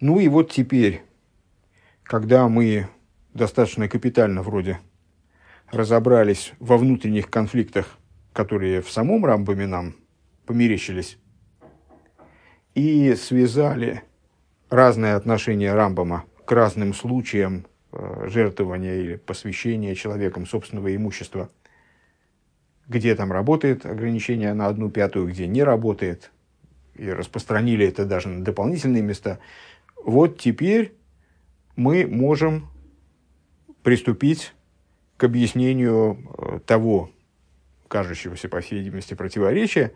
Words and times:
Ну 0.00 0.18
и 0.18 0.28
вот 0.28 0.50
теперь, 0.50 1.02
когда 2.04 2.48
мы 2.48 2.88
достаточно 3.34 3.86
капитально 3.86 4.42
вроде 4.42 4.80
разобрались 5.70 6.54
во 6.58 6.78
внутренних 6.78 7.28
конфликтах, 7.28 7.98
которые 8.32 8.80
в 8.80 8.90
самом 8.90 9.26
Рамбаме 9.26 9.66
нам 9.66 9.94
померещились, 10.46 11.18
и 12.74 13.14
связали 13.14 14.02
разные 14.70 15.16
отношения 15.16 15.74
Рамбама 15.74 16.24
к 16.46 16.52
разным 16.52 16.94
случаям 16.94 17.66
э, 17.92 18.26
жертвования 18.28 18.96
или 18.96 19.16
посвящения 19.16 19.94
человеком 19.94 20.46
собственного 20.46 20.96
имущества, 20.96 21.50
где 22.88 23.14
там 23.14 23.32
работает 23.32 23.84
ограничение 23.84 24.54
на 24.54 24.68
одну 24.68 24.90
пятую, 24.90 25.28
где 25.28 25.46
не 25.46 25.62
работает, 25.62 26.30
и 26.94 27.10
распространили 27.10 27.86
это 27.86 28.04
даже 28.04 28.28
на 28.28 28.44
дополнительные 28.44 29.02
места. 29.02 29.38
Вот 30.04 30.38
теперь 30.38 30.94
мы 31.76 32.06
можем 32.06 32.68
приступить 33.82 34.54
к 35.16 35.24
объяснению 35.24 36.18
э, 36.38 36.60
того, 36.66 37.10
кажущегося, 37.88 38.48
по 38.48 38.60
всей 38.60 38.78
видимости, 38.78 39.14
противоречия 39.14 39.92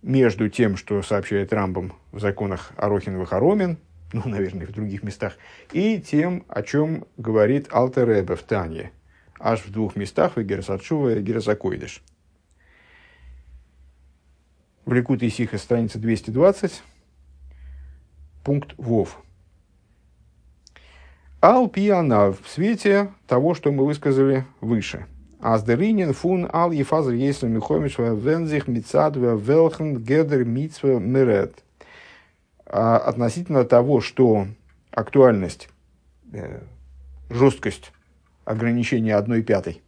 между 0.00 0.48
тем, 0.48 0.76
что 0.76 1.02
сообщает 1.02 1.52
Рамбам 1.52 1.92
в 2.10 2.20
законах 2.20 2.72
Арохиновых 2.76 3.32
Аромин, 3.32 3.78
ну, 4.12 4.22
наверное, 4.26 4.66
в 4.66 4.72
других 4.72 5.02
местах, 5.02 5.36
и 5.72 6.00
тем, 6.00 6.44
о 6.48 6.62
чем 6.62 7.04
говорит 7.16 7.68
Алтер 7.70 8.08
Ребе 8.08 8.36
в 8.36 8.42
Тане, 8.42 8.92
аж 9.38 9.60
в 9.60 9.70
двух 9.70 9.96
местах, 9.96 10.36
в 10.36 10.42
Герасатшува 10.42 11.16
и 11.16 11.22
Герасакойдыш. 11.22 12.02
В 14.84 14.92
Ликут 14.92 15.22
Исиха, 15.22 15.58
страница 15.58 15.98
220, 15.98 16.82
пункт 18.42 18.74
Вов. 18.76 19.22
Ал 21.44 21.68
пиана 21.68 22.30
в 22.30 22.46
свете 22.46 23.10
того, 23.26 23.54
что 23.54 23.72
мы 23.72 23.84
высказали 23.84 24.44
выше. 24.60 25.06
Аздеринин 25.40 26.12
фун 26.12 26.48
ал 26.52 26.70
ефазр 26.70 27.14
если 27.14 27.48
михомиш 27.48 27.98
вензих 27.98 28.68
мицад 28.68 29.16
велхен 29.16 29.96
гедер 29.96 30.44
митсва 30.44 31.00
мерет. 31.00 31.64
А 32.64 32.96
относительно 32.96 33.64
того, 33.64 34.00
что 34.00 34.46
актуальность, 34.92 35.68
э, 36.32 36.60
жесткость 37.28 37.90
ограничения 38.44 39.16
одной 39.16 39.42
пятой 39.42 39.82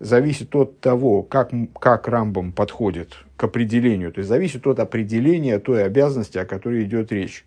зависит 0.00 0.52
от 0.56 0.80
того, 0.80 1.22
как, 1.22 1.52
как 1.78 2.08
Рамбом 2.08 2.50
подходит 2.50 3.18
к 3.36 3.44
определению, 3.44 4.12
то 4.12 4.18
есть 4.18 4.28
зависит 4.28 4.66
от 4.66 4.80
определения 4.80 5.60
той 5.60 5.84
обязанности, 5.84 6.38
о 6.38 6.44
которой 6.44 6.82
идет 6.82 7.12
речь. 7.12 7.46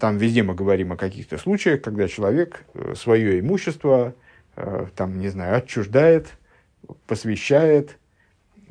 Там 0.00 0.16
везде 0.16 0.42
мы 0.42 0.54
говорим 0.54 0.92
о 0.92 0.96
каких-то 0.96 1.36
случаях, 1.36 1.82
когда 1.82 2.08
человек 2.08 2.64
э, 2.72 2.94
свое 2.96 3.38
имущество, 3.38 4.14
э, 4.56 4.86
там, 4.96 5.20
не 5.20 5.28
знаю, 5.28 5.58
отчуждает, 5.58 6.28
посвящает, 7.06 7.98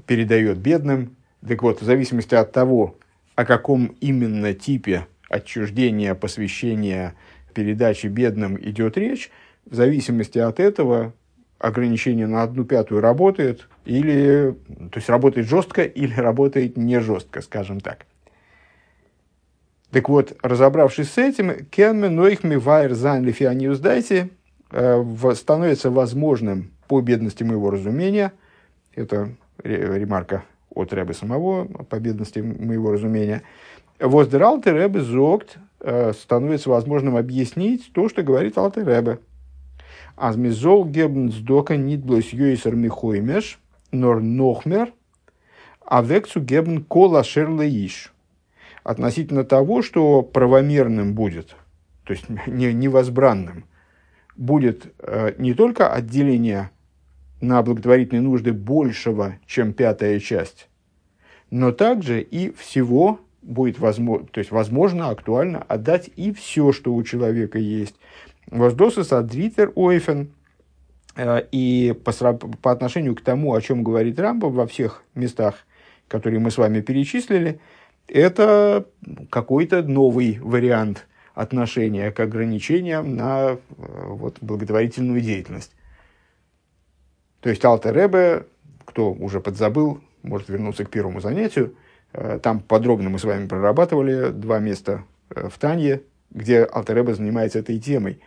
передает 0.07 0.57
бедным. 0.57 1.15
Так 1.47 1.61
вот, 1.61 1.81
в 1.81 1.85
зависимости 1.85 2.33
от 2.33 2.51
того, 2.51 2.97
о 3.35 3.45
каком 3.45 3.95
именно 4.01 4.55
типе 4.55 5.05
отчуждения, 5.29 6.15
посвящения, 6.15 7.13
передачи 7.53 8.07
бедным 8.07 8.59
идет 8.59 8.97
речь, 8.97 9.29
в 9.65 9.75
зависимости 9.75 10.39
от 10.39 10.59
этого 10.59 11.13
ограничение 11.59 12.25
на 12.25 12.41
одну 12.41 12.65
пятую 12.65 13.01
работает, 13.01 13.67
или, 13.85 14.55
то 14.91 14.97
есть 14.97 15.09
работает 15.09 15.47
жестко, 15.47 15.83
или 15.83 16.13
работает 16.19 16.75
не 16.75 16.99
жестко, 16.99 17.41
скажем 17.41 17.81
так. 17.81 18.07
Так 19.91 20.07
вот, 20.07 20.37
разобравшись 20.43 21.11
с 21.11 21.17
этим, 21.17 21.65
Кенме 21.71 22.09
Нойхми 22.09 22.55
Вайер 22.55 22.93
Зайн 22.93 23.23
Лифианиус 23.23 23.79
Дайте 23.79 24.29
э, 24.71 25.03
становится 25.33 25.89
возможным 25.89 26.71
по 26.87 27.01
бедности 27.01 27.43
моего 27.43 27.71
разумения, 27.71 28.33
это 28.93 29.29
ремарка 29.63 30.43
от 30.73 30.93
Рэбе 30.93 31.13
самого, 31.13 31.65
по 31.65 31.99
бедности 31.99 32.39
моего 32.39 32.91
разумения, 32.91 33.41
Воздералты 33.99 34.71
Рэбе 34.71 35.01
Зогт 35.01 35.57
э, 35.81 36.13
становится 36.13 36.69
возможным 36.69 37.17
объяснить 37.17 37.91
то, 37.91 38.07
что 38.07 38.23
говорит 38.23 38.57
Алты 38.57 38.83
Рэбе. 38.83 39.19
Азмизол 40.15 40.85
гебн 40.85 41.31
сдока 41.31 41.75
нитблос 41.75 42.29
юисер 42.29 42.75
михоймеш, 42.75 43.59
нор 43.91 44.21
нохмер, 44.21 44.93
а 45.85 46.01
вексу 46.01 46.39
гебн 46.39 46.83
кола 46.83 47.23
шерлеиш 47.23 48.13
относительно 48.83 49.43
того, 49.43 49.81
что 49.81 50.21
правомерным 50.21 51.13
будет, 51.13 51.55
то 52.03 52.13
есть 52.13 52.25
не, 52.47 52.73
невозбранным, 52.73 53.65
будет 54.35 54.93
э, 54.99 55.33
не 55.37 55.53
только 55.53 55.91
отделение 55.91 56.71
на 57.41 57.61
благотворительные 57.61 58.21
нужды 58.21 58.53
большего, 58.53 59.35
чем 59.45 59.73
пятая 59.73 60.19
часть, 60.19 60.69
но 61.51 61.71
также 61.71 62.21
и 62.21 62.51
всего 62.51 63.19
будет 63.41 63.79
возможно, 63.79 64.27
то 64.27 64.39
есть 64.39 64.51
возможно, 64.51 65.09
актуально 65.09 65.63
отдать 65.63 66.09
и 66.15 66.31
все, 66.33 66.71
что 66.71 66.93
у 66.93 67.03
человека 67.03 67.57
есть. 67.57 67.95
Воздосы 68.47 69.03
садритер 69.03 69.71
ойфен. 69.75 70.31
Э, 71.15 71.41
и 71.51 71.95
по, 72.03 72.11
по 72.33 72.71
отношению 72.71 73.15
к 73.15 73.21
тому, 73.21 73.53
о 73.53 73.61
чем 73.61 73.83
говорит 73.83 74.19
Рамбо 74.19 74.47
во 74.47 74.67
всех 74.67 75.03
местах, 75.15 75.55
которые 76.07 76.39
мы 76.39 76.51
с 76.51 76.57
вами 76.57 76.81
перечислили, 76.81 77.59
это 78.09 78.85
какой-то 79.29 79.83
новый 79.83 80.39
вариант 80.39 81.07
отношения 81.33 82.11
к 82.11 82.19
ограничениям 82.19 83.15
на 83.15 83.51
э, 83.51 83.57
вот, 83.77 84.37
благотворительную 84.41 85.21
деятельность. 85.21 85.71
То 87.39 87.49
есть 87.49 87.63
Алта 87.63 87.91
Ребе, 87.91 88.45
кто 88.83 89.13
уже 89.13 89.39
подзабыл, 89.39 90.01
может 90.21 90.49
вернуться 90.49 90.83
к 90.83 90.89
первому 90.89 91.21
занятию, 91.21 91.75
э, 92.11 92.39
там 92.43 92.59
подробно 92.59 93.09
мы 93.09 93.19
с 93.19 93.23
вами 93.23 93.47
прорабатывали 93.47 94.31
два 94.31 94.59
места 94.59 95.05
э, 95.29 95.47
в 95.47 95.57
Танье, 95.57 96.01
где 96.29 96.63
Алта 96.63 96.93
Ребе 96.93 97.13
занимается 97.13 97.59
этой 97.59 97.79
темой. 97.79 98.19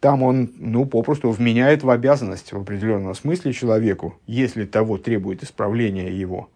Там 0.00 0.22
он, 0.22 0.50
ну, 0.56 0.86
попросту 0.86 1.30
вменяет 1.30 1.82
в 1.82 1.90
обязанность 1.90 2.52
в 2.52 2.60
определенном 2.60 3.14
смысле 3.14 3.52
человеку, 3.52 4.18
если 4.26 4.64
того 4.64 4.96
требует 4.96 5.42
исправления 5.42 6.12
его, 6.12 6.50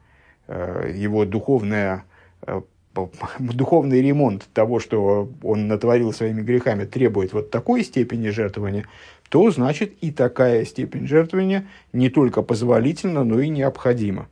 его 0.46 1.24
духовная 1.24 2.04
духовный 3.38 4.02
ремонт 4.02 4.48
того, 4.52 4.80
что 4.80 5.28
он 5.42 5.68
натворил 5.68 6.12
своими 6.12 6.42
грехами, 6.42 6.84
требует 6.84 7.32
вот 7.32 7.50
такой 7.50 7.84
степени 7.84 8.28
жертвования, 8.28 8.86
то 9.28 9.50
значит 9.50 9.94
и 10.00 10.10
такая 10.10 10.64
степень 10.64 11.06
жертвования 11.06 11.66
не 11.92 12.10
только 12.10 12.42
позволительна, 12.42 13.24
но 13.24 13.40
и 13.40 13.48
необходима. 13.48 14.28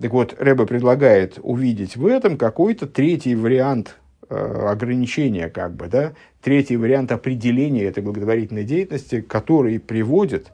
Так 0.00 0.12
вот, 0.12 0.34
Рэбе 0.38 0.66
предлагает 0.66 1.38
увидеть 1.42 1.96
в 1.96 2.06
этом 2.06 2.36
какой-то 2.36 2.86
третий 2.86 3.34
вариант 3.34 3.96
э, 4.28 4.34
ограничения, 4.36 5.48
как 5.48 5.74
бы, 5.74 5.88
да, 5.88 6.12
третий 6.42 6.76
вариант 6.76 7.12
определения 7.12 7.84
этой 7.84 8.02
благотворительной 8.02 8.64
деятельности, 8.64 9.22
который 9.22 9.80
приводит 9.80 10.52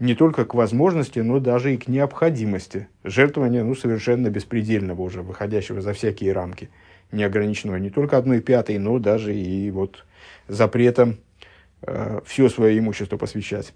не 0.00 0.14
только 0.14 0.44
к 0.44 0.54
возможности, 0.54 1.18
но 1.18 1.40
даже 1.40 1.74
и 1.74 1.76
к 1.76 1.88
необходимости 1.88 2.88
жертвования 3.04 3.64
ну, 3.64 3.74
совершенно 3.74 4.30
беспредельного 4.30 5.02
уже, 5.02 5.22
выходящего 5.22 5.80
за 5.80 5.92
всякие 5.92 6.32
рамки, 6.32 6.70
неограниченного 7.10 7.76
не 7.76 7.90
только 7.90 8.16
одной 8.16 8.40
пятой, 8.40 8.78
но 8.78 8.98
даже 8.98 9.34
и 9.34 9.70
вот 9.70 10.04
запретом 10.46 11.16
э, 11.82 12.20
все 12.24 12.48
свое 12.48 12.78
имущество 12.78 13.16
посвящать. 13.16 13.74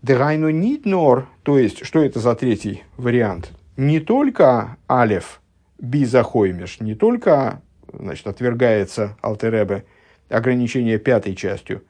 Дерайну 0.00 0.50
нит 0.50 0.84
нор, 0.84 1.28
то 1.44 1.58
есть, 1.58 1.84
что 1.84 2.02
это 2.02 2.18
за 2.18 2.34
третий 2.34 2.82
вариант? 2.96 3.52
Не 3.76 4.00
только 4.00 4.76
алев 4.88 5.40
бизахоймеш, 5.78 6.80
не 6.80 6.94
только 6.94 7.62
значит, 7.92 8.26
отвергается 8.26 9.16
Алтеребе 9.22 9.84
ограничение 10.32 10.98
пятой 10.98 11.34
частью. 11.34 11.84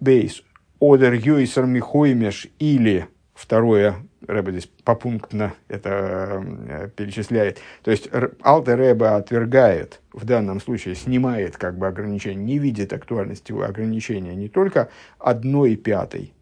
Бейс. 0.00 0.42
Одер 0.80 1.14
юйсер 1.14 1.66
михоймеш 1.66 2.46
или 2.60 3.08
второе, 3.34 3.96
Рэбе 4.26 4.52
здесь 4.52 4.70
попунктно 4.84 5.54
это 5.68 6.42
э, 6.68 6.88
перечисляет. 6.94 7.58
То 7.82 7.90
есть 7.90 8.08
Алте 8.44 8.74
Рэбе 8.74 9.06
отвергает, 9.06 10.00
в 10.12 10.24
данном 10.24 10.60
случае 10.60 10.94
снимает 10.94 11.56
как 11.56 11.78
бы 11.78 11.88
ограничение, 11.88 12.44
не 12.44 12.58
видит 12.58 12.92
актуальности 12.92 13.52
ограничения 13.52 14.36
не 14.36 14.48
только 14.48 14.88
одной 15.18 15.76
пятой. 15.76 16.32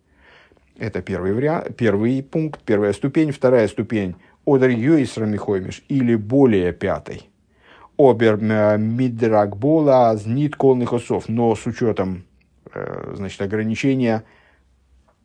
Это 0.78 1.00
первый, 1.00 1.32
вариант, 1.32 1.74
первый 1.76 2.22
пункт, 2.22 2.60
первая 2.62 2.92
ступень. 2.92 3.32
Вторая 3.32 3.68
ступень– 3.68 4.16
Одер 4.46 4.70
Юисра 4.70 5.24
Михоймиш 5.24 5.82
или 5.88 6.14
более 6.14 6.72
пятой– 6.72 7.30
обер 7.98 8.36
мидрагбола 8.36 10.16
знит 10.16 10.56
колных 10.56 10.92
осов, 10.92 11.28
но 11.28 11.54
с 11.54 11.66
учетом 11.66 12.24
э, 12.72 13.14
значит, 13.16 13.40
ограничения 13.40 14.24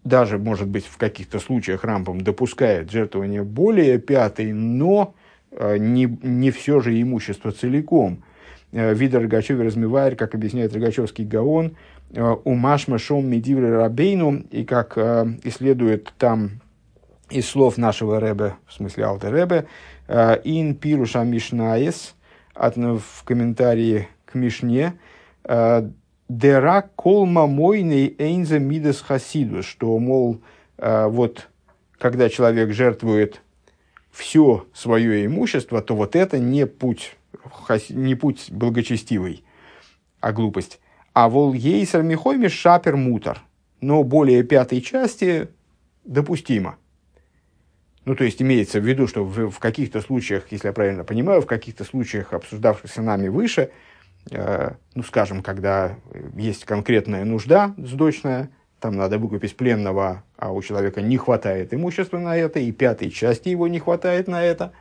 даже, 0.03 0.37
может 0.37 0.67
быть, 0.67 0.85
в 0.85 0.97
каких-то 0.97 1.39
случаях 1.39 1.83
Рампом 1.83 2.21
допускает 2.21 2.91
жертвование 2.91 3.43
более 3.43 3.99
пятой, 3.99 4.51
но 4.51 5.13
э, 5.51 5.77
не, 5.77 6.05
не 6.23 6.51
все 6.51 6.79
же 6.79 6.99
имущество 6.99 7.51
целиком. 7.51 8.23
Э, 8.71 8.93
Вида 8.93 9.19
Рогачева 9.19 9.63
размывает, 9.63 10.17
как 10.17 10.33
объясняет 10.33 10.73
Рогачевский 10.73 11.25
Гаон, 11.25 11.75
э, 12.13 12.35
у 12.43 12.53
Машма 12.55 12.97
Шом 12.97 13.27
Медивры 13.27 13.77
Рабейну, 13.77 14.43
и 14.49 14.63
как 14.63 14.97
исследует 14.97 16.11
там 16.17 16.61
из 17.29 17.47
слов 17.47 17.77
нашего 17.77 18.19
Рэбе, 18.19 18.55
в 18.67 18.73
смысле 18.73 19.05
Алта 19.05 19.29
Рэбе, 19.29 19.67
Ин 20.09 20.75
Пируша 20.75 21.23
Мишнаес, 21.23 22.15
в 22.55 23.23
комментарии 23.23 24.07
к 24.25 24.35
Мишне, 24.35 24.93
Дера 26.31 26.89
колма 26.95 27.45
мойный 27.45 28.15
эйнза 28.17 28.57
мидас 28.57 29.01
хасиду, 29.01 29.63
что, 29.63 29.99
мол, 29.99 30.41
э, 30.77 31.07
вот 31.07 31.49
когда 31.97 32.29
человек 32.29 32.71
жертвует 32.71 33.41
все 34.11 34.65
свое 34.73 35.25
имущество, 35.25 35.81
то 35.81 35.93
вот 35.93 36.15
это 36.15 36.39
не 36.39 36.65
путь, 36.65 37.17
не 37.89 38.15
путь 38.15 38.47
благочестивый, 38.49 39.43
а 40.21 40.31
глупость. 40.31 40.79
А 41.11 41.27
вол 41.27 41.51
ейсер 41.51 42.01
михойми 42.01 42.47
шапер 42.47 42.95
мутар, 42.95 43.41
но 43.81 44.01
более 44.03 44.43
пятой 44.43 44.79
части 44.79 45.49
допустимо. 46.05 46.77
Ну, 48.05 48.15
то 48.15 48.23
есть 48.23 48.41
имеется 48.41 48.79
в 48.79 48.85
виду, 48.85 49.07
что 49.07 49.23
в, 49.23 49.49
в 49.51 49.59
каких-то 49.59 50.01
случаях, 50.01 50.51
если 50.51 50.67
я 50.67 50.73
правильно 50.73 51.03
понимаю, 51.03 51.41
в 51.41 51.45
каких-то 51.45 51.83
случаях, 51.83 52.33
обсуждавшихся 52.33 53.01
нами 53.01 53.27
выше, 53.27 53.69
Э, 54.29 54.73
ну, 54.93 55.03
скажем, 55.03 55.41
когда 55.41 55.95
есть 56.35 56.65
конкретная 56.65 57.25
нужда 57.25 57.73
сдочная, 57.77 58.49
там 58.79 58.95
надо 58.95 59.17
выкупить 59.17 59.55
пленного, 59.55 60.23
а 60.37 60.51
у 60.51 60.61
человека 60.61 61.01
не 61.01 61.17
хватает 61.17 61.73
имущества 61.73 62.19
на 62.19 62.35
это, 62.35 62.59
и 62.59 62.71
пятой 62.71 63.09
части 63.09 63.49
его 63.49 63.67
не 63.67 63.79
хватает 63.79 64.27
на 64.27 64.43
это, 64.43 64.73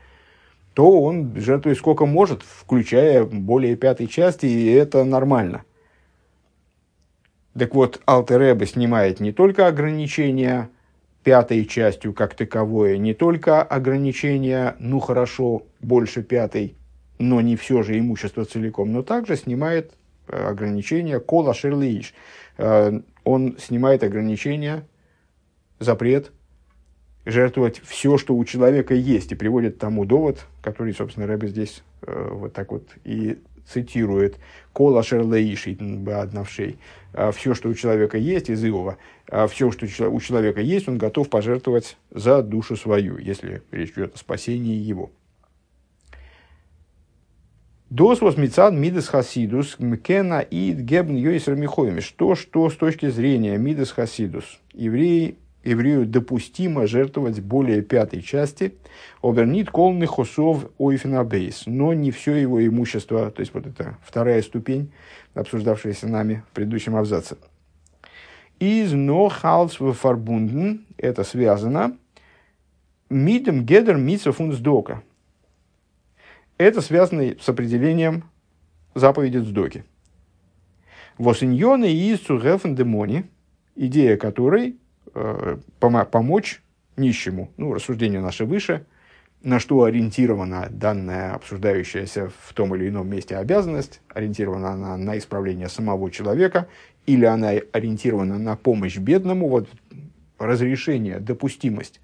то 0.75 1.03
он 1.03 1.35
жертвует 1.37 1.79
сколько 1.79 2.07
может, 2.07 2.43
включая 2.43 3.25
более 3.25 3.77
пятой 3.77 4.07
части, 4.07 4.47
и 4.47 4.71
это 4.73 5.05
нормально. 5.05 5.65
Так 7.59 7.75
вот, 7.75 8.01
Алтереба 8.07 8.65
снимает 8.67 9.21
не 9.21 9.33
только 9.33 9.67
ограничения 9.67 10.71
пятой 11.23 11.65
частью 11.67 12.13
как 12.13 12.35
таковое, 12.35 12.97
не 12.97 13.15
только 13.15 13.63
ограничения, 13.63 14.77
ну 14.79 15.01
хорошо, 15.01 15.67
больше 15.81 16.23
пятой, 16.23 16.77
но 17.19 17.41
не 17.41 17.57
все 17.57 17.83
же 17.83 17.99
имущество 17.99 18.45
целиком, 18.45 18.93
но 18.93 19.03
также 19.03 19.37
снимает 19.37 19.93
э, 20.29 20.37
ограничения 20.37 21.21
кола 21.21 21.53
шерлииш. 21.53 22.15
Э, 22.57 23.01
он 23.25 23.57
снимает 23.59 24.03
ограничения, 24.03 24.87
запрет 25.79 26.33
жертвовать 27.27 27.81
все, 27.85 28.17
что 28.17 28.35
у 28.35 28.45
человека 28.45 28.95
есть, 28.95 29.33
и 29.33 29.35
приводит 29.35 29.79
тому 29.79 30.07
довод, 30.07 30.47
который, 30.63 30.95
собственно, 30.95 31.27
Рэбе 31.27 31.49
здесь 31.49 31.83
э, 32.03 32.29
вот 32.33 32.55
так 32.55 32.73
вот 32.73 32.89
и 33.05 33.39
цитирует 33.73 34.39
«Кола 34.73 35.03
шерлаиши 35.03 35.77
однавшей». 36.07 36.79
Все, 37.33 37.55
что 37.55 37.69
у 37.69 37.75
человека 37.75 38.19
есть 38.19 38.51
из 38.51 38.65
Иова, 38.65 38.97
все, 39.49 39.71
что 39.71 39.87
у 40.09 40.21
человека 40.21 40.61
есть, 40.61 40.89
он 40.89 40.99
готов 40.99 41.29
пожертвовать 41.29 41.97
за 42.11 42.43
душу 42.43 42.77
свою, 42.77 43.19
если 43.19 43.63
речь 43.71 43.93
идет 43.93 44.15
о 44.15 44.19
спасении 44.19 44.77
его. 44.77 45.11
Дос 47.91 48.21
возмицад 48.21 48.73
мидас 48.73 49.09
хасидус 49.09 49.81
мкена 49.81 50.43
и 50.43 50.71
гебн 50.73 51.17
йойсер 51.17 51.57
михоимиш. 51.57 52.09
То, 52.13 52.37
что 52.37 52.71
с 52.71 52.77
точки 52.77 53.09
зрения 53.09 53.59
мидас 53.59 53.91
хасидус 53.91 54.61
евреи, 54.73 55.35
еврею 55.65 56.07
допустимо 56.07 56.87
жертвовать 56.87 57.41
более 57.41 57.83
пятой 57.83 58.23
части, 58.23 58.75
обернит 59.23 59.71
колный 59.71 60.07
хосов 60.07 60.71
ойфенабейс, 60.79 61.65
но 61.67 61.93
не 61.93 62.11
все 62.11 62.35
его 62.35 62.65
имущество, 62.67 63.31
то 63.31 63.41
есть 63.41 63.55
вот 63.55 63.67
это 63.67 63.99
вторая 64.05 64.43
ступень, 64.43 64.93
обсуждавшаяся 65.35 66.09
нами 66.09 66.43
в 66.51 66.55
предыдущем 66.55 66.97
абзаце. 66.97 67.37
Из 68.59 68.93
но 68.93 69.29
халс 69.29 69.77
фарбунден, 69.77 70.85
это 70.97 71.25
связано, 71.25 71.97
мидем 73.09 73.65
гедер 73.65 73.97
митсов 73.97 74.39
дока 74.61 75.03
это 76.61 76.83
связано 76.83 77.37
с 77.41 77.49
определением 77.49 78.25
заповеди 78.95 79.39
Цдоки. 79.39 79.85
Восиньоны 81.17 81.91
и 81.91 82.15
Цугефен 82.17 82.75
демони, 82.75 83.25
идея 83.77 84.19
которой 84.19 84.77
помочь 85.79 86.63
нищему. 86.97 87.51
Ну, 87.57 87.75
рассуждение 87.75 88.21
наше 88.21 88.45
выше, 88.45 88.87
на 89.43 89.59
что 89.59 89.85
ориентирована 89.85 90.69
данная 90.71 91.35
обсуждающаяся 91.35 92.31
в 92.43 92.53
том 92.53 92.75
или 92.75 92.89
ином 92.89 93.09
месте 93.09 93.37
обязанность, 93.37 94.01
ориентирована 94.09 94.73
она 94.73 94.97
на 94.97 95.17
исправление 95.19 95.69
самого 95.69 96.11
человека, 96.11 96.69
или 97.07 97.25
она 97.25 97.51
ориентирована 97.73 98.39
на 98.39 98.57
помощь 98.57 98.99
бедному, 98.99 99.49
вот 99.49 99.69
разрешение, 100.39 101.21
допустимость 101.21 102.01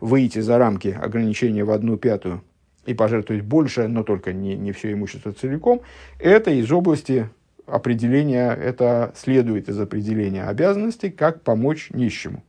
выйти 0.00 0.40
за 0.40 0.58
рамки 0.58 0.88
ограничения 0.88 1.64
в 1.64 1.70
одну 1.70 1.96
пятую 1.96 2.42
и 2.84 2.94
пожертвовать 2.94 3.42
больше, 3.42 3.88
но 3.88 4.04
только 4.04 4.32
не, 4.32 4.56
не 4.56 4.72
все 4.72 4.92
имущество 4.92 5.32
целиком, 5.32 5.82
это 6.20 6.50
из 6.50 6.70
области 6.70 7.28
определения, 7.66 8.50
это 8.52 9.12
следует 9.16 9.68
из 9.68 9.78
определения 9.78 10.44
обязанностей, 10.44 11.10
как 11.10 11.42
помочь 11.42 11.90
нищему. 11.90 12.42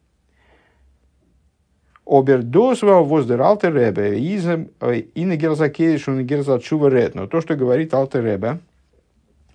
Обердосва 2.05 3.01
воздер 3.01 3.41
алтер 3.41 3.75
ребе 3.75 4.19
и 4.19 5.25
на 5.25 5.35
герзакейдиш 5.35 6.07
он 6.07 6.25
герзачува 6.25 6.87
ред. 6.87 7.15
Но 7.15 7.27
то, 7.27 7.41
что 7.41 7.55
говорит 7.55 7.93
алтер 7.93 8.23
ребе, 8.23 8.59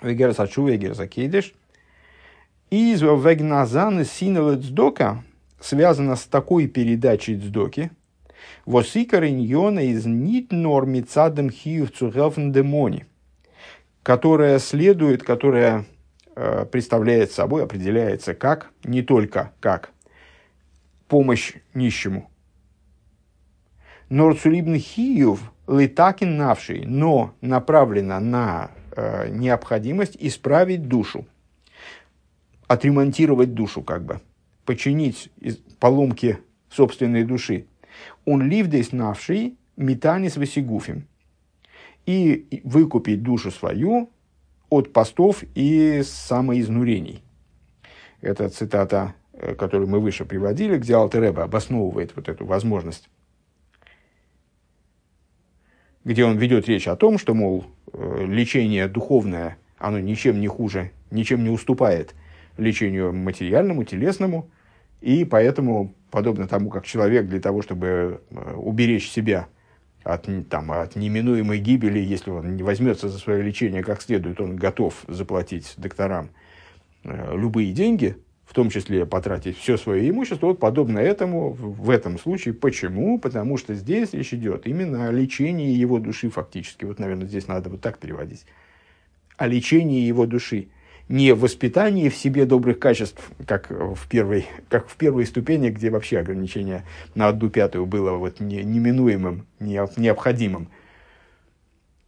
герзачува 0.02 0.68
и 0.68 0.76
герзакейдиш, 0.76 1.54
из 2.68 3.00
вегназаны 3.00 4.04
синелы 4.04 4.56
цдока 4.56 5.24
связано 5.60 6.16
с 6.16 6.24
такой 6.24 6.66
передачей 6.66 7.38
цдоки– 7.38 7.90
Восикар 8.64 9.24
иньона 9.24 9.80
из 9.80 10.06
нит 10.06 10.52
норми 10.52 11.00
цадем 11.00 11.50
хиев 11.50 11.92
цугелфен 11.92 12.52
демони, 12.52 13.06
которая 14.02 14.58
следует, 14.58 15.22
которая 15.22 15.84
э, 16.34 16.66
представляет 16.66 17.32
собой, 17.32 17.64
определяется 17.64 18.34
как, 18.34 18.70
не 18.84 19.02
только 19.02 19.52
как 19.60 19.90
помощь 21.08 21.54
нищему. 21.74 22.30
Норцулибн 24.08 24.76
хиев 24.76 25.52
литакин 25.68 26.36
навший, 26.36 26.84
но 26.84 27.34
направлена 27.40 28.20
на 28.20 28.70
э, 28.94 29.28
необходимость 29.28 30.16
исправить 30.18 30.88
душу, 30.88 31.26
отремонтировать 32.66 33.54
душу 33.54 33.82
как 33.82 34.04
бы, 34.04 34.20
починить 34.64 35.30
поломки 35.78 36.38
собственной 36.68 37.24
души 37.24 37.66
он 38.24 38.48
ливдейс 38.48 38.92
навший 38.92 39.56
метанис 39.76 40.36
васигуфим. 40.36 41.06
И 42.06 42.60
выкупить 42.64 43.22
душу 43.22 43.50
свою 43.50 44.10
от 44.68 44.92
постов 44.92 45.44
и 45.54 46.02
самоизнурений. 46.04 47.22
Это 48.22 48.48
цитата, 48.48 49.14
э, 49.32 49.54
которую 49.54 49.88
мы 49.88 50.00
выше 50.00 50.24
приводили, 50.24 50.78
где 50.78 50.94
Алтереба 50.94 51.44
обосновывает 51.44 52.16
вот 52.16 52.28
эту 52.28 52.46
возможность. 52.46 53.08
Где 56.04 56.24
он 56.24 56.38
ведет 56.38 56.68
речь 56.68 56.88
о 56.88 56.96
том, 56.96 57.18
что, 57.18 57.34
мол, 57.34 57.66
э, 57.92 58.24
лечение 58.26 58.88
духовное, 58.88 59.58
оно 59.78 60.00
ничем 60.00 60.40
не 60.40 60.48
хуже, 60.48 60.90
ничем 61.10 61.44
не 61.44 61.50
уступает 61.50 62.14
лечению 62.56 63.12
материальному, 63.12 63.84
телесному, 63.84 64.50
и 65.00 65.24
поэтому 65.24 65.94
подобно 66.10 66.46
тому, 66.46 66.70
как 66.70 66.86
человек 66.86 67.26
для 67.26 67.40
того, 67.40 67.62
чтобы 67.62 68.22
э, 68.30 68.54
уберечь 68.54 69.10
себя 69.10 69.48
от, 70.04 70.28
там, 70.48 70.72
от 70.72 70.96
неминуемой 70.96 71.58
гибели, 71.58 71.98
если 71.98 72.30
он 72.30 72.56
не 72.56 72.62
возьмется 72.62 73.08
за 73.08 73.18
свое 73.18 73.42
лечение 73.42 73.82
как 73.82 74.02
следует, 74.02 74.40
он 74.40 74.56
готов 74.56 75.04
заплатить 75.08 75.74
докторам 75.76 76.30
э, 77.04 77.36
любые 77.36 77.72
деньги, 77.72 78.16
в 78.44 78.54
том 78.54 78.68
числе 78.68 79.06
потратить 79.06 79.56
все 79.56 79.76
свое 79.76 80.08
имущество, 80.10 80.48
вот 80.48 80.58
подобно 80.58 80.98
этому 80.98 81.52
в 81.52 81.88
этом 81.88 82.18
случае. 82.18 82.54
Почему? 82.54 83.18
Потому 83.18 83.56
что 83.56 83.74
здесь 83.74 84.12
речь 84.12 84.34
идет 84.34 84.66
именно 84.66 85.08
о 85.08 85.12
лечении 85.12 85.74
его 85.74 85.98
души 85.98 86.28
фактически. 86.28 86.84
Вот, 86.84 86.98
наверное, 86.98 87.26
здесь 87.26 87.48
надо 87.48 87.70
вот 87.70 87.80
так 87.80 87.98
переводить. 87.98 88.44
О 89.38 89.46
лечении 89.46 90.02
его 90.02 90.26
души 90.26 90.68
не 91.08 91.32
воспитании 91.32 92.08
в 92.08 92.16
себе 92.16 92.46
добрых 92.46 92.78
качеств, 92.78 93.30
как 93.46 93.70
в 93.70 94.08
первой, 94.08 94.46
как 94.68 94.88
в 94.88 94.96
первой 94.96 95.26
ступени, 95.26 95.70
где 95.70 95.90
вообще 95.90 96.18
ограничение 96.18 96.84
на 97.14 97.28
одну 97.28 97.50
пятую 97.50 97.86
было 97.86 98.12
вот 98.12 98.40
не, 98.40 98.62
неминуемым, 98.62 99.46
не, 99.60 99.80
необходимым. 99.96 100.68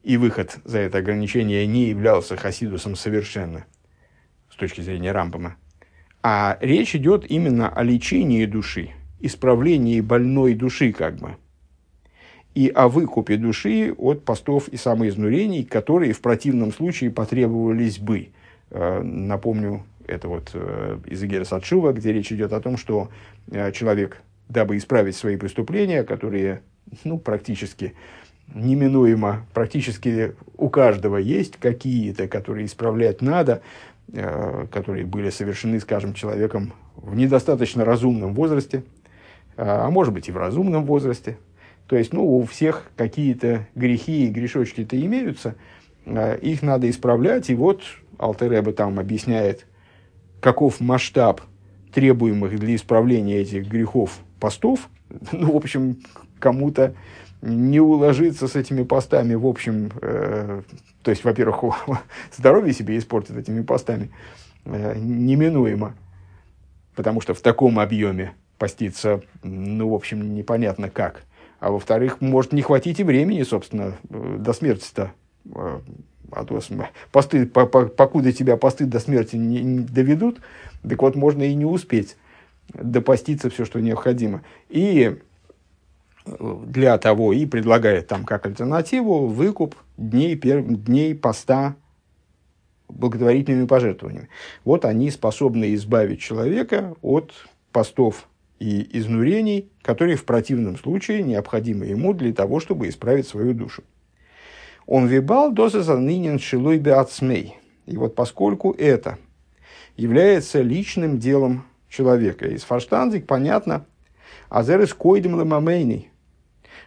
И 0.02 0.16
выход 0.16 0.58
за 0.64 0.78
это 0.78 0.98
ограничение 0.98 1.66
не 1.66 1.88
являлся 1.88 2.36
хасидусом 2.36 2.94
совершенно, 2.94 3.64
с 4.50 4.56
точки 4.56 4.82
зрения 4.82 5.12
Рамбама. 5.12 5.56
А 6.22 6.56
речь 6.60 6.94
идет 6.94 7.30
именно 7.30 7.68
о 7.68 7.82
лечении 7.82 8.46
души, 8.46 8.90
исправлении 9.20 10.00
больной 10.00 10.54
души 10.54 10.92
как 10.92 11.16
бы. 11.16 11.36
И 12.54 12.68
о 12.68 12.88
выкупе 12.88 13.36
души 13.36 13.92
от 13.98 14.24
постов 14.24 14.68
и 14.68 14.76
самоизнурений, 14.76 15.64
которые 15.64 16.12
в 16.12 16.20
противном 16.20 16.72
случае 16.72 17.10
потребовались 17.10 17.98
бы. 17.98 18.28
Э, 18.70 19.00
напомню, 19.02 19.84
это 20.06 20.28
вот 20.28 20.50
э, 20.54 20.98
из 21.06 21.22
Игера 21.22 21.44
Садшува, 21.44 21.92
где 21.92 22.12
речь 22.12 22.32
идет 22.32 22.52
о 22.52 22.60
том, 22.60 22.76
что 22.76 23.08
э, 23.50 23.72
человек, 23.72 24.20
дабы 24.48 24.76
исправить 24.76 25.16
свои 25.16 25.36
преступления, 25.36 26.02
которые 26.02 26.62
ну, 27.04 27.18
практически 27.18 27.94
неминуемо, 28.52 29.46
практически 29.54 30.34
у 30.56 30.68
каждого 30.68 31.16
есть 31.16 31.56
какие-то, 31.56 32.28
которые 32.28 32.66
исправлять 32.66 33.22
надо, 33.22 33.62
которые 34.70 35.06
были 35.06 35.30
совершены, 35.30 35.80
скажем, 35.80 36.12
человеком 36.12 36.74
в 36.94 37.16
недостаточно 37.16 37.86
разумном 37.86 38.34
возрасте, 38.34 38.82
а 39.56 39.88
может 39.88 40.12
быть 40.12 40.28
и 40.28 40.32
в 40.32 40.36
разумном 40.36 40.84
возрасте. 40.84 41.38
То 41.86 41.96
есть, 41.96 42.12
ну, 42.12 42.36
у 42.36 42.44
всех 42.44 42.90
какие-то 42.96 43.66
грехи 43.74 44.26
и 44.26 44.30
грешочки-то 44.30 45.00
имеются, 45.00 45.54
их 46.06 46.62
надо 46.62 46.88
исправлять, 46.90 47.50
и 47.50 47.54
вот 47.54 47.82
Алтереба 48.18 48.72
там 48.72 48.98
объясняет, 48.98 49.66
каков 50.40 50.80
масштаб 50.80 51.40
требуемых 51.92 52.58
для 52.58 52.74
исправления 52.74 53.38
этих 53.38 53.68
грехов 53.68 54.18
постов. 54.40 54.88
Ну, 55.32 55.52
в 55.52 55.56
общем, 55.56 55.98
кому-то 56.40 56.94
не 57.40 57.78
уложиться 57.78 58.48
с 58.48 58.56
этими 58.56 58.82
постами, 58.82 59.34
в 59.34 59.46
общем, 59.46 59.92
э, 60.00 60.62
то 61.02 61.10
есть, 61.10 61.24
во-первых, 61.24 61.86
здоровье 62.36 62.72
себе 62.72 62.98
испортит 62.98 63.36
этими 63.36 63.62
постами, 63.62 64.10
э, 64.64 64.96
неминуемо, 64.98 65.94
потому 66.96 67.20
что 67.20 67.34
в 67.34 67.40
таком 67.42 67.78
объеме 67.78 68.34
поститься, 68.58 69.20
ну, 69.42 69.90
в 69.90 69.94
общем, 69.94 70.34
непонятно 70.34 70.88
как. 70.88 71.24
А 71.60 71.70
во-вторых, 71.70 72.20
может 72.20 72.52
не 72.52 72.62
хватить 72.62 73.00
и 73.00 73.04
времени, 73.04 73.42
собственно, 73.42 73.94
э, 74.08 74.36
до 74.38 74.52
смерти-то. 74.52 75.12
Э, 75.54 75.80
а 76.32 76.44
то 76.44 76.60
посты, 77.12 77.46
по, 77.46 77.66
по, 77.66 77.86
покуда 77.86 78.32
тебя 78.32 78.56
посты 78.56 78.86
до 78.86 78.98
смерти 78.98 79.36
не, 79.36 79.62
не 79.62 79.80
доведут, 79.80 80.40
так 80.82 81.00
вот 81.00 81.16
можно 81.16 81.42
и 81.42 81.54
не 81.54 81.64
успеть 81.64 82.16
допоститься 82.72 83.50
все, 83.50 83.64
что 83.64 83.80
необходимо. 83.80 84.42
И 84.68 85.18
для 86.26 86.96
того 86.98 87.32
и 87.32 87.44
предлагает 87.46 88.06
там 88.06 88.24
как 88.24 88.46
альтернативу 88.46 89.26
выкуп 89.26 89.76
дней, 89.96 90.36
пер, 90.36 90.62
дней 90.62 91.14
поста 91.14 91.76
благотворительными 92.88 93.66
пожертвованиями. 93.66 94.28
Вот 94.64 94.84
они 94.84 95.10
способны 95.10 95.74
избавить 95.74 96.20
человека 96.20 96.94
от 97.02 97.32
постов 97.72 98.28
и 98.58 98.98
изнурений, 98.98 99.68
которые 99.82 100.16
в 100.16 100.24
противном 100.24 100.78
случае 100.78 101.22
необходимы 101.22 101.86
ему 101.86 102.14
для 102.14 102.32
того, 102.32 102.60
чтобы 102.60 102.88
исправить 102.88 103.28
свою 103.28 103.52
душу. 103.52 103.82
Он 104.86 105.06
вибал 105.06 105.52
доза 105.52 105.96
нынен 105.96 106.38
шилой 106.38 106.78
беацмей. 106.78 107.56
И 107.86 107.96
вот 107.96 108.14
поскольку 108.14 108.72
это 108.72 109.18
является 109.96 110.60
личным 110.60 111.18
делом 111.18 111.64
человека, 111.88 112.46
из 112.46 112.64
фарштанзик 112.64 113.26
понятно, 113.26 113.86
азерес 114.48 114.94
койдем 114.94 115.34
ламамейный, 115.34 116.10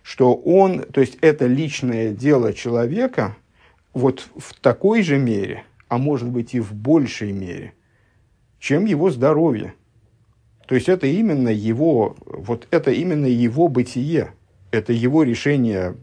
что 0.04 0.34
он, 0.36 0.84
то 0.84 1.02
есть 1.02 1.18
это 1.22 1.48
личное 1.48 2.12
дело 2.12 2.54
человека, 2.54 3.36
вот 3.94 4.28
в 4.36 4.54
такой 4.60 5.02
же 5.02 5.18
мере, 5.18 5.64
а 5.88 5.98
может 5.98 6.30
быть 6.30 6.54
и 6.54 6.60
в 6.60 6.74
большей 6.74 7.32
мере, 7.32 7.74
чем 8.60 8.86
его 8.86 9.10
здоровье. 9.10 9.74
То 10.68 10.76
есть 10.76 10.90
это 10.90 11.08
именно 11.08 11.50
его, 11.50 12.16
вот 12.26 12.68
это 12.72 12.92
именно 12.92 13.26
его 13.26 13.70
бытие, 13.70 14.34
это 14.72 14.92
его 14.92 15.24
решение 15.24 15.96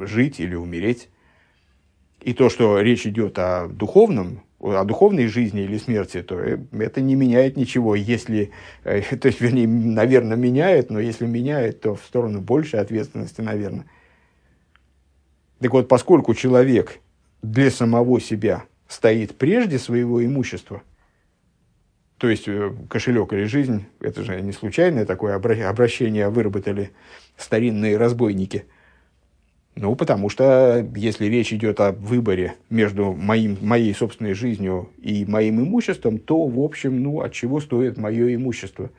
жить 0.00 0.40
или 0.40 0.54
умереть. 0.54 1.08
И 2.22 2.34
то, 2.34 2.48
что 2.48 2.80
речь 2.80 3.06
идет 3.06 3.38
о 3.38 3.66
духовном, 3.66 4.42
о 4.60 4.84
духовной 4.84 5.26
жизни 5.26 5.62
или 5.62 5.76
смерти, 5.76 6.22
то 6.22 6.38
э, 6.38 6.58
это 6.72 7.00
не 7.00 7.16
меняет 7.16 7.56
ничего. 7.56 7.96
Если, 7.96 8.52
э, 8.84 9.02
то 9.16 9.26
есть, 9.26 9.40
вернее, 9.40 9.66
наверное, 9.66 10.36
меняет, 10.36 10.90
но 10.90 11.00
если 11.00 11.26
меняет, 11.26 11.80
то 11.80 11.96
в 11.96 12.04
сторону 12.04 12.40
большей 12.40 12.80
ответственности, 12.80 13.40
наверное. 13.40 13.86
Так 15.58 15.72
вот, 15.72 15.88
поскольку 15.88 16.34
человек 16.34 17.00
для 17.42 17.70
самого 17.70 18.20
себя 18.20 18.64
стоит 18.86 19.36
прежде 19.36 19.78
своего 19.78 20.24
имущества, 20.24 20.82
то 22.18 22.28
есть 22.28 22.46
э, 22.46 22.72
кошелек 22.88 23.32
или 23.32 23.44
жизнь, 23.44 23.84
это 23.98 24.22
же 24.22 24.40
не 24.40 24.52
случайное 24.52 25.06
такое 25.06 25.34
обращение 25.34 26.28
выработали 26.28 26.92
старинные 27.36 27.96
разбойники– 27.96 28.64
ну, 29.74 29.96
потому 29.96 30.28
что 30.28 30.86
если 30.94 31.26
речь 31.26 31.52
идет 31.52 31.80
о 31.80 31.92
выборе 31.92 32.56
между 32.68 33.12
моим, 33.12 33.56
моей 33.62 33.94
собственной 33.94 34.34
жизнью 34.34 34.90
и 34.98 35.24
моим 35.24 35.60
имуществом, 35.60 36.18
то, 36.18 36.46
в 36.46 36.60
общем, 36.60 37.02
ну, 37.02 37.22
от 37.22 37.32
чего 37.32 37.58
стоит 37.58 37.96
мое 37.96 38.34
имущество? 38.34 38.90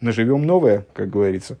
Наживем 0.00 0.46
новое, 0.46 0.86
как 0.92 1.10
говорится. 1.10 1.58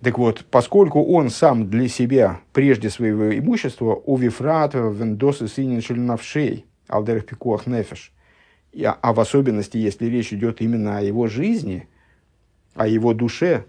Так 0.00 0.16
вот, 0.18 0.44
поскольку 0.48 1.02
он 1.02 1.30
сам 1.30 1.68
для 1.68 1.88
себя, 1.88 2.40
прежде 2.52 2.88
своего 2.88 3.36
имущества, 3.36 4.00
у 4.06 4.16
Вифрат, 4.16 4.74
Вендосы, 4.74 5.48
Синин, 5.48 6.06
Навшей, 6.06 6.66
Алдерах 6.86 7.26
Пикуах 7.26 7.66
Нефеш, 7.66 8.12
а 8.84 9.12
в 9.12 9.18
особенности, 9.18 9.78
если 9.78 10.06
речь 10.06 10.32
идет 10.32 10.60
именно 10.60 10.98
о 10.98 11.02
его 11.02 11.26
жизни, 11.26 11.88
о 12.74 12.86
его 12.86 13.12
душе, 13.14 13.64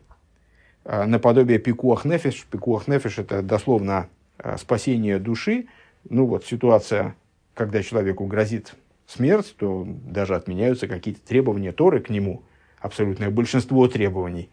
наподобие 0.90 1.60
пикуах 1.60 2.04
нефиш. 2.04 2.48
Пикуах 2.50 2.88
нефиш– 2.88 3.18
это 3.20 3.44
дословно 3.44 4.10
э, 4.40 4.58
спасение 4.58 5.20
души. 5.20 5.68
Ну 6.10 6.26
вот 6.26 6.46
ситуация, 6.46 7.16
когда 7.54 7.84
человеку 7.84 8.26
грозит 8.26 8.74
смерть, 9.06 9.56
то 9.58 9.86
даже 9.88 10.36
отменяются 10.36 10.88
какие-то 10.88 11.22
требования 11.22 11.72
Торы 11.74 12.00
к 12.00 12.10
нему, 12.10 12.42
абсолютное 12.80 13.30
большинство 13.30 13.88
требований. 13.88 14.50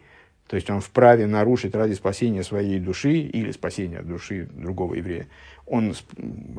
То 0.47 0.55
есть 0.55 0.69
он 0.69 0.79
вправе 0.79 1.25
нарушить 1.25 1.73
ради 1.73 1.93
спасения 1.93 2.43
своей 2.43 2.79
души 2.79 3.13
или 3.13 3.51
спасения 3.51 4.01
души 4.01 4.47
другого 4.53 4.93
еврея. 4.93 5.27
Он 5.65 5.95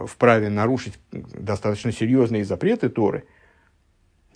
вправе 0.06 0.50
нарушить 0.50 0.98
достаточно 1.12 1.92
серьезные 1.92 2.44
запреты 2.44 2.88
Торы– 2.88 3.24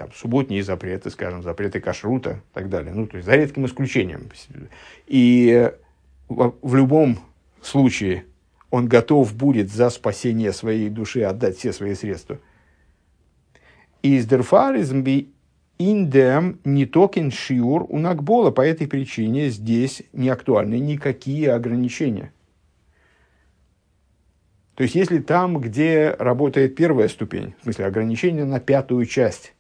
там, 0.03 0.13
субботние 0.15 0.63
запреты, 0.63 1.11
скажем, 1.11 1.43
запреты 1.43 1.81
кашрута 1.81 2.43
и 2.51 2.55
так 2.55 2.69
далее. 2.69 2.93
Ну, 2.93 3.07
то 3.07 3.17
есть, 3.17 3.27
за 3.27 3.37
редким 3.37 3.67
исключением. 3.67 4.31
И 5.07 5.71
в 6.29 6.75
любом 6.75 7.21
случае 7.61 8.25
он 8.71 8.89
готов 8.89 9.35
будет 9.35 9.71
за 9.71 9.91
спасение 9.91 10.53
своей 10.53 10.89
души 10.89 11.23
отдать 11.23 11.57
все 11.57 11.73
свои 11.73 11.95
средства. 11.95 12.39
Из 14.03 14.27
дерфаризм 14.27 15.03
би 15.03 15.33
индем 15.79 16.59
не 16.65 16.87
токен 16.87 17.31
шиур 17.31 17.87
у 17.89 17.99
нагбола. 17.99 18.51
По 18.51 18.63
этой 18.63 18.89
причине 18.89 19.51
здесь 19.51 20.03
не 20.13 20.29
актуальны 20.31 20.81
никакие 20.81 21.53
ограничения. 21.53 22.33
То 24.75 24.85
есть, 24.85 24.97
если 24.97 25.19
там, 25.19 25.61
где 25.61 26.17
работает 26.19 26.75
первая 26.75 27.07
ступень, 27.07 27.55
в 27.61 27.65
смысле 27.65 27.87
ограничения 27.87 28.45
на 28.45 28.59
пятую 28.59 29.05
часть, 29.07 29.55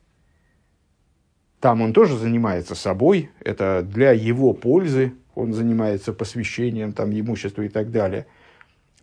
там 1.62 1.80
он 1.80 1.92
тоже 1.92 2.18
занимается 2.18 2.74
собой, 2.74 3.30
это 3.38 3.82
для 3.84 4.10
его 4.10 4.52
пользы, 4.52 5.12
он 5.36 5.52
занимается 5.52 6.12
посвящением 6.12 6.92
там, 6.92 7.12
имущества 7.12 7.62
и 7.62 7.68
так 7.68 7.92
далее, 7.92 8.26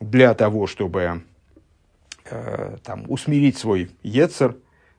для 0.01 0.33
того, 0.33 0.67
чтобы 0.67 1.21
э, 2.29 2.77
там, 2.83 3.05
усмирить 3.07 3.57
свой 3.57 3.89
ецер, 4.03 4.57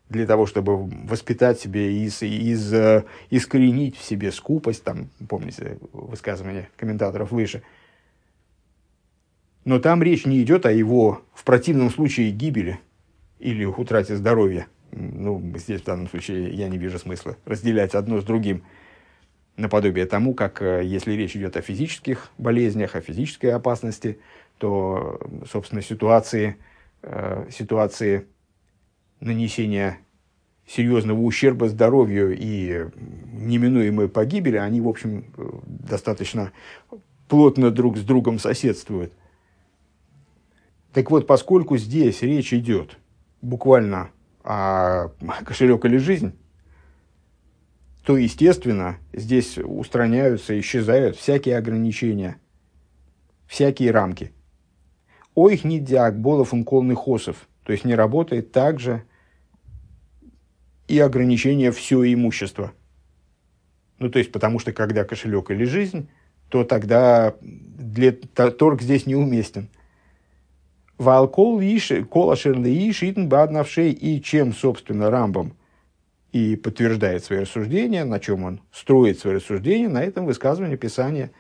для 0.09 0.27
того, 0.27 0.47
чтобы 0.47 0.87
воспитать 1.07 1.61
себе, 1.61 2.03
из, 2.03 2.23
из, 2.23 2.73
э, 2.73 3.05
искоренить 3.29 3.99
в 3.99 4.03
себе 4.05 4.33
скупость, 4.33 4.83
там, 4.83 5.11
помните 5.29 5.77
высказывание 5.93 6.71
комментаторов 6.79 7.31
выше. 7.31 7.63
Но 9.67 9.81
там 9.81 10.03
речь 10.03 10.25
не 10.25 10.43
идет 10.43 10.65
о 10.65 10.73
его, 10.73 11.21
в 11.35 11.45
противном 11.45 11.91
случае, 11.91 12.31
гибели 12.31 12.81
или 13.39 13.67
утрате 13.67 14.17
здоровья– 14.17 14.67
ну, 14.93 15.43
здесь 15.57 15.81
в 15.81 15.85
данном 15.85 16.09
случае 16.09 16.53
я 16.55 16.69
не 16.69 16.79
вижу 16.79 16.99
смысла 16.99 17.37
разделять 17.45 17.95
одно 17.95 18.21
с 18.21 18.25
другим 18.25 18.63
наподобие 19.57 20.07
тому, 20.07 20.35
как 20.35 20.63
э, 20.63 20.83
если 20.85 21.13
речь 21.13 21.37
идет 21.37 21.57
о 21.57 21.63
физических 21.63 22.31
болезнях, 22.39 22.97
о 22.97 23.01
физической 23.01 23.49
опасности, 23.49 24.19
то, 24.59 25.21
собственно, 25.51 25.83
ситуации, 25.83 26.57
э, 27.03 27.47
ситуации 27.51 28.27
нанесения 29.21 29.99
серьезного 30.67 31.21
ущерба 31.21 31.69
здоровью 31.69 32.37
и 32.39 32.87
неминуемой 33.33 34.09
погибели, 34.09 34.57
они, 34.57 34.81
в 34.81 34.89
общем, 34.89 35.27
э, 35.37 35.51
достаточно 35.67 36.53
плотно 37.29 37.71
друг 37.71 37.97
с 37.97 38.03
другом 38.03 38.39
соседствуют. 38.39 39.13
Так 40.93 41.11
вот, 41.11 41.27
поскольку 41.27 41.77
здесь 41.77 42.23
речь 42.23 42.53
идет 42.53 42.99
буквально 43.43 44.11
а 44.43 45.11
кошелек 45.45 45.85
или 45.85 45.97
жизнь, 45.97 46.33
то, 48.05 48.17
естественно, 48.17 48.99
здесь 49.13 49.59
устраняются, 49.59 50.59
исчезают 50.59 51.17
всякие 51.17 51.57
ограничения, 51.59 52.39
всякие 53.47 53.91
рамки. 53.91 54.33
Ой, 55.35 55.55
их 55.55 55.65
не 55.65 55.79
дяк, 55.79 56.19
болов 56.19 56.53
он 56.53 56.65
хосов. 56.95 57.49
То 57.65 57.73
есть 57.73 57.85
не 57.85 57.95
работает 57.95 58.53
также 58.53 59.05
и 60.89 60.99
ограничение 60.99 61.71
все 61.71 62.13
имущество. 62.13 62.73
Ну, 63.99 64.11
то 64.11 64.19
есть, 64.19 64.33
потому 64.33 64.59
что 64.59 64.73
когда 64.73 65.05
кошелек 65.05 65.51
или 65.51 65.65
жизнь, 65.65 66.09
то 66.49 66.65
тогда 66.65 67.37
для, 67.41 68.13
торг 68.13 68.83
здесь 68.83 69.07
неуместен. 69.07 69.69
Валкол 71.01 71.63
кола 72.11 72.37
шерлеи 72.37 72.93
шитн 72.93 73.27
баднавшей, 73.27 73.91
и 73.91 74.21
чем, 74.23 74.53
собственно, 74.53 75.11
Рамбом 75.11 75.55
и 76.31 76.57
подтверждает 76.57 77.25
свои 77.25 77.41
рассуждения, 77.41 78.05
на 78.05 78.21
чем 78.21 78.45
он 78.45 78.61
строит 78.71 79.19
свои 79.19 79.37
рассуждения, 79.37 79.89
на 79.89 80.03
этом 80.03 80.27
высказывании 80.27 80.77
Писания 80.77 81.31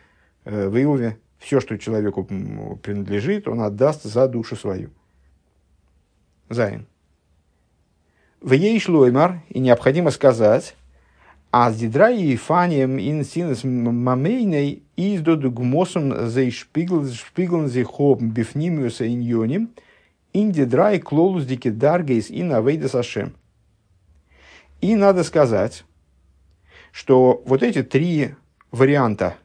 э, 0.46 0.66
в 0.66 0.76
Иове. 0.78 1.18
Все, 1.38 1.60
что 1.60 1.76
человеку 1.76 2.24
принадлежит, 2.24 3.48
он 3.48 3.60
отдаст 3.60 4.04
за 4.04 4.28
душу 4.28 4.56
свою. 4.56 4.88
Зайн. 6.48 6.86
В 8.40 8.52
ей 8.52 8.80
шлоймар, 8.80 9.42
и 9.50 9.60
необходимо 9.60 10.10
сказать, 10.10 10.74
а 11.50 11.72
с 11.72 11.76
дидра 11.76 12.10
и 12.10 12.36
фанием 12.36 12.98
ин 12.98 13.24
синес 13.24 13.64
мамейной 13.64 14.82
издоду 14.96 15.50
гмосом 15.50 16.28
за 16.28 16.50
шпиглен 16.50 17.68
зихоб 17.68 18.22
бифнимиуса 18.22 19.08
иньоним, 19.08 19.70
ин 20.32 20.52
дидра 20.52 20.92
и 20.92 20.98
клолус 21.00 21.44
дики 21.44 21.70
даргейс 21.70 22.30
и 22.30 22.42
навейдас 22.42 22.94
ашем. 22.94 23.34
И 24.80 24.94
надо 24.94 25.24
сказать, 25.24 25.84
что 26.92 27.42
вот 27.44 27.62
эти 27.62 27.82
три 27.82 28.34
варианта 28.70 29.36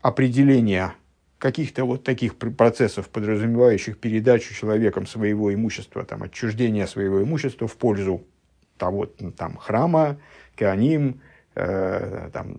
определения 0.00 0.94
каких-то 1.38 1.84
вот 1.84 2.02
таких 2.02 2.36
процессов, 2.36 3.08
подразумевающих 3.08 3.98
передачу 3.98 4.54
человеком 4.54 5.06
своего 5.06 5.54
имущества, 5.54 6.04
там, 6.04 6.24
отчуждение 6.24 6.86
своего 6.86 7.22
имущества 7.22 7.68
в 7.68 7.76
пользу 7.76 8.24
того, 8.76 9.06
там, 9.06 9.56
храма, 9.56 10.18
кеаним, 10.58 11.20
э, 11.54 12.30
там, 12.32 12.58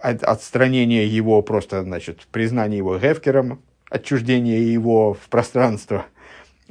от, 0.00 0.22
отстранение 0.22 1.06
его, 1.06 1.42
просто, 1.42 1.82
значит, 1.82 2.26
признание 2.30 2.78
его 2.78 2.98
гефкером, 2.98 3.62
отчуждение 3.90 4.72
его 4.72 5.14
в 5.14 5.28
пространство, 5.28 6.06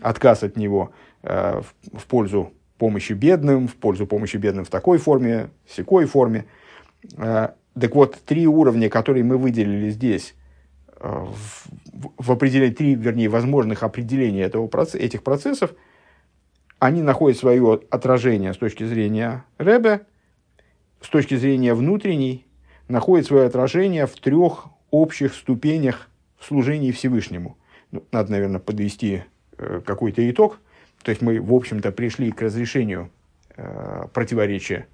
отказ 0.02 0.44
от 0.44 0.58
него 0.58 0.92
э, 1.24 1.62
в, 1.62 2.00
в 2.00 2.06
пользу 2.06 2.52
помощи 2.78 3.14
бедным, 3.14 3.68
в 3.68 3.76
пользу 3.76 4.06
помощи 4.06 4.38
бедным 4.38 4.66
в 4.66 4.70
такой 4.70 4.98
форме, 4.98 5.50
в 5.66 5.76
секой 5.76 6.06
форме. 6.06 6.46
Э, 7.18 7.50
так 7.80 7.96
вот, 7.96 8.18
три 8.26 8.48
уровня, 8.48 8.90
которые 8.90 9.24
мы 9.24 9.38
выделили 9.38 9.90
здесь, 9.90 10.34
в, 11.00 11.68
в 12.18 12.32
определении, 12.32 12.74
три, 12.74 12.96
вернее, 12.96 13.30
возможных 13.30 13.84
определения 13.84 14.42
этого, 14.42 14.68
этих 14.96 15.22
процессов, 15.22 15.76
они 16.80 17.02
находят 17.02 17.40
свое 17.40 17.82
отражение 17.90 18.54
с 18.54 18.58
точки 18.58 18.84
зрения 18.84 19.46
Ребе, 19.58 20.02
с 21.02 21.10
точки 21.10 21.36
зрения 21.36 21.74
внутренней, 21.74 22.46
находят 22.88 23.28
свое 23.28 23.46
отражение 23.46 24.08
в 24.08 24.16
трех 24.16 24.68
общих 24.92 25.34
ступенях 25.34 26.10
в 26.38 26.46
служении 26.46 26.92
Всевышнему. 26.92 27.58
Ну, 27.92 28.04
надо, 28.12 28.32
наверное, 28.32 28.60
подвести 28.60 29.24
э, 29.58 29.82
какой-то 29.86 30.30
итог– 30.30 30.60
то 31.04 31.12
есть 31.12 31.22
мы, 31.22 31.40
в 31.40 31.54
общем-то, 31.54 31.92
пришли 31.92 32.32
к 32.32 32.42
разрешению 32.42 33.10
э, 33.56 34.08
противоречия 34.14 34.88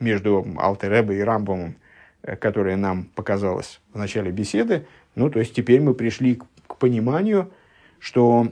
между 0.00 0.44
Алтеребой 0.58 1.18
и 1.18 1.20
Рамбомом, 1.20 1.76
э, 2.22 2.36
которое 2.36 2.76
нам 2.76 3.04
показалось 3.14 3.80
в 3.92 3.98
начале 3.98 4.30
беседы. 4.30 4.86
Ну, 5.14 5.30
то 5.30 5.38
есть 5.38 5.54
теперь 5.54 5.80
мы 5.80 5.94
пришли 5.94 6.36
к, 6.36 6.44
к 6.66 6.76
пониманию, 6.78 7.52
что 7.98 8.48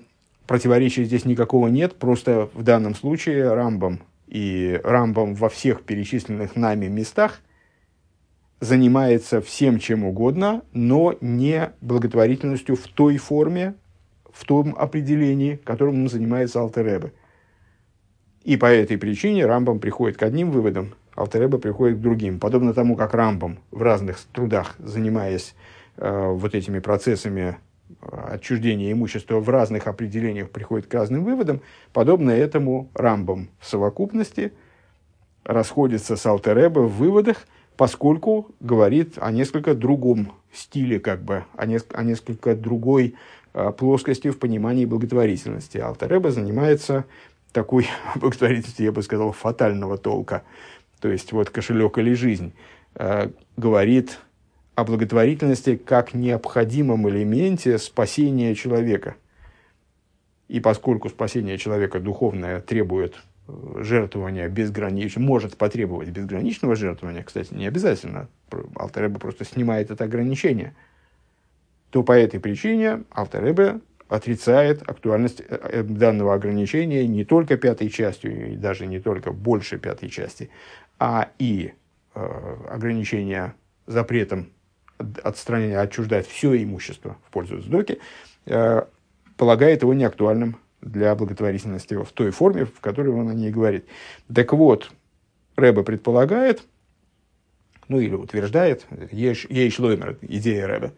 противоречия 0.47 1.05
здесь 1.05 1.25
никакого 1.25 1.69
нет, 1.69 1.97
просто 1.97 2.49
в 2.55 2.63
данном 2.63 2.95
случае 2.95 3.53
Рамбом 3.53 4.01
и 4.27 4.81
Рамбом 4.83 5.35
во 5.35 5.49
всех 5.49 5.83
перечисленных 5.83 6.57
нами 6.57 6.87
местах 6.87 7.41
занимается 8.61 9.41
всем 9.41 9.79
чем 9.79 10.05
угодно, 10.05 10.63
но 10.73 11.17
не 11.21 11.71
благотворительностью 11.81 12.77
в 12.77 12.87
той 12.89 13.19
форме, 13.19 13.75
в 14.33 14.45
том 14.45 14.75
определении, 14.77 15.57
которым 15.57 16.09
занимается 16.09 16.61
Алтереба. 16.61 17.13
И 18.43 18.57
по 18.57 18.67
этой 18.67 18.99
причине 18.99 19.47
Рамбам 19.47 19.79
приходит 19.79 20.17
к 20.17 20.23
одним 20.23 20.51
выводам, 20.51 20.95
Алтереба 21.15 21.59
приходит 21.59 21.99
к 21.99 22.01
другим. 22.01 22.41
Подобно 22.41 22.75
тому, 22.75 22.97
как 22.97 23.15
Рамбам 23.15 23.59
в 23.71 23.83
разных 23.83 24.19
трудах, 24.33 24.75
занимаясь 24.79 25.55
э, 25.97 26.31
вот 26.33 26.55
этими 26.55 26.81
процессами 26.81 27.57
отчуждения 28.01 28.93
имущества 28.93 29.41
в 29.41 29.49
разных 29.49 29.87
определениях, 29.87 30.51
приходит 30.51 30.87
к 30.87 30.95
разным 30.95 31.25
выводам, 31.25 31.61
подобно 31.93 32.31
этому 32.31 32.91
Рамбам 32.95 33.49
в 33.61 33.67
совокупности 33.67 34.53
расходится 35.45 36.17
с 36.17 36.25
Алтереба 36.27 36.81
в 36.81 36.97
выводах, 36.97 37.47
поскольку 37.77 38.51
говорит 38.61 39.15
о 39.19 39.31
несколько 39.31 39.75
другом 39.75 40.33
стиле, 40.53 41.01
как 41.01 41.23
бы, 41.23 41.45
о, 41.57 41.67
неск- 41.67 41.95
о 41.95 42.03
несколько 42.03 42.55
другой 42.55 43.15
Э, 43.55 43.71
плоскости 43.71 44.31
в 44.31 44.39
понимании 44.41 44.85
благотворительности. 44.85 45.79
Алтареба 45.79 46.33
занимается 46.33 47.05
такой 47.53 47.87
благотворительностью, 48.17 48.85
я 48.85 48.93
бы 48.93 49.01
сказал, 49.03 49.31
фатального 49.31 49.97
толка. 49.97 50.43
То 51.01 51.09
есть 51.09 51.31
вот 51.31 51.51
кошелек 51.51 51.97
или 51.99 52.15
жизнь 52.15 52.53
э, 52.97 53.31
говорит 53.57 54.19
о 54.75 54.85
благотворительности 54.85 55.77
как 55.77 56.15
необходимом 56.15 57.09
элементе 57.09 57.79
спасения 57.79 58.55
человека. 58.55 59.17
И 60.49 60.61
поскольку 60.61 61.09
спасение 61.09 61.59
человека 61.59 62.01
духовное 62.01 62.61
требует 62.61 63.15
э, 63.47 63.53
жертвования 63.83 64.49
безграничного, 64.49 65.25
может 65.25 65.57
потребовать 65.57 66.11
безграничного 66.11 66.77
жертвования, 66.77 67.23
кстати, 67.23 67.55
не 67.55 67.67
обязательно, 67.67 68.29
Алтареба 68.75 69.19
просто 69.19 69.45
снимает 69.45 69.91
это 69.91 70.05
ограничение– 70.05 70.75
то 71.95 72.03
по 72.03 72.11
этой 72.11 72.41
причине 72.41 73.05
автор 73.13 73.49
Эбе 73.49 73.79
отрицает 74.09 74.83
актуальность 74.83 75.41
э, 75.43 75.45
э, 75.47 75.83
данного 75.85 76.35
ограничения 76.35 77.07
не 77.07 77.25
только 77.25 77.57
пятой 77.57 77.89
частью, 77.89 78.53
и 78.53 78.57
даже 78.57 78.87
не 78.87 78.99
только 78.99 79.31
больше 79.31 79.79
пятой 79.79 80.09
части, 80.09 80.51
а 80.99 81.29
и 81.39 81.73
э, 82.17 82.57
ограничение 82.69 83.55
запретом 83.87 84.49
отстранения, 85.23 85.81
отчуждать 85.81 86.27
все 86.27 86.63
имущество 86.63 87.17
в 87.27 87.31
пользу 87.31 87.61
сдоки, 87.61 87.99
э, 88.47 88.83
полагает 89.37 89.83
его 89.83 89.95
неактуальным 89.95 90.57
для 90.81 91.15
благотворительности 91.15 91.95
в 91.95 92.13
той 92.13 92.31
форме, 92.31 92.67
в 92.67 92.81
которой 92.81 93.09
он 93.09 93.29
о 93.29 93.35
ней 93.35 93.51
говорит. 93.51 93.87
Так 94.33 94.53
вот, 94.53 94.91
Рэбе 95.57 95.83
предполагает, 95.83 96.63
ну 97.89 98.01
или 98.01 98.15
утверждает, 98.15 98.87
Еш 99.11 99.79
Лоймер, 99.79 100.19
идея 100.23 100.67
Рэбе, 100.67 100.93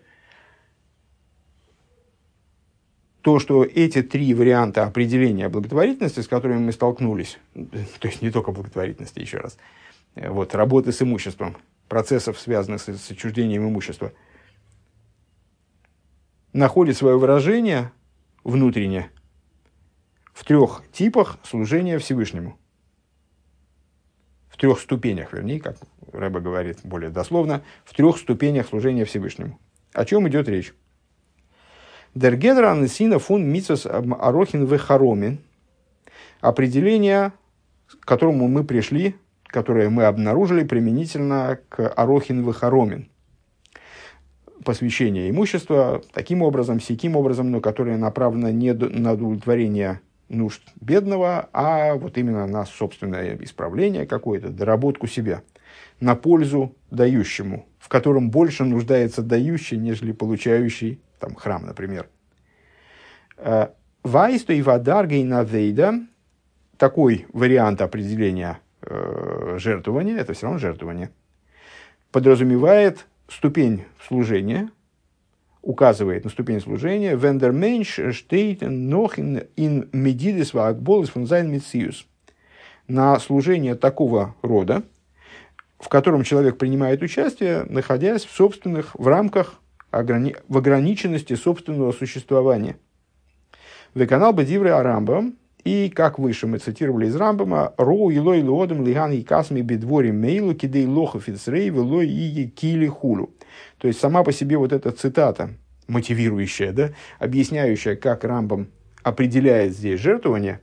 то, 3.23 3.41
что 3.41 3.65
эти 3.65 4.03
три 4.03 4.33
варианта 4.35 4.85
определения 4.85 5.49
благотворительности, 5.49 6.21
с 6.21 6.29
которыми 6.29 6.59
мы 6.59 6.73
столкнулись, 6.73 7.39
то 7.55 8.07
есть 8.07 8.23
не 8.23 8.31
только 8.31 8.53
благотворительности, 8.53 9.19
еще 9.19 9.39
раз, 9.39 9.59
вот, 10.15 10.55
работы 10.55 10.93
с 10.93 11.03
имуществом, 11.03 11.57
процессов, 11.89 12.39
связанных 12.39 12.81
с, 12.81 12.89
с 12.89 13.11
отчуждением 13.11 13.69
имущества, 13.69 14.13
находит 16.53 16.97
свое 16.97 17.19
выражение 17.19 17.93
внутренне 18.45 19.11
в 20.33 20.45
трех 20.45 20.83
типах 20.93 21.39
служения 21.43 21.99
Всевышнему. 21.99 22.59
В 24.49 24.57
трех 24.57 24.81
ступенях, 24.81 25.33
вернее, 25.33 25.61
как 25.61 25.77
Рэба 26.13 26.41
говорит 26.41 26.79
более 26.83 27.11
дословно, 27.11 27.63
в 27.85 27.95
трех 27.95 28.17
ступенях 28.17 28.69
служения 28.69 29.05
Всевышнему. 29.05 29.59
О 29.93 30.05
чем 30.05 30.29
идет 30.29 30.49
речь? 30.49 30.75
Дергенран 32.15 32.89
сина 32.89 33.19
фун 33.19 33.45
митсос 33.47 33.87
арохин 33.87 34.65
вехаромин. 34.65 35.39
Определение, 36.41 37.33
к 37.89 38.07
которому 38.07 38.49
мы 38.49 38.65
пришли, 38.65 39.17
которое 39.49 39.89
мы 39.89 40.05
обнаружили 40.05 40.65
применительно 40.65 41.59
к 41.69 41.89
арохин 41.89 42.47
вехаромин. 42.47 43.09
Посвящение 44.65 45.31
имущества 45.31 46.03
таким 46.13 46.43
образом, 46.43 46.81
сяким 46.81 47.17
образом, 47.17 47.51
но 47.51 47.61
которое 47.61 47.97
направлено 47.97 48.51
не 48.51 48.73
на 48.73 49.13
удовлетворение 49.13 50.01
нужд 50.29 50.63
бедного, 50.81 51.49
а 51.53 51.95
вот 51.95 52.19
именно 52.19 52.47
на 52.47 52.65
собственное 52.67 53.37
исправление 53.41 54.07
какое-то, 54.07 54.49
доработку 54.49 55.07
себя, 55.07 55.43
на 56.01 56.17
пользу 56.17 56.75
дающему, 56.91 57.67
в 57.79 57.89
котором 57.89 58.31
больше 58.31 58.65
нуждается 58.65 59.23
дающий, 59.23 59.77
нежели 59.77 60.13
получающий 60.13 61.01
там, 61.21 61.35
храм, 61.35 61.65
например. 61.65 62.09
Э, 63.37 63.69
Вайсто 64.03 64.53
и 64.53 64.63
вадаргей 64.63 65.25
навейда 65.25 65.95
такой 66.77 67.27
вариант 67.33 67.81
определения 67.81 68.61
э, 68.87 69.57
жертвования, 69.59 70.17
это 70.17 70.33
все 70.33 70.47
равно 70.47 70.59
жертвование, 70.59 71.11
подразумевает 72.13 73.07
ступень 73.29 73.85
служения, 74.07 74.71
указывает 75.63 76.25
на 76.25 76.31
ступень 76.31 76.61
служения, 76.61 77.17
«ווען 77.17 77.41
דער 77.41 77.53
מענטש 77.53 77.99
שטייט 78.13 78.63
נאך 78.63 79.19
אין 79.19 79.89
מדידות 79.93 80.55
והגבלות 80.55 81.11
פון 81.11 81.28
זיין 81.28 81.51
מציאות». 81.51 82.07
На 82.89 83.19
служение 83.19 83.75
такого 83.75 84.37
рода, 84.43 84.85
в 85.79 85.89
котором 85.89 86.23
человек 86.23 86.57
принимает 86.57 87.03
участие, 87.03 87.65
находясь 87.65 88.25
в 88.25 88.31
собственных, 88.31 88.95
в 88.95 89.09
рамках, 89.09 89.61
в 89.91 90.57
ограниченности 90.57 91.35
собственного 91.35 91.93
существования. 91.93 92.77
וכנ"ל 93.95 94.33
בדברי 94.33 94.71
הרמב"ם, 94.71 95.37
и, 95.67 95.91
как 95.91 96.21
выше 96.21 96.47
мы 96.47 96.59
цитировали 96.59 97.07
из 97.07 97.17
Рамбама, 97.17 97.75
«ראוי 97.77 98.11
לו 98.11 98.41
לאדם 98.41 98.87
להנהיג 98.87 99.11
עצמו 99.11 99.63
בדברים 99.63 100.13
אלו 100.13 100.55
כדי 100.55 100.87
לכוף 100.87 101.29
יצרו 101.29 101.71
ולא 101.71 102.09
יהי' 102.09 102.47
כילי 102.47 102.87
כולו». 102.87 103.31
То 103.79 103.89
есть, 103.89 103.99
сама 103.99 104.23
по 104.23 104.31
себе 104.31 104.59
вот 104.59 104.73
эта 104.73 104.93
цитата, 104.93 105.51
мотивирующая, 105.89 106.73
да, 106.73 106.91
объясняющая, 107.19 107.97
как 107.97 108.23
Рамбам 108.23 108.69
определяет 109.03 109.73
здесь 109.73 109.99
жертвование, 109.99 110.61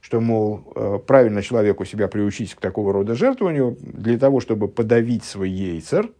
что, 0.00 0.20
мол, 0.20 0.72
э, 0.76 1.00
правильно 1.04 1.42
человеку 1.42 1.84
себя 1.84 2.06
приучить 2.06 2.54
к 2.54 2.60
такого 2.60 2.92
рода 2.92 3.16
жертвованию 3.16 3.76
для 3.80 4.16
того, 4.16 4.38
чтобы 4.38 4.68
подавить 4.68 5.24
свой 5.24 5.50
яйцер, 5.50 6.12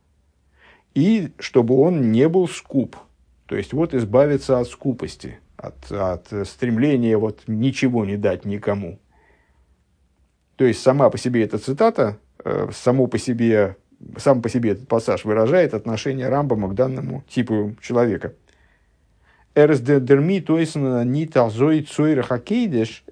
и 0.97 1.29
чтобы 1.39 1.79
он 1.79 2.11
не 2.11 2.29
был 2.29 2.49
скуп. 2.49 2.97
То 3.47 3.55
есть, 3.55 3.73
вот 3.73 3.95
избавиться 3.95 4.59
от 4.59 4.67
скупости– 4.67 5.39
от, 5.57 5.91
от 5.91 6.49
стремления 6.49 7.17
вот 7.17 7.43
ничего 7.47 8.05
не 8.05 8.17
дать 8.17 8.45
никому. 8.45 8.99
То 10.57 10.65
есть 10.65 10.83
сама 10.83 11.11
по 11.11 11.19
себе 11.19 11.45
эта 11.45 11.59
цитата, 11.59 12.19
э, 12.45 12.69
само 12.73 13.07
по 13.07 13.19
себе, 13.19 13.77
сам 14.17 14.43
по 14.43 14.49
себе 14.49 14.71
этот 14.71 14.89
пассаж 14.89 15.25
выражает 15.25 15.75
отношение 15.75 16.29
Рамбама 16.29 16.69
к 16.69 16.75
данному 16.75 17.25
типу 17.29 17.77
человека. 17.81 18.35
Эрс 19.55 19.81
дерми 19.81 20.41
тойсен 20.41 21.11
не 21.11 21.27
тазой 21.27 21.83
цойрах 21.83 22.33
акейдеш. 22.33 23.05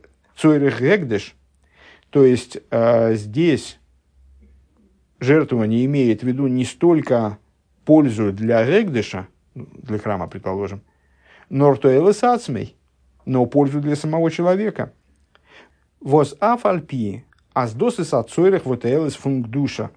То 2.10 2.24
есть 2.24 2.58
э, 2.70 3.14
здесь 3.14 3.78
жертвование 5.20 5.84
имеет 5.84 6.22
в 6.22 6.26
виду 6.26 6.46
не 6.46 6.64
столько 6.64 7.38
пользу 7.84 8.32
для 8.32 8.64
регдыша, 8.64 9.26
для 9.54 9.98
храма, 9.98 10.26
предположим, 10.28 10.82
нортуэлес 11.54 12.24
ацмей, 12.24 12.76
но 13.24 13.46
пользу 13.46 13.80
для 13.80 13.94
самого 13.94 14.28
человека. 14.30 14.92
Воз 16.00 16.34
афальпи, 16.40 17.24
аздосы 17.52 18.04
сацойрах 18.04 18.66
вот 18.66 18.84
элес 18.84 19.14
фунгдуша. 19.14 19.90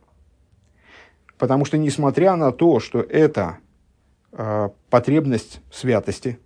Потому 1.40 1.66
что, 1.66 1.78
несмотря 1.78 2.36
на 2.36 2.52
то, 2.52 2.80
что 2.80 3.00
это 3.00 3.58
э, 4.32 4.70
потребность 4.92 5.62
святости, 5.72 6.40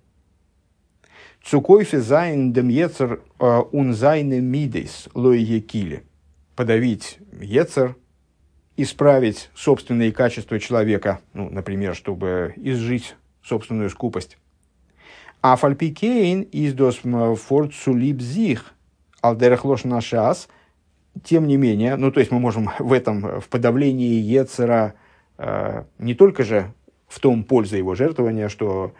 צו 1.43 1.64
כופה 1.64 1.99
זיין 1.99 2.53
דעם 2.53 2.69
יצר 2.69 3.21
э, 3.39 3.61
און 3.71 3.93
זיינע 3.93 4.39
מידות 4.39 5.09
לא 5.13 5.41
יהי' 5.41 5.66
כילי, 5.66 6.03
подавить 6.55 7.19
ецер, 7.41 7.97
исправить 8.77 9.49
собственные 9.55 10.13
качества 10.13 10.57
человека, 10.57 11.19
ну, 11.33 11.49
например, 11.49 11.95
чтобы 11.95 12.53
изжить 12.55 13.15
собственную 13.43 13.89
скупость. 13.89 14.37
А 15.41 15.55
фальпикейн 15.55 16.41
из 16.41 16.73
дос 16.73 17.01
форт 17.39 17.73
сулибзих 17.73 18.73
алдерах 19.21 19.65
лош 19.65 19.83
нашас, 19.83 20.47
тем 21.23 21.47
не 21.47 21.57
менее, 21.57 21.95
ну 21.95 22.11
то 22.11 22.19
есть 22.19 22.31
мы 22.31 22.39
можем 22.39 22.69
в 22.79 22.93
этом, 22.93 23.39
в 23.41 23.49
подавлении 23.49 24.19
Ецера, 24.19 24.93
э, 25.37 25.83
не 25.97 26.13
только 26.13 26.43
же 26.43 26.73
в 27.07 27.19
том 27.19 27.43
польза 27.43 27.77
его 27.77 27.95
жертвования, 27.95 28.49
что 28.49 28.93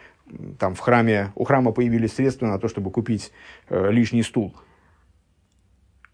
там 0.60 0.76
в 0.76 0.80
храме, 0.80 1.32
у 1.36 1.44
храма 1.44 1.72
появились 1.72 2.14
средства 2.14 2.48
на 2.48 2.58
то, 2.58 2.68
чтобы 2.68 2.92
купить 2.92 3.32
э, 3.70 3.92
лишний 3.92 4.24
стул, 4.24 4.56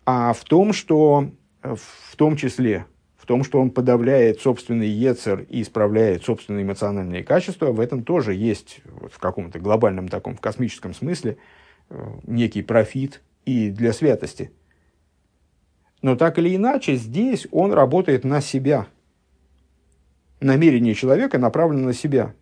а 0.05 0.33
в 0.33 0.43
том, 0.43 0.73
что 0.73 1.31
в 1.61 2.15
том 2.15 2.35
числе 2.35 2.85
том, 3.27 3.43
что 3.43 3.61
он 3.61 3.69
подавляет 3.69 4.39
собственный 4.39 4.87
ецер 4.87 5.45
и 5.49 5.61
исправляет 5.61 6.23
собственные 6.23 6.63
эмоциональные 6.63 7.23
качества, 7.23 7.71
в 7.71 7.79
этом 7.79 8.03
тоже 8.03 8.33
есть 8.33 8.79
вот, 8.85 9.11
в 9.11 9.19
каком-то 9.19 9.59
глобальном 9.59 10.07
таком, 10.07 10.35
в 10.35 10.41
космическом 10.41 10.93
смысле, 10.93 11.37
э, 11.89 12.07
некий 12.25 12.63
профит 12.63 13.21
и 13.45 13.69
для 13.69 13.93
святости. 13.93 14.51
Но 16.01 16.15
так 16.15 16.39
или 16.39 16.55
иначе, 16.55 16.95
здесь 16.95 17.47
он 17.51 17.73
работает 17.73 18.23
на 18.23 18.39
себя. 18.39 18.87
Намерение 20.39 20.93
человека 20.93 21.37
направлено 21.37 21.87
на 21.87 21.93
себя. 21.93 22.33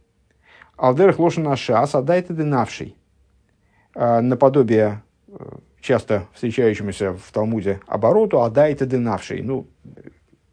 Алдерх 0.78 1.18
лошана 1.20 1.56
шас 1.56 1.96
адайте 1.96 2.34
денавший. 2.34 2.96
А, 3.96 4.22
наподобие 4.22 5.02
э, 5.30 5.34
часто 5.82 6.28
встречающемуся 6.34 7.14
в 7.14 7.32
Талмуде 7.32 7.80
обороту 7.88 8.42
адайте 8.42 8.86
денавший. 8.86 9.42
Ну, 9.42 9.68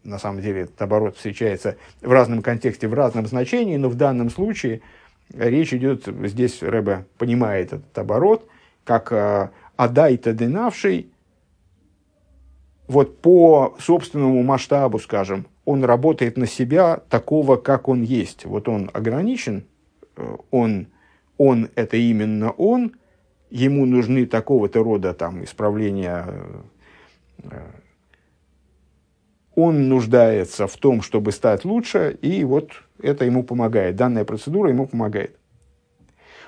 на 0.04 0.18
самом 0.18 0.42
деле 0.42 0.62
этот 0.62 0.80
оборот 0.82 1.16
встречается 1.16 1.76
в 2.00 2.10
разном 2.10 2.42
контексте, 2.42 2.88
в 2.88 2.94
разном 2.94 3.26
значении, 3.26 3.76
но 3.76 3.88
в 3.88 3.94
данном 3.94 4.30
случае 4.30 4.82
речь 5.32 5.72
идет, 5.72 6.06
здесь 6.06 6.62
Рэбе 6.62 7.06
понимает 7.18 7.72
этот 7.72 7.98
оборот, 7.98 8.48
как 8.84 9.12
э, 9.12 9.50
адайта 9.76 10.32
денавший, 10.32 11.08
вот 12.88 13.20
по 13.20 13.76
собственному 13.78 14.42
масштабу, 14.42 14.98
скажем, 14.98 15.46
он 15.64 15.84
работает 15.84 16.36
на 16.36 16.46
себя 16.46 17.00
такого, 17.08 17.56
как 17.56 17.88
он 17.88 18.02
есть. 18.02 18.44
Вот 18.44 18.68
он 18.68 18.90
ограничен, 18.92 19.64
э, 20.16 20.36
он, 20.50 20.88
он 21.38 21.70
это 21.74 21.96
именно 21.96 22.50
он, 22.50 22.96
ему 23.50 23.86
нужны 23.86 24.26
такого-то 24.26 24.82
рода 24.82 25.14
там, 25.14 25.44
исправления 25.44 26.26
э, 27.44 27.60
он 29.54 29.88
нуждается 29.88 30.66
в 30.66 30.76
том, 30.76 31.02
чтобы 31.02 31.32
стать 31.32 31.64
лучше, 31.64 32.16
и 32.22 32.44
вот 32.44 32.70
это 33.00 33.24
ему 33.24 33.42
помогает, 33.42 33.96
данная 33.96 34.24
процедура 34.24 34.70
ему 34.70 34.86
помогает. 34.86 35.36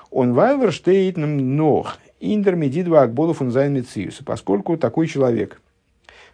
און 0.09 0.33
ווייל 0.33 0.60
ער 0.60 0.71
שטייט 0.71 1.17
נאך, 1.17 1.97
אין 2.19 2.42
דער 2.42 2.65
מדידה 2.65 3.03
והגבלה 3.03 3.41
он 3.41 3.51
поскольку 4.23 4.77
такой 4.77 5.07
человек 5.07 5.61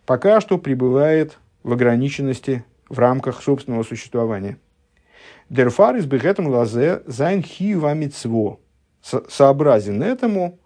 пока 0.06 0.42
что 0.42 0.58
пребывает 0.58 1.38
в 1.64 1.74
ограниченности 1.74 2.64
в 2.90 3.00
рамках 3.00 3.42
собственного 3.42 3.84
существования. 3.84 4.58
דערפאר 5.50 5.96
איז 5.96 6.06
בהתאם 6.06 6.48
לזה 6.48 7.02
זיין 7.06 7.44
חיוב 7.44 7.94
המצוה, 7.94 8.60
сообразен 9.02 10.02
этому 10.02 10.60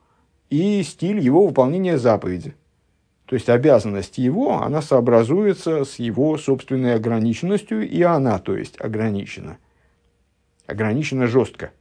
и 0.49 0.83
стиль 0.83 1.19
его 1.19 1.45
выполнения 1.47 1.97
заповеди– 1.97 2.55
то 3.25 3.33
есть 3.33 3.49
обязанность 3.49 4.17
его, 4.17 4.61
она 4.61 4.81
сообразуется 4.81 5.83
с 5.83 5.97
его 5.97 6.37
собственной 6.37 6.95
ограниченностью, 6.95 7.87
и 7.87 8.01
она, 8.03 8.37
то 8.37 8.55
есть, 8.55 8.79
ограничена. 8.79 9.57
Ограничена 10.67 11.27
жестко. 11.27 11.71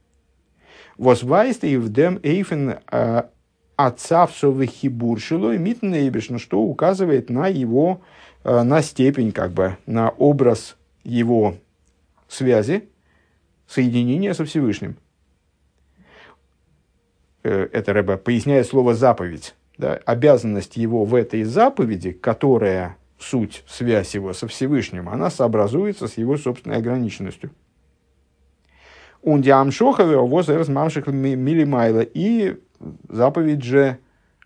Возвайст 0.97 1.63
и 1.63 1.77
вдем 1.77 2.19
эйфен 2.23 2.79
а, 2.87 3.29
отцавсовый 3.75 4.67
хибуршило 4.67 5.53
и 5.53 5.57
митнейбешно, 5.57 6.39
что 6.39 6.61
указывает 6.61 7.29
на 7.29 7.47
его, 7.47 8.01
а, 8.43 8.63
на 8.63 8.81
степень, 8.81 9.31
как 9.31 9.51
бы, 9.51 9.77
на 9.85 10.09
образ 10.09 10.77
его 11.03 11.57
связи, 12.27 12.89
соединения 13.67 14.33
со 14.33 14.45
Всевышним. 14.45 14.97
Э, 17.43 17.67
это 17.71 17.93
Рэба 17.93 18.17
поясняет 18.17 18.65
слово 18.65 18.95
«заповедь» 18.95 19.53
да, 19.77 19.99
обязанность 20.05 20.77
его 20.77 21.05
в 21.05 21.15
этой 21.15 21.43
заповеди, 21.43 22.11
которая 22.11 22.97
суть, 23.19 23.63
связь 23.67 24.15
его 24.15 24.33
со 24.33 24.47
Всевышним, 24.47 25.09
она 25.09 25.29
сообразуется 25.29 26.07
с 26.07 26.17
его 26.17 26.37
собственной 26.37 26.77
ограниченностью. 26.77 27.51
Он 29.21 29.41
диамшохове 29.41 30.17
возрас 30.17 30.67
мамших 30.67 31.07
милимайла. 31.07 32.01
И 32.01 32.57
заповедь 33.09 33.63
же, 33.63 33.97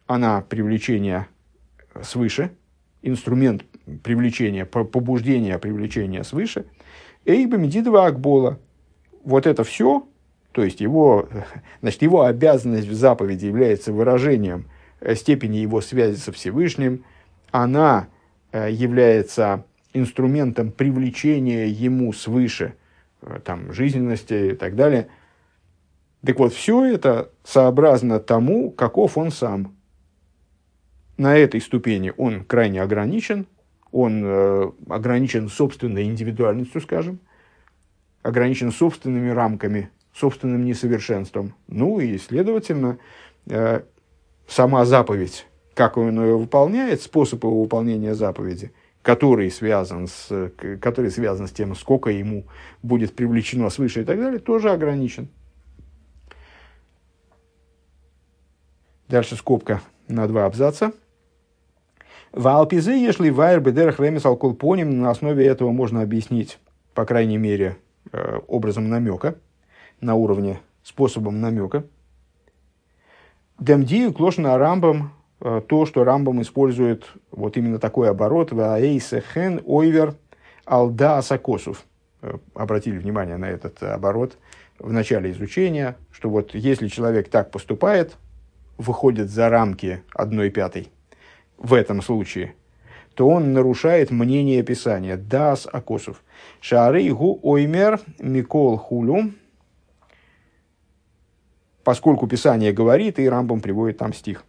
она 0.07 0.41
привлечение 0.41 1.27
свыше, 2.01 2.51
инструмент 3.01 3.65
привлечения, 4.03 4.65
побуждения 4.65 5.59
привлечения 5.59 6.23
свыше. 6.23 6.65
Эйба 7.25 7.57
медидова 7.57 8.05
акбола. 8.05 8.57
Вот 9.25 9.45
это 9.45 9.65
все, 9.65 10.07
то 10.53 10.63
есть 10.63 10.79
его, 10.79 11.27
значит, 11.81 12.01
его 12.01 12.23
обязанность 12.23 12.87
в 12.87 12.93
заповеди 12.93 13.45
является 13.45 13.91
выражением– 13.91 14.65
степени 15.15 15.57
его 15.57 15.81
связи 15.81 16.17
со 16.17 16.31
Всевышним, 16.31 17.03
она 17.51 18.07
э, 18.51 18.71
является 18.71 19.65
инструментом 19.93 20.71
привлечения 20.71 21.67
ему 21.67 22.13
свыше 22.13 22.75
э, 23.21 23.39
там, 23.43 23.73
жизненности 23.73 24.51
и 24.51 24.55
так 24.55 24.75
далее. 24.75 25.07
Так 26.25 26.37
вот, 26.39 26.53
все 26.53 26.83
это 26.83 27.31
сообразно 27.43 28.19
тому, 28.19 28.71
каков 28.71 29.17
он 29.17 29.31
сам. 29.31 29.75
на 31.17 31.35
этой 31.35 31.61
ступени 31.61 32.13
он 32.17 32.43
крайне 32.43 32.81
ограничен, 32.81 33.47
он 33.91 34.21
э, 34.23 34.71
ограничен 34.89 35.49
собственной 35.49 36.03
индивидуальностью, 36.03 36.81
скажем, 36.81 37.19
ограничен 38.21 38.71
собственными 38.71 39.29
рамками, 39.29 39.89
собственным 40.13 40.65
несовершенством. 40.65 41.55
Ну 41.67 41.99
и, 41.99 42.17
следовательно, 42.17 42.99
э, 43.47 43.81
сама 44.49 44.83
заповедь, 44.85 45.45
как 45.73 45.97
он 45.97 46.21
ее 46.21 46.37
выполняет, 46.37 47.01
способ 47.01 47.43
его 47.43 47.61
выполнения 47.61 48.15
заповеди, 48.15 48.73
который 49.01 49.49
связан 49.51 50.07
с, 50.07 50.51
который 50.81 51.11
связан 51.11 51.47
с 51.47 51.51
тем, 51.51 51.75
сколько 51.75 52.09
ему 52.09 52.45
будет 52.83 53.15
привлечено 53.15 53.69
свыше 53.69 54.01
и 54.01 54.03
так 54.03 54.19
далее, 54.19 54.39
тоже 54.39 54.71
ограничен. 54.71 55.29
Дальше 59.07 59.35
скобка 59.35 59.81
на 60.07 60.27
два 60.27 60.45
абзаца. 60.45 60.91
В 62.31 62.47
Алпизе, 62.47 63.01
если 63.01 63.29
вайр 63.31 63.59
бедерах 63.59 63.99
ремес 63.99 64.25
алкулпоним, 64.25 64.99
на 64.99 65.09
основе 65.09 65.47
этого 65.47 65.71
можно 65.71 66.01
объяснить, 66.01 66.59
по 66.93 67.05
крайней 67.05 67.37
мере, 67.37 67.77
э, 68.11 68.39
образом 68.47 68.87
намека, 68.87 69.35
на 69.99 70.13
уровне 70.13 70.59
способом 70.83 71.41
намека. 71.41 71.85
Демдию 73.59 74.13
клошна 74.13 74.57
рамбам 74.57 75.11
э, 75.41 75.61
то, 75.67 75.85
что 75.85 76.03
рамбам 76.03 76.41
использует 76.41 77.05
вот 77.31 77.57
именно 77.57 77.79
такой 77.79 78.09
оборот 78.09 78.51
в 78.51 78.59
аэйсехен 78.59 79.61
ойвер 79.65 80.15
алда 80.65 81.17
асакосов. 81.17 81.85
Э, 82.21 82.37
обратили 82.53 82.97
внимание 82.97 83.37
на 83.37 83.45
этот 83.45 83.81
оборот 83.83 84.37
в 84.79 84.91
начале 84.93 85.31
изучения, 85.31 85.97
что 86.11 86.29
вот 86.29 86.55
если 86.55 86.87
человек 86.87 87.29
так 87.29 87.51
поступает, 87.51 88.17
выходит 88.77 89.29
за 89.29 89.49
рамки 89.49 90.03
одной 90.13 90.49
пятой– 90.49 90.89
в 91.59 91.73
этом 91.73 92.01
случае, 92.01 92.55
то 93.13 93.27
он 93.27 93.53
нарушает 93.53 94.11
мнение 94.11 94.63
Писания. 94.63 95.17
Дас 95.17 95.67
Акосов. 95.71 96.23
Шары 96.61 97.09
гу 97.13 97.39
оймер 97.43 97.99
микол 98.19 98.77
хулю. 98.77 99.31
Поскольку 101.89 102.27
Писание 102.27 102.71
говорит, 102.71 103.17
и 103.17 103.27
Рамбом 103.27 103.61
приводит 103.61 103.97
там 103.97 104.13
стих. 104.13 104.43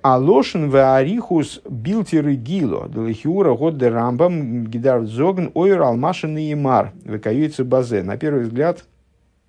Алошин 0.00 0.70
в 0.70 0.96
арихус 0.96 1.60
билтиры 1.68 2.34
гило, 2.34 2.88
далахиура 2.88 3.54
год 3.54 3.76
де 3.76 3.88
рамбам 3.88 4.66
гидар 4.68 5.04
зогн 5.04 5.50
ойр 5.52 5.82
алмашин 5.82 6.38
и 6.38 6.54
мар, 6.54 6.94
базе. 7.04 8.02
На 8.02 8.16
первый 8.16 8.44
взгляд, 8.44 8.86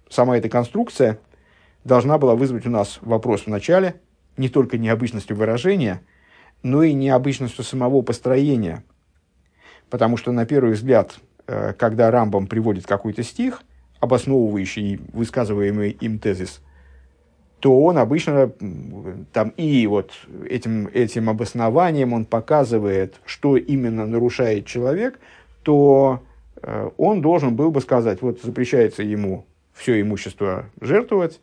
сама 0.10 0.38
эта 0.38 0.50
конструкция 0.50 1.18
должна 1.86 2.18
была 2.18 2.36
вызвать 2.36 2.66
у 2.66 2.70
нас 2.70 3.00
вопрос 3.00 3.44
в 3.44 3.48
начале– 3.48 3.96
не 4.36 4.50
только 4.50 4.78
необычностью 4.78 5.38
выражения, 5.38 6.02
но 6.62 6.84
и 6.84 6.92
необычностью 6.92 7.64
самого 7.64 8.02
построения. 8.02 8.84
Потому 9.90 10.18
что, 10.18 10.34
на 10.34 10.46
первый 10.46 10.74
взгляд, 10.74 11.14
э, 11.48 11.72
когда 11.72 12.12
Рамбам 12.12 12.48
приводит 12.48 12.86
какой-то 12.86 13.24
стих, 13.24 13.64
обосновывающий 14.04 15.00
высказываемый 15.14 15.92
им 15.92 16.20
тезис, 16.20 16.62
то 17.62 17.82
он 17.82 17.98
обычно 17.98 18.52
там 19.32 19.54
и 19.56 19.88
вот 19.88 20.12
этим, 20.46 20.88
этим 20.88 21.30
обоснованием 21.30 22.12
он 22.12 22.26
показывает, 22.26 23.16
что 23.26 23.56
именно 23.56 24.06
нарушает 24.06 24.66
человек, 24.66 25.22
то 25.64 26.22
э, 26.62 26.90
он 26.98 27.22
должен 27.22 27.56
был 27.56 27.72
бы 27.72 27.80
сказать, 27.80 28.22
вот 28.22 28.42
запрещается 28.42 29.04
ему 29.04 29.46
все 29.74 30.02
имущество 30.02 30.66
жертвовать, 30.82 31.40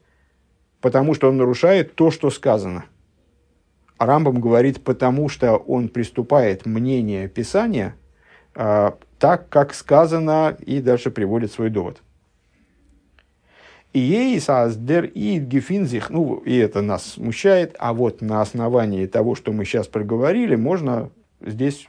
потому 0.82 1.14
что 1.14 1.30
он 1.30 1.38
нарушает 1.38 1.94
то, 1.94 2.10
что 2.10 2.28
сказано. 2.28 2.84
А 3.96 4.04
Рамбам 4.04 4.38
говорит, 4.42 4.84
потому 4.84 5.30
что 5.30 5.56
он 5.56 5.88
приступает 5.88 6.66
мнение 6.66 7.26
Писания 7.26 7.94
э, 8.54 8.90
так, 9.18 9.48
как 9.48 9.72
сказано, 9.72 10.54
и 10.58 10.82
дальше 10.82 11.10
приводит 11.10 11.52
свой 11.52 11.70
довод. 11.70 12.02
И 13.92 13.98
ей 13.98 14.40
саздер 14.40 15.04
и 15.04 15.38
гефинзих, 15.38 16.10
ну, 16.10 16.36
и 16.36 16.56
это 16.56 16.80
нас 16.80 17.04
смущает, 17.14 17.74
а 17.78 17.92
вот 17.92 18.20
на 18.20 18.40
основании 18.40 19.06
того, 19.06 19.34
что 19.34 19.52
мы 19.52 19.64
сейчас 19.64 19.88
проговорили, 19.88 20.54
можно 20.54 21.10
здесь 21.40 21.88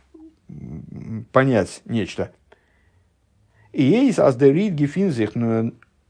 понять 1.31 1.81
нечто. 1.85 2.31
И 3.71 3.83
ей 3.83 4.11
саздер 4.11 4.55
и 4.55 4.69
гефинзих, 4.69 5.33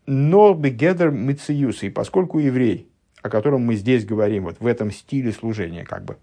но 0.06 0.54
бегедер 0.54 1.12
мициюс, 1.12 1.82
поскольку 1.94 2.40
еврей, 2.40 2.88
о 3.22 3.30
котором 3.30 3.66
мы 3.66 3.76
здесь 3.76 4.06
говорим, 4.06 4.46
вот 4.46 4.62
в 4.62 4.66
этом 4.66 4.92
стиле 4.92 5.34
служения, 5.34 5.84
как 5.84 6.06
бы, 6.06 6.18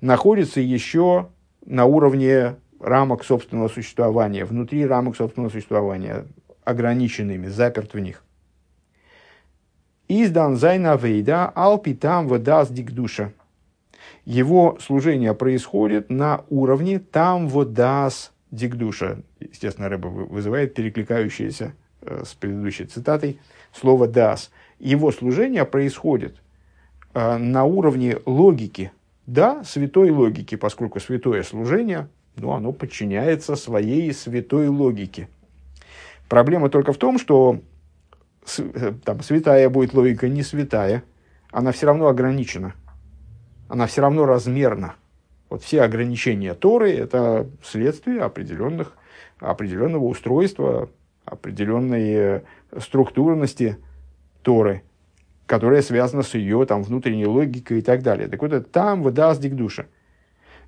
находится 0.00 0.60
еще 0.60 1.28
на 1.64 1.86
уровне 1.86 2.54
рамок 2.78 3.24
собственного 3.24 3.68
существования, 3.68 4.44
внутри 4.44 4.86
рамок 4.86 5.16
собственного 5.16 5.50
существования, 5.50 6.26
ограниченными, 6.64 7.48
заперт 7.48 7.94
в 7.94 7.98
них. 7.98 8.22
איז 10.08 10.32
דאן 10.32 10.56
זיין 10.56 10.96
עבודה 10.96 11.46
על 11.54 11.74
פי 11.74 11.94
טעם 11.94 12.28
ודעת 12.28 12.64
דקדושה. 12.66 13.32
Его 14.24 14.78
служение 14.80 15.34
происходит 15.34 16.10
на 16.10 16.44
уровне 16.50 16.98
טעם 16.98 17.48
ודעת 17.48 18.32
דקדושה. 18.50 19.22
Естественно, 19.40 19.88
Ребе 19.88 20.08
вызывает 20.08 20.74
перекликающееся 20.74 21.74
Э, 22.06 22.22
с 22.24 22.34
предыдущей 22.34 22.84
цитатой, 22.84 23.40
слово 23.72 24.06
«דעת». 24.06 24.52
Его 24.78 25.10
служение 25.10 25.64
происходит 25.64 26.36
э, 27.14 27.36
на 27.36 27.64
уровне 27.64 28.18
логики, 28.26 28.92
да, 29.26 29.64
святой 29.64 30.10
логики, 30.10 30.54
поскольку 30.54 31.00
святое 31.00 31.42
служение, 31.42 32.08
ну, 32.36 32.52
оно 32.52 32.70
подчиняется 32.70 33.56
своей 33.56 34.12
святой 34.12 34.68
логике. 34.68 35.28
Проблема 36.28 36.68
только 36.68 36.92
в 36.92 36.96
том, 36.96 37.18
что 37.18 37.60
там, 39.04 39.22
святая 39.22 39.68
будет 39.68 39.94
логика 39.94 40.28
не 40.28 40.42
святая, 40.42 41.02
она 41.50 41.72
все 41.72 41.86
равно 41.86 42.08
ограничена, 42.08 42.74
она 43.68 43.86
все 43.86 44.02
равно 44.02 44.26
размерна. 44.26 44.94
Вот 45.48 45.62
все 45.62 45.82
ограничения 45.82 46.54
Торы– 46.54 46.92
это 46.92 47.46
следствие 47.62 48.20
определенных, 48.20 48.92
определенного 49.38 50.04
устройства 50.04 50.88
определенной 51.26 52.12
э, 52.14 52.40
структурности 52.78 53.76
Торы, 54.42 54.82
которая 55.46 55.82
связана 55.82 56.22
с 56.22 56.34
ее 56.34 56.64
там, 56.66 56.82
внутренней 56.82 57.26
логикой 57.26 57.80
и 57.80 57.82
так 57.82 58.02
далее. 58.02 58.28
Так 58.28 58.40
вот, 58.40 58.52
это 58.52 58.68
там 58.68 59.02
выдаст 59.02 59.40
дик 59.40 59.54
душа. 59.54 59.86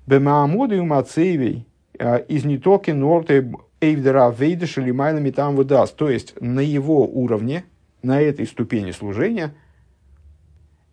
Бемаамуды 0.05 0.77
и 0.77 0.81
Мацеевей 0.81 1.65
э, 1.97 2.23
из 2.25 2.43
нитоки 2.43 2.91
норты 2.91 3.51
эйвдера 3.79 4.29
вейдыш 4.29 4.77
или 4.77 4.91
майлами 4.91 5.31
там 5.31 5.55
выдаст. 5.55 5.95
То 5.95 6.09
есть, 6.09 6.39
на 6.41 6.59
его 6.59 7.07
уровне, 7.07 7.63
на 8.01 8.21
этой 8.21 8.45
ступени 8.45 8.91
служения, 8.91 9.53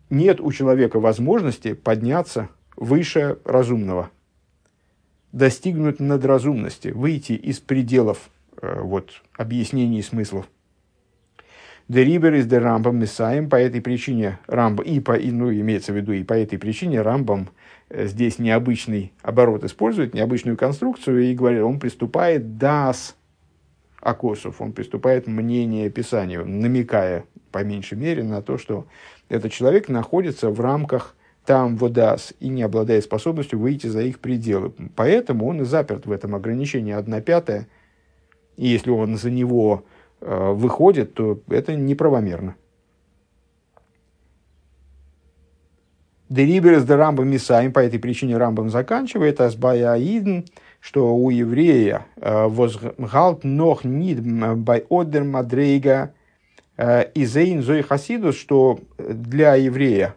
нет 0.09 0.39
у 0.39 0.51
человека 0.51 0.99
возможности 0.99 1.73
подняться 1.73 2.49
выше 2.75 3.39
разумного, 3.43 4.09
достигнуть 5.31 5.99
надразумности, 5.99 6.89
выйти 6.89 7.33
из 7.33 7.59
пределов 7.59 8.29
Э, 8.61 8.81
вот, 8.81 9.21
объяснений 9.37 10.01
смыслов. 10.01 10.47
Дерибер 11.87 12.33
из 12.33 12.47
де 12.47 12.57
Рамбам 12.57 12.97
Месаем, 12.97 13.49
по 13.49 13.55
этой 13.55 13.81
причине 13.81 14.39
Рамбам, 14.47 14.85
и 14.85 14.99
по, 14.99 15.13
и, 15.13 15.31
ну, 15.31 15.51
имеется 15.51 15.93
в 15.93 15.95
виду, 15.95 16.11
и 16.11 16.23
по 16.23 16.33
этой 16.33 16.57
причине 16.57 17.01
Рамбам 17.01 17.49
э, 17.89 18.07
здесь 18.07 18.39
необычный 18.39 19.13
оборот 19.21 19.63
использует, 19.63 20.13
необычную 20.13 20.57
конструкцию, 20.57 21.23
и 21.23 21.35
говорит, 21.35 21.61
он 21.61 21.79
приступает 21.79 22.57
дас 22.57 23.15
Акосов, 24.01 24.61
он 24.61 24.73
приступает 24.73 25.27
мнение 25.27 25.89
Писания, 25.89 26.43
намекая, 26.43 27.25
по 27.51 27.63
меньшей 27.63 27.97
мере, 27.97 28.23
на 28.23 28.41
то, 28.41 28.57
что 28.57 28.87
этот 29.29 29.51
человек 29.51 29.89
находится 29.89 30.49
в 30.49 30.59
рамках 30.59 31.15
там 31.45 31.77
водас 31.77 32.33
и 32.39 32.49
не 32.49 32.61
обладает 32.61 33.03
способностью 33.03 33.59
выйти 33.59 33.87
за 33.87 34.01
их 34.01 34.19
пределы. 34.19 34.73
Поэтому 34.95 35.47
он 35.47 35.61
и 35.61 35.65
заперт 35.65 36.05
в 36.05 36.11
этом 36.11 36.35
ограничении 36.35 36.93
1 36.93 37.21
пятая– 37.21 37.67
и 38.57 38.67
если 38.67 38.89
он 38.89 39.17
за 39.17 39.29
него 39.29 39.85
э, 40.19 40.51
выходит, 40.51 41.13
то 41.13 41.39
это 41.47 41.75
неправомерно. 41.75 42.55
Дериберс 46.27 46.83
де 46.83 46.95
Рамбам 46.95 47.29
Мисаим, 47.29 47.71
по 47.71 47.79
этой 47.79 47.99
причине 47.99 48.35
Рамбам 48.35 48.69
заканчивает, 48.69 49.39
Асбая 49.39 49.93
Аидн, 49.93 50.43
что 50.87 51.13
у 51.13 51.29
еврея 51.29 52.05
э, 52.15 52.47
возгалт 52.47 53.43
нох 53.43 53.83
нид 53.83 54.21
бай 54.55 54.85
одер 54.89 55.25
мадрейга 55.25 56.13
э, 56.77 57.11
изейн 57.13 57.61
зой 57.61 57.81
хасидус, 57.81 58.37
что 58.37 58.79
для 58.97 59.55
еврея. 59.55 60.15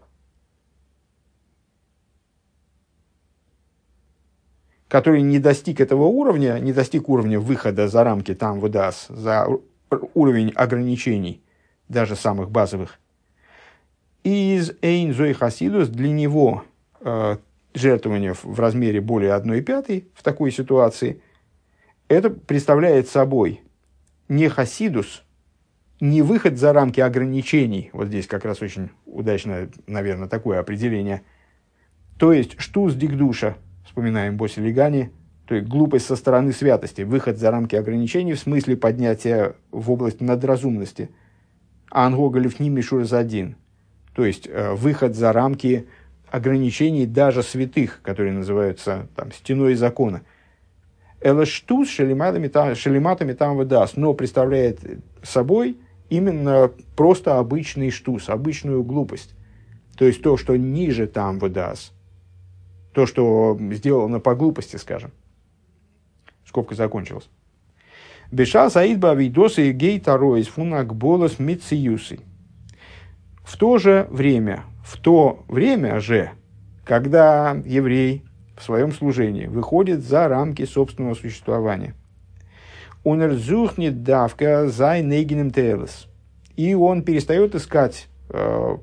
Который 4.87 5.23
не 5.23 5.41
достиг 5.41 5.81
этого 5.81 6.05
уровня, 6.05 6.57
не 6.61 6.73
достиг 6.73 7.09
уровня 7.09 7.41
выхода 7.41 7.89
за 7.89 8.05
рамки 8.05 8.33
там 8.37 8.61
выдаст, 8.61 9.09
за 9.09 9.49
уровень 10.15 10.51
ограничений, 10.51 11.43
даже 11.89 12.15
самых 12.15 12.49
базовых, 12.49 13.01
из 14.23 14.71
Эйнзой 14.83 15.33
Хасидус 15.33 15.89
для 15.89 16.11
него 16.11 16.63
э, 17.01 17.39
жертвование 17.75 18.35
в 18.35 18.59
размере 18.59 19.01
более 19.01 19.35
1 19.35 19.65
пятой 19.65 20.09
в 20.15 20.23
такой 20.23 20.51
ситуации, 20.51 21.23
это 22.09 22.31
представляет 22.31 23.09
собой 23.09 23.61
не 24.29 24.49
Хасидус, 24.49 25.25
не 26.01 26.23
выход 26.23 26.59
за 26.59 26.73
рамки 26.73 27.01
ограничений, 27.01 27.91
вот 27.93 28.09
здесь 28.09 28.27
как 28.27 28.45
раз 28.45 28.63
очень 28.63 28.91
удачное, 29.07 29.71
наверное, 29.87 30.29
такое 30.29 30.59
определение, 30.59 31.23
то 32.19 32.33
есть 32.33 32.61
штус 32.61 32.95
дикдуша, 32.95 33.57
вспоминаем 33.85 34.37
Боси 34.37 34.61
Легани, 34.61 35.11
то 35.51 35.57
есть 35.57 35.67
глупость 35.67 36.07
со 36.07 36.15
стороны 36.15 36.53
святости, 36.53 37.03
выход 37.03 37.39
за 37.39 37.51
рамки 37.51 37.75
ограничений 37.75 38.35
в 38.35 38.39
смысле 38.39 38.77
поднятия 38.77 39.57
в 39.73 39.91
область 39.91 40.21
надразумности. 40.21 41.11
Ангоголев 41.91 42.61
не 42.61 42.71
один. 43.13 43.57
То 44.15 44.25
есть 44.25 44.47
э, 44.47 44.75
выход 44.75 45.17
за 45.17 45.33
рамки 45.33 45.89
ограничений 46.31 47.07
даже 47.07 47.43
святых, 47.43 48.01
которые 48.03 48.33
называются 48.33 49.09
там, 49.17 49.33
стеной 49.33 49.75
закона. 49.75 50.23
Элаштус 51.21 51.89
шалиматами 51.89 53.33
там 53.33 53.57
выдаст, 53.57 53.97
но 53.97 54.15
представляет 54.15 54.81
собой 55.23 55.77
именно 56.09 56.71
просто 56.97 57.39
обычный 57.39 57.91
штус, 57.91 58.29
обычную 58.29 58.83
глупость. 58.83 59.35
То 59.97 60.07
есть 60.07 60.23
то, 60.23 60.37
что 60.37 60.57
ниже 60.57 61.07
там 61.07 61.39
выдаст. 61.39 61.93
То, 62.95 63.07
что 63.07 63.59
сделано 63.73 64.19
по 64.19 64.35
глупости, 64.35 64.77
скажем. 64.77 65.13
Скобка 66.47 66.75
закончилась. 66.75 67.29
Беша 68.33 68.71
Саидба 68.71 69.11
Авидоса 69.11 69.63
и 69.63 69.73
Гей 69.73 70.01
Тароис 70.01 70.47
Фунакболос 70.49 71.39
Мициюсы. 71.39 72.21
В 73.45 73.57
то 73.57 73.79
же 73.79 74.07
время, 74.11 74.65
в 74.91 74.97
то 74.97 75.45
время 75.47 76.01
же, 76.01 76.31
когда 76.85 77.57
еврей 77.65 78.25
в 78.57 78.65
своем 78.65 78.91
служении 78.91 79.47
выходит 79.47 80.03
за 80.03 80.27
рамки 80.27 80.65
собственного 80.65 81.15
существования, 81.15 81.95
он 83.05 83.23
разухнет 83.23 84.03
давка 84.03 84.69
за 84.69 85.01
нейгиным 85.01 85.53
телес. 85.53 86.09
И 86.57 86.75
он 86.75 87.03
перестает 87.03 87.55
искать 87.55 88.09
э, 88.31 88.77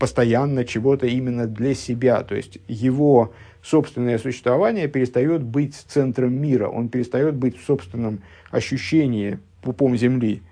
постоянно 0.00 0.64
чего-то 0.64 1.06
именно 1.06 1.46
для 1.46 1.76
себя. 1.76 2.24
То 2.24 2.34
есть 2.34 2.58
его 2.66 3.32
собственное 3.62 4.18
существование 4.18 4.88
перестает 4.88 5.44
быть 5.44 5.76
центром 5.76 6.34
мира, 6.34 6.66
он 6.66 6.88
перестает 6.88 7.36
быть 7.36 7.56
в 7.56 7.64
собственном 7.64 8.20
ощущении 8.50 9.38
пупом 9.62 9.96
земли. 9.96 10.42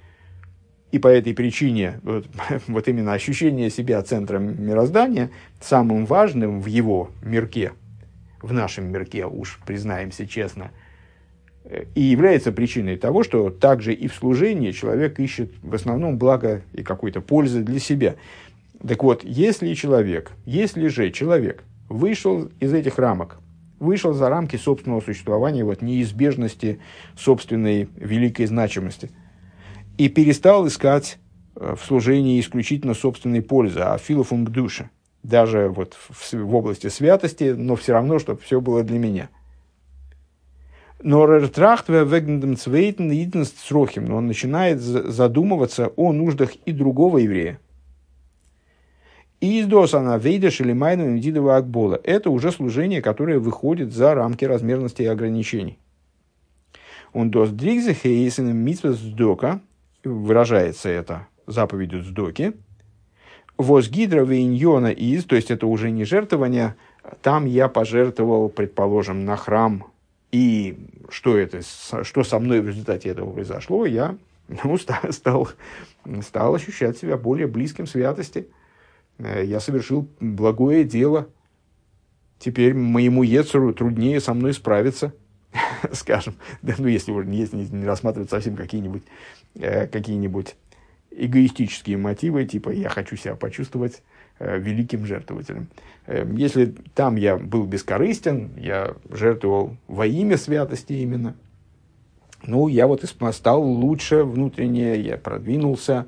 И 0.94 1.00
по 1.00 1.08
этой 1.08 1.34
причине 1.34 1.98
вот, 2.04 2.26
вот 2.68 2.86
именно 2.86 3.14
ощущение 3.14 3.68
себя 3.68 4.00
центром 4.02 4.64
мироздания 4.64 5.32
самым 5.60 6.06
важным 6.06 6.60
в 6.60 6.66
его 6.66 7.10
мирке, 7.20 7.72
в 8.40 8.52
нашем 8.52 8.92
мирке, 8.92 9.26
уж 9.26 9.58
признаемся 9.66 10.24
честно, 10.24 10.70
и 11.96 12.00
является 12.00 12.52
причиной 12.52 12.96
того, 12.96 13.24
что 13.24 13.50
также 13.50 13.92
и 13.92 14.06
в 14.06 14.14
служении 14.14 14.70
человек 14.70 15.18
ищет 15.18 15.50
в 15.64 15.74
основном 15.74 16.16
благо 16.16 16.62
и 16.72 16.84
какой-то 16.84 17.20
пользы 17.20 17.64
для 17.64 17.80
себя. 17.80 18.14
Так 18.86 19.02
вот, 19.02 19.24
если 19.24 19.74
человек, 19.74 20.30
если 20.46 20.86
же 20.86 21.10
человек 21.10 21.64
вышел 21.88 22.52
из 22.60 22.72
этих 22.72 23.00
рамок, 23.00 23.40
вышел 23.80 24.12
за 24.12 24.28
рамки 24.28 24.54
собственного 24.54 25.00
существования, 25.00 25.64
вот 25.64 25.82
неизбежности 25.82 26.78
собственной 27.16 27.88
великой 27.96 28.46
значимости, 28.46 29.10
и 29.98 30.08
перестал 30.08 30.66
искать 30.66 31.18
э, 31.56 31.74
в 31.78 31.84
служении 31.84 32.40
исключительно 32.40 32.94
собственной 32.94 33.42
пользы, 33.42 33.80
а 33.80 33.98
филофунг 33.98 34.50
душа, 34.50 34.90
даже 35.22 35.68
вот 35.68 35.94
в, 35.94 36.32
в 36.32 36.54
области 36.54 36.88
святости, 36.88 37.54
но 37.56 37.76
все 37.76 37.92
равно, 37.92 38.18
чтобы 38.18 38.40
все 38.40 38.60
было 38.60 38.82
для 38.82 38.98
меня. 38.98 39.28
Но 41.02 41.26
Рертрахтве 41.26 42.04
вегндем 42.04 42.56
цвейтен 42.56 43.10
единствен 43.10 44.06
но 44.06 44.16
он 44.16 44.26
начинает 44.26 44.80
задумываться 44.80 45.88
о 45.96 46.12
нуждах 46.12 46.54
и 46.64 46.72
другого 46.72 47.18
еврея, 47.18 47.60
и 49.44 49.60
издос 49.60 49.92
она 49.92 50.16
вейдеш 50.16 50.62
или 50.62 50.72
майну 50.72 51.10
индидова 51.10 51.56
акбола. 51.56 52.00
Это 52.02 52.30
уже 52.30 52.50
служение, 52.50 53.02
которое 53.02 53.38
выходит 53.38 53.92
за 53.92 54.14
рамки 54.14 54.46
размерности 54.46 55.02
и 55.02 55.06
ограничений. 55.06 55.78
Он 57.12 57.30
дос 57.30 57.50
дригзе 57.50 57.92
хейсен 57.92 58.56
митсва 58.56 58.92
сдока, 58.92 59.60
выражается 60.04 60.88
это 60.88 61.26
заповедью 61.46 62.02
сдоки. 62.02 62.54
Воз 63.56 63.88
гидра 63.88 64.24
вейньона 64.24 64.90
из, 64.90 65.24
то 65.24 65.36
есть 65.36 65.50
это 65.50 65.66
уже 65.66 65.90
не 65.90 66.04
жертвование, 66.04 66.74
там 67.22 67.46
я 67.46 67.68
пожертвовал, 67.68 68.48
предположим, 68.48 69.24
на 69.24 69.36
храм, 69.36 69.86
и 70.32 70.76
что 71.08 71.36
это, 71.36 71.60
что 72.02 72.24
со 72.24 72.38
мной 72.38 72.60
в 72.60 72.66
результате 72.66 73.10
этого 73.10 73.32
произошло, 73.32 73.86
я 73.86 74.16
ну, 74.48 74.76
стал, 75.10 75.48
стал 76.22 76.54
ощущать 76.54 76.98
себя 76.98 77.16
более 77.16 77.46
близким 77.46 77.86
святости– 77.86 78.48
Э, 79.18 79.44
я 79.44 79.60
совершил 79.60 80.08
благое 80.20 80.84
дело. 80.84 81.28
Теперь 82.38 82.74
моему 82.74 83.22
Ецеру 83.22 83.72
труднее 83.72 84.20
со 84.20 84.34
мной 84.34 84.52
справиться, 84.52 85.14
скажем, 85.92 86.34
да, 86.62 86.74
ну, 86.78 86.88
если, 86.88 87.12
если 87.34 87.56
не 87.56 87.86
рассматривать 87.86 88.30
совсем 88.30 88.56
какие-нибудь 88.56 89.02
э, 89.54 89.86
какие-нибудь 89.86 90.56
эгоистические 91.10 91.96
мотивы, 91.96 92.44
типа 92.44 92.70
я 92.70 92.88
хочу 92.88 93.16
себя 93.16 93.36
почувствовать 93.36 94.02
э, 94.38 94.58
великим 94.58 95.06
жертвователем. 95.06 95.68
Э, 96.06 96.26
если 96.36 96.74
там 96.94 97.16
я 97.16 97.36
был 97.36 97.64
бескорыстен, 97.64 98.50
я 98.56 98.94
жертвовал 99.10 99.76
во 99.86 100.06
имя 100.06 100.36
святости 100.36 100.92
именно, 100.94 101.34
ну, 102.46 102.68
я 102.68 102.86
вот 102.86 103.04
стал 103.32 103.62
лучше 103.62 104.22
внутренне, 104.24 105.00
я 105.00 105.16
продвинулся, 105.16 106.06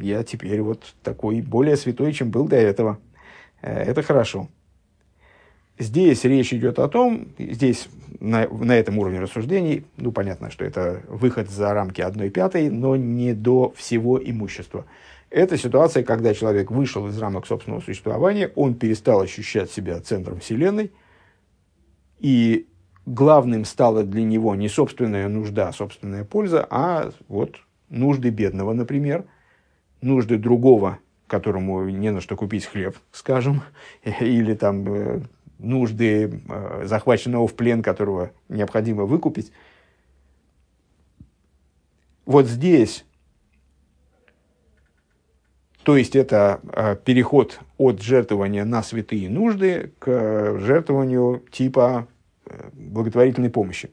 я 0.00 0.22
теперь 0.22 0.60
вот 0.60 0.94
такой 1.02 1.40
более 1.40 1.76
святой, 1.76 2.12
чем 2.12 2.30
был 2.30 2.46
до 2.46 2.56
этого. 2.56 2.98
Э, 3.62 3.82
это 3.82 4.02
хорошо. 4.02 4.48
Здесь 5.82 6.24
речь 6.24 6.52
идет 6.52 6.78
о 6.78 6.88
том, 6.88 7.28
здесь 7.38 7.88
на, 8.20 8.48
на 8.48 8.76
этом 8.76 8.98
уровне 8.98 9.20
рассуждений, 9.20 9.84
ну 9.96 10.12
понятно, 10.12 10.50
что 10.50 10.64
это 10.64 11.02
выход 11.08 11.50
за 11.50 11.72
рамки 11.74 12.00
одной 12.00 12.30
пятой, 12.30 12.70
но 12.70 12.96
не 12.96 13.32
до 13.32 13.72
всего 13.76 14.22
имущества. 14.22 14.84
Это 15.30 15.56
ситуация, 15.56 16.02
когда 16.04 16.34
человек 16.34 16.70
вышел 16.70 17.08
из 17.08 17.18
рамок 17.18 17.46
собственного 17.46 17.80
существования, 17.80 18.52
он 18.54 18.74
перестал 18.74 19.20
ощущать 19.22 19.70
себя 19.70 20.00
центром 20.00 20.40
Вселенной, 20.40 20.92
и 22.20 22.68
главным 23.06 23.64
стала 23.64 24.04
для 24.04 24.22
него 24.22 24.54
не 24.54 24.68
собственная 24.68 25.28
нужда, 25.28 25.68
а 25.68 25.72
собственная 25.72 26.24
польза, 26.24 26.66
а 26.70 27.10
вот 27.28 27.56
нужды 27.88 28.30
бедного, 28.30 28.72
например– 28.72 29.24
нужды 30.02 30.36
другого, 30.36 30.98
которому 31.26 31.88
не 31.88 32.10
на 32.10 32.20
что 32.20 32.36
купить 32.36 32.66
хлеб, 32.66 32.96
скажем, 33.12 33.62
или 34.20 34.54
там 34.54 34.84
э, 34.86 35.20
нужды 35.62 36.42
э, 36.48 36.82
захваченного 36.84 37.46
в 37.46 37.54
плен, 37.54 37.82
которого 37.82 38.32
необходимо 38.48 39.04
выкупить. 39.04 39.52
Вот 42.26 42.46
здесь, 42.46 43.04
то 45.82 45.96
есть 45.96 46.14
это 46.14 46.60
э, 46.72 46.96
переход 46.96 47.60
от 47.78 48.00
жертвования 48.00 48.64
на 48.64 48.82
святые 48.82 49.28
нужды 49.28 49.92
к 49.98 50.58
жертвованию 50.58 51.42
типа 51.50 52.06
благотворительной 52.72 53.50
помощи. 53.50 53.90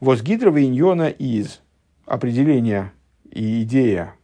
Возгидрова 0.00 0.62
иньона 0.62 1.08
из 1.08 1.60
определения 2.06 2.92
и 3.30 3.62
идея 3.62 4.14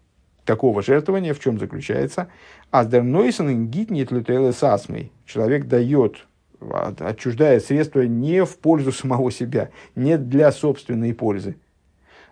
такого 0.44 0.82
жертвования 0.82 1.34
в 1.34 1.40
чем 1.40 1.58
заключается? 1.58 2.28
Аздернойсен 2.70 3.68
гитнет 3.68 4.10
лютелес 4.10 4.62
асмей. 4.62 5.12
Человек 5.24 5.66
дает, 5.66 6.26
отчуждает 6.60 7.64
средства 7.64 8.02
не 8.02 8.44
в 8.44 8.58
пользу 8.58 8.92
самого 8.92 9.30
себя, 9.30 9.70
не 9.94 10.18
для 10.18 10.52
собственной 10.52 11.14
пользы. 11.14 11.56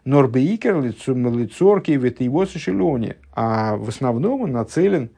Норбеикер 0.05 0.81
лицорки 0.83 1.97
в 1.97 2.05
его 2.05 2.47
сошелоне, 2.47 3.17
а 3.33 3.77
в 3.77 3.89
основном 3.89 4.43
он 4.43 4.53
нацелен 4.53 5.11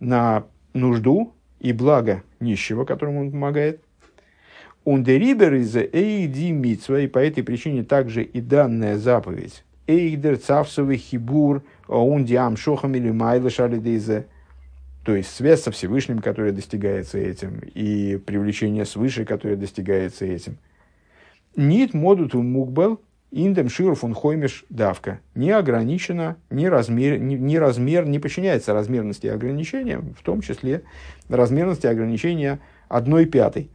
на 0.00 0.44
нужду 0.74 1.32
и 1.60 1.72
благо 1.72 2.22
нищего, 2.40 2.84
которому 2.84 3.20
он 3.20 3.30
помогает. 3.30 3.80
Ундерибер 4.84 5.54
из 5.54 5.76
Эйди 5.76 6.50
Митсва, 6.52 7.00
и 7.00 7.06
по 7.08 7.18
этой 7.18 7.42
причине 7.42 7.84
также 7.84 8.22
и 8.22 8.40
данная 8.40 8.96
заповедь 8.96 9.64
Эйдер 9.86 10.36
Цавсовый 10.36 10.98
Хибур 10.98 11.62
Оундиам 11.88 12.56
Шохам 12.56 12.94
или 12.94 13.10
Майла 13.10 13.50
Шалидейзе. 13.50 14.26
То 15.04 15.14
есть 15.16 15.34
связь 15.34 15.62
со 15.62 15.70
Всевышним, 15.70 16.18
которая 16.18 16.52
достигается 16.52 17.18
этим, 17.18 17.60
и 17.60 18.16
привлечение 18.16 18.84
свыше, 18.84 19.24
которое 19.24 19.56
достигается 19.56 20.26
этим. 20.26 20.58
Нит 21.56 21.94
модут 21.94 22.34
мукбел 22.34 23.00
индем 23.30 23.68
шир 23.68 23.94
фун 23.94 24.14
хоймиш 24.14 24.64
давка. 24.68 25.20
Не 25.34 25.50
ограничено, 25.50 26.36
ни 26.50 26.66
размер, 26.66 27.18
ни, 27.18 27.34
ни 27.34 27.56
размер, 27.56 28.06
не 28.06 28.18
подчиняется 28.18 28.72
размерности 28.72 29.26
ограничения, 29.26 29.98
в 29.98 30.22
том 30.22 30.40
числе 30.40 30.82
размерности 31.28 31.86
ограничения 31.86 32.60
одной 32.88 33.26
пятой. 33.26 33.70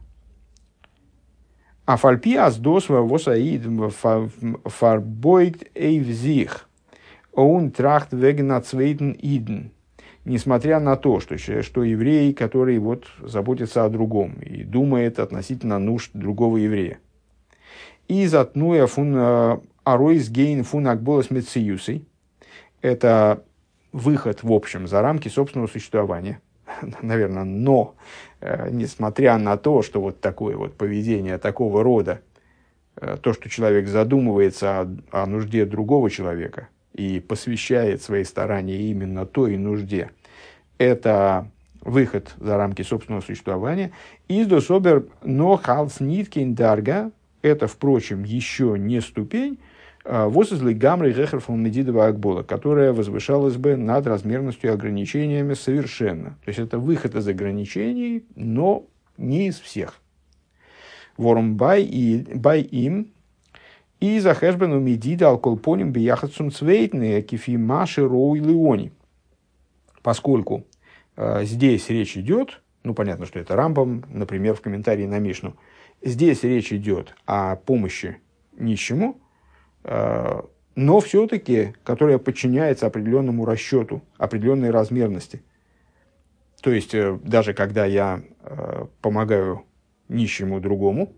А 1.86 1.96
фальпи 1.96 2.36
аздос 2.36 2.88
восаид 2.88 3.62
фарбойт 4.64 5.70
эйвзих. 5.74 6.68
Он 7.32 7.70
трахт 7.70 8.12
вегна 8.12 8.60
цвейтен 8.60 9.14
иден. 9.20 9.70
Несмотря 10.24 10.80
на 10.80 10.96
то, 10.96 11.20
что, 11.20 11.36
что 11.36 11.84
еврей, 11.84 12.32
который 12.32 12.78
вот 12.78 13.06
заботится 13.20 13.84
о 13.84 13.90
другом 13.90 14.34
и 14.40 14.64
думает 14.64 15.18
относительно 15.18 15.78
нужд 15.78 16.10
другого 16.14 16.56
еврея. 16.56 16.98
И 18.08 18.26
затнуя 18.26 18.86
фун 18.86 19.14
э, 19.16 19.58
аройс 19.84 20.30
гейн 20.30 20.64
фун 20.64 20.88
акболос 20.88 21.30
мециюсой. 21.30 22.06
Это 22.80 23.44
выход, 23.92 24.42
в 24.42 24.50
общем, 24.50 24.88
за 24.88 25.02
рамки 25.02 25.28
собственного 25.28 25.68
существования. 25.68 26.40
Наверное, 27.02 27.44
но, 27.44 27.94
э, 28.40 28.70
несмотря 28.70 29.36
на 29.36 29.58
то, 29.58 29.82
что 29.82 30.00
вот 30.00 30.22
такое 30.22 30.56
вот 30.56 30.74
поведение 30.74 31.36
такого 31.36 31.82
рода, 31.82 32.22
э, 32.96 33.18
то, 33.20 33.34
что 33.34 33.50
человек 33.50 33.88
задумывается 33.88 34.80
о, 34.80 34.96
о 35.10 35.26
нужде 35.26 35.66
другого 35.66 36.08
человека 36.08 36.68
и 36.94 37.20
посвящает 37.20 38.02
свои 38.02 38.24
старания 38.24 38.78
именно 38.78 39.26
той 39.26 39.56
нужде, 39.58 40.10
это 40.78 41.48
выход 41.82 42.34
за 42.38 42.56
рамки 42.56 42.82
собственного 42.82 43.20
существования. 43.20 43.92
Издо 44.28 44.60
собер 44.60 45.06
но 45.22 45.56
халс 45.56 46.00
ниткин 46.00 46.54
дарга 46.54 47.10
это, 47.42 47.66
впрочем, 47.66 48.24
еще 48.24 48.76
не 48.78 49.02
ступень, 49.02 49.58
а, 50.04 50.28
возле 50.28 50.74
гамры 50.74 51.12
Рехерфон 51.12 51.62
Медидова 51.62 52.06
Акбола, 52.06 52.42
которая 52.42 52.92
возвышалась 52.92 53.56
бы 53.56 53.76
над 53.76 54.06
размерностью 54.06 54.70
и 54.70 54.72
ограничениями 54.72 55.54
совершенно. 55.54 56.30
То 56.44 56.48
есть 56.48 56.58
это 56.58 56.78
выход 56.78 57.14
из 57.14 57.28
ограничений, 57.28 58.24
но 58.34 58.86
не 59.18 59.48
из 59.48 59.58
всех. 59.60 60.00
Ворум 61.16 61.56
бай, 61.56 61.82
и, 61.82 62.26
бай 62.34 62.60
им 62.62 63.12
и 64.04 64.20
за 64.20 64.34
хэшбену 64.34 64.80
медида 64.80 65.28
алколпоним 65.28 65.92
бияхатсум 65.92 66.50
цвейтны 66.50 67.22
кифи 67.22 67.56
маши 67.56 68.06
роу 68.06 68.34
леони. 68.34 68.92
Поскольку 70.02 70.64
э, 71.16 71.44
здесь 71.44 71.88
речь 71.88 72.16
идет, 72.16 72.62
ну 72.82 72.94
понятно, 72.94 73.24
что 73.26 73.38
это 73.38 73.56
Рамбам, 73.56 74.04
например, 74.08 74.54
в 74.54 74.60
комментарии 74.60 75.06
на 75.06 75.18
Мишну, 75.18 75.56
Здесь 76.04 76.42
речь 76.42 76.70
идет 76.70 77.14
о 77.24 77.56
помощи 77.56 78.18
нищему, 78.58 79.22
э, 79.84 80.42
но 80.74 81.00
все-таки, 81.00 81.74
которая 81.82 82.18
подчиняется 82.18 82.86
определенному 82.86 83.46
расчету, 83.46 84.02
определенной 84.18 84.70
размерности. 84.70 85.42
То 86.60 86.70
есть, 86.70 86.94
э, 86.94 87.18
даже 87.22 87.54
когда 87.54 87.86
я 87.86 88.22
э, 88.40 88.86
помогаю 89.00 89.64
нищему 90.08 90.60
другому, 90.60 91.14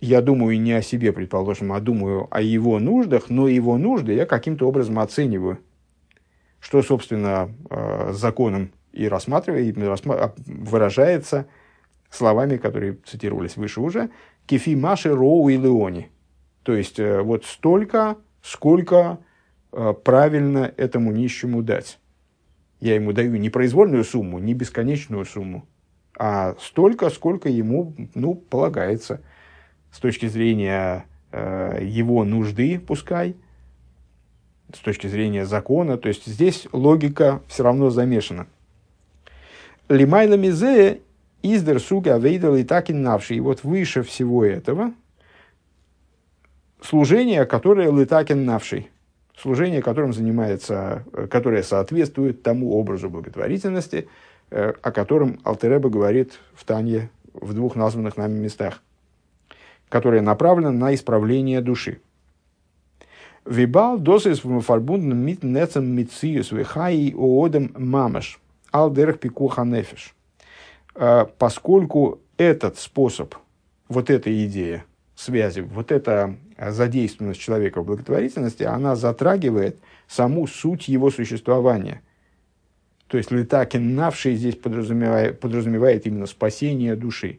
я 0.00 0.20
думаю 0.22 0.60
не 0.60 0.72
о 0.72 0.82
себе, 0.82 1.12
предположим, 1.12 1.72
а 1.72 1.80
думаю 1.80 2.28
о 2.30 2.40
его 2.40 2.78
нуждах, 2.78 3.30
но 3.30 3.48
его 3.48 3.78
нужды 3.78 4.14
я 4.14 4.26
каким-то 4.26 4.68
образом 4.68 4.98
оцениваю, 4.98 5.58
что, 6.60 6.82
собственно, 6.82 7.50
законом 8.10 8.72
и 8.92 9.08
рассматривая, 9.08 9.72
выражается– 10.46 11.46
словами, 12.10 12.56
которые 12.56 12.98
цитировались 13.04 13.56
выше 13.56 13.80
уже, 13.80 14.10
кефи 14.46 14.74
маши 14.74 15.14
роу 15.14 15.48
и 15.48 15.56
леони. 15.56 16.10
То 16.62 16.74
есть, 16.74 16.98
э, 16.98 17.20
вот 17.20 17.44
столько, 17.44 18.16
сколько 18.42 19.18
э, 19.72 19.94
правильно 20.04 20.72
этому 20.76 21.12
нищему 21.12 21.62
дать. 21.62 21.98
Я 22.80 22.94
ему 22.94 23.12
даю 23.12 23.36
не 23.36 23.50
произвольную 23.50 24.04
сумму, 24.04 24.38
не 24.38 24.54
бесконечную 24.54 25.24
сумму, 25.24 25.66
а 26.18 26.56
столько, 26.60 27.10
сколько 27.10 27.48
ему 27.48 27.94
ну, 28.14 28.34
полагается 28.34 29.22
с 29.96 29.98
точки 29.98 30.26
зрения 30.26 31.06
э, 31.32 31.78
его 31.82 32.22
нужды, 32.24 32.78
пускай, 32.78 33.34
с 34.74 34.78
точки 34.80 35.06
зрения 35.06 35.46
закона. 35.46 35.96
То 35.96 36.08
есть 36.08 36.26
здесь 36.26 36.68
логика 36.70 37.40
все 37.48 37.62
равно 37.62 37.88
замешана. 37.88 38.46
Лимайла 39.88 40.34
мизе 40.34 41.00
Издер 41.42 41.80
суга 41.80 42.18
вейдал 42.18 42.56
и 42.56 42.62
так 42.62 42.90
и 42.90 42.92
навший. 42.92 43.38
И 43.38 43.40
вот 43.40 43.64
выше 43.64 44.02
всего 44.02 44.44
этого 44.44 44.92
служение, 46.82 47.46
которое 47.46 47.88
лытакин 47.88 48.44
навший. 48.44 48.90
Служение, 49.34 49.80
которым 49.80 50.12
занимается, 50.12 51.04
которое 51.30 51.62
соответствует 51.62 52.42
тому 52.42 52.72
образу 52.72 53.08
благотворительности, 53.08 54.08
э, 54.50 54.74
о 54.82 54.92
котором 54.92 55.40
Алтереба 55.42 55.88
говорит 55.88 56.38
в 56.52 56.66
Тане 56.66 57.08
в 57.32 57.54
двух 57.54 57.76
названных 57.76 58.18
нами 58.18 58.38
местах, 58.38 58.82
которое 59.88 60.20
направлено 60.22 60.72
на 60.72 60.94
исправление 60.94 61.60
души. 61.60 62.00
Вибал 63.44 63.98
досис 63.98 64.40
фарбунден 64.40 65.16
мит 65.16 65.44
нецем 65.44 65.86
мициус 65.86 66.50
вихаи 66.50 67.12
оодем 67.12 67.72
мамаш 67.76 68.40
алдерх 68.72 69.18
пикуха 69.18 69.64
нефиш. 69.64 70.14
А, 70.94 71.24
поскольку 71.24 72.20
этот 72.36 72.78
способ, 72.78 73.34
вот 73.88 74.10
эта 74.10 74.30
идея 74.46 74.84
связи, 75.14 75.60
вот 75.60 75.92
эта 75.92 76.36
задействованность 76.58 77.40
человека 77.40 77.80
в 77.80 77.86
благотворительности, 77.86 78.64
она 78.64 78.96
затрагивает 78.96 79.78
саму 80.08 80.46
суть 80.46 80.88
его 80.88 81.10
существования. 81.10 82.02
То 83.08 83.18
есть 83.18 83.30
Литакин 83.30 83.94
навший 83.94 84.34
здесь 84.34 84.56
подразумевает, 84.56 85.38
подразумевает 85.38 86.06
именно 86.06 86.26
спасение 86.26 86.96
души. 86.96 87.38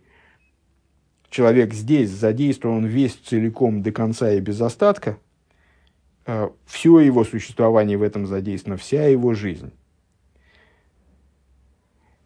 Человек 1.29 1.73
здесь 1.73 2.09
задействован 2.09 2.85
весь 2.85 3.15
целиком 3.15 3.81
до 3.81 3.91
конца 3.91 4.31
и 4.31 4.39
без 4.39 4.61
остатка. 4.61 5.17
А, 6.25 6.51
Все 6.65 6.99
его 6.99 7.23
существование 7.23 7.97
в 7.97 8.03
этом 8.03 8.25
задействовано, 8.25 8.77
вся 8.77 9.05
его 9.05 9.33
жизнь. 9.33 9.71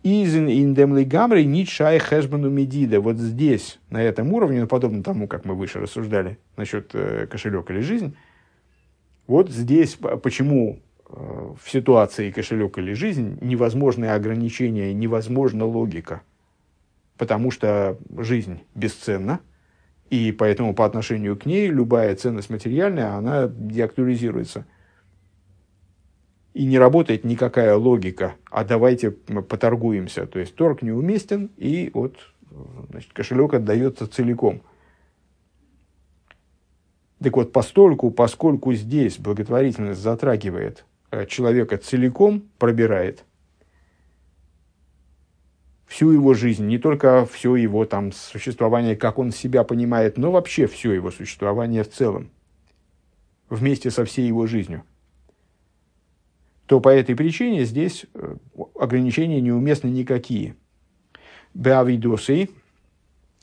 Изен 0.03 0.49
индемли 0.49 1.43
нитшай 1.43 1.99
хэшбану 1.99 2.49
медида. 2.49 3.01
Вот 3.01 3.17
здесь, 3.17 3.79
на 3.91 4.01
этом 4.01 4.33
уровне, 4.33 4.65
подобно 4.65 5.03
тому, 5.03 5.27
как 5.27 5.45
мы 5.45 5.53
выше 5.53 5.79
рассуждали 5.79 6.39
насчет 6.57 6.89
э, 6.93 7.27
кошелек 7.27 7.69
или 7.69 7.81
жизнь, 7.81 8.15
вот 9.27 9.51
здесь 9.51 9.97
почему 10.23 10.79
э, 11.07 11.53
в 11.61 11.69
ситуации 11.69 12.31
кошелек 12.31 12.79
или 12.79 12.93
жизнь 12.93 13.37
невозможны 13.41 14.05
ограничения, 14.05 14.91
невозможна 14.91 15.65
логика. 15.65 16.21
Потому 17.21 17.51
что 17.51 17.99
жизнь 18.17 18.63
бесценна, 18.73 19.41
и 20.09 20.31
поэтому 20.31 20.73
по 20.73 20.85
отношению 20.85 21.37
к 21.37 21.45
ней 21.45 21.67
любая 21.67 22.15
ценность 22.15 22.49
материальная, 22.49 23.13
она 23.13 23.47
деактуализируется– 23.47 24.65
и 26.53 26.65
не 26.65 26.77
работает 26.77 27.23
никакая 27.23 27.75
логика, 27.75 28.35
а 28.49 28.65
давайте 28.65 29.11
поторгуемся. 29.11 30.25
То 30.25 30.39
есть 30.39 30.55
торг 30.55 30.81
неуместен, 30.81 31.49
и 31.57 31.91
вот 31.93 32.17
значит, 32.89 33.13
кошелек 33.13 33.53
отдается 33.53 34.07
целиком. 34.07 34.61
Так 37.23 37.37
вот, 37.37 37.53
постольку, 37.53 38.09
поскольку 38.11 38.73
здесь 38.73 39.17
благотворительность 39.17 40.01
затрагивает 40.01 40.85
э, 41.11 41.25
человека 41.27 41.77
целиком, 41.77 42.49
пробирает 42.57 43.23
всю 45.91 46.11
его 46.11 46.33
жизнь, 46.33 46.65
не 46.67 46.77
только 46.77 47.25
все 47.25 47.55
его 47.55 47.85
там 47.85 48.11
существование, 48.11 48.95
как 48.95 49.19
он 49.19 49.31
себя 49.31 49.63
понимает, 49.63 50.17
но 50.17 50.31
вообще 50.31 50.67
все 50.67 50.93
его 50.93 51.11
существование 51.11 51.83
в 51.83 51.89
целом, 51.89 52.29
вместе 53.49 53.91
со 53.91 54.05
всей 54.05 54.27
его 54.27 54.47
жизнью– 54.47 54.83
то 56.71 56.79
по 56.79 56.87
этой 56.87 57.17
причине 57.17 57.65
здесь 57.65 58.05
э, 58.13 58.37
ограничения 58.79 59.41
неуместны 59.41 59.89
никакие. 59.89 60.55
Беавидосы, 61.53 62.47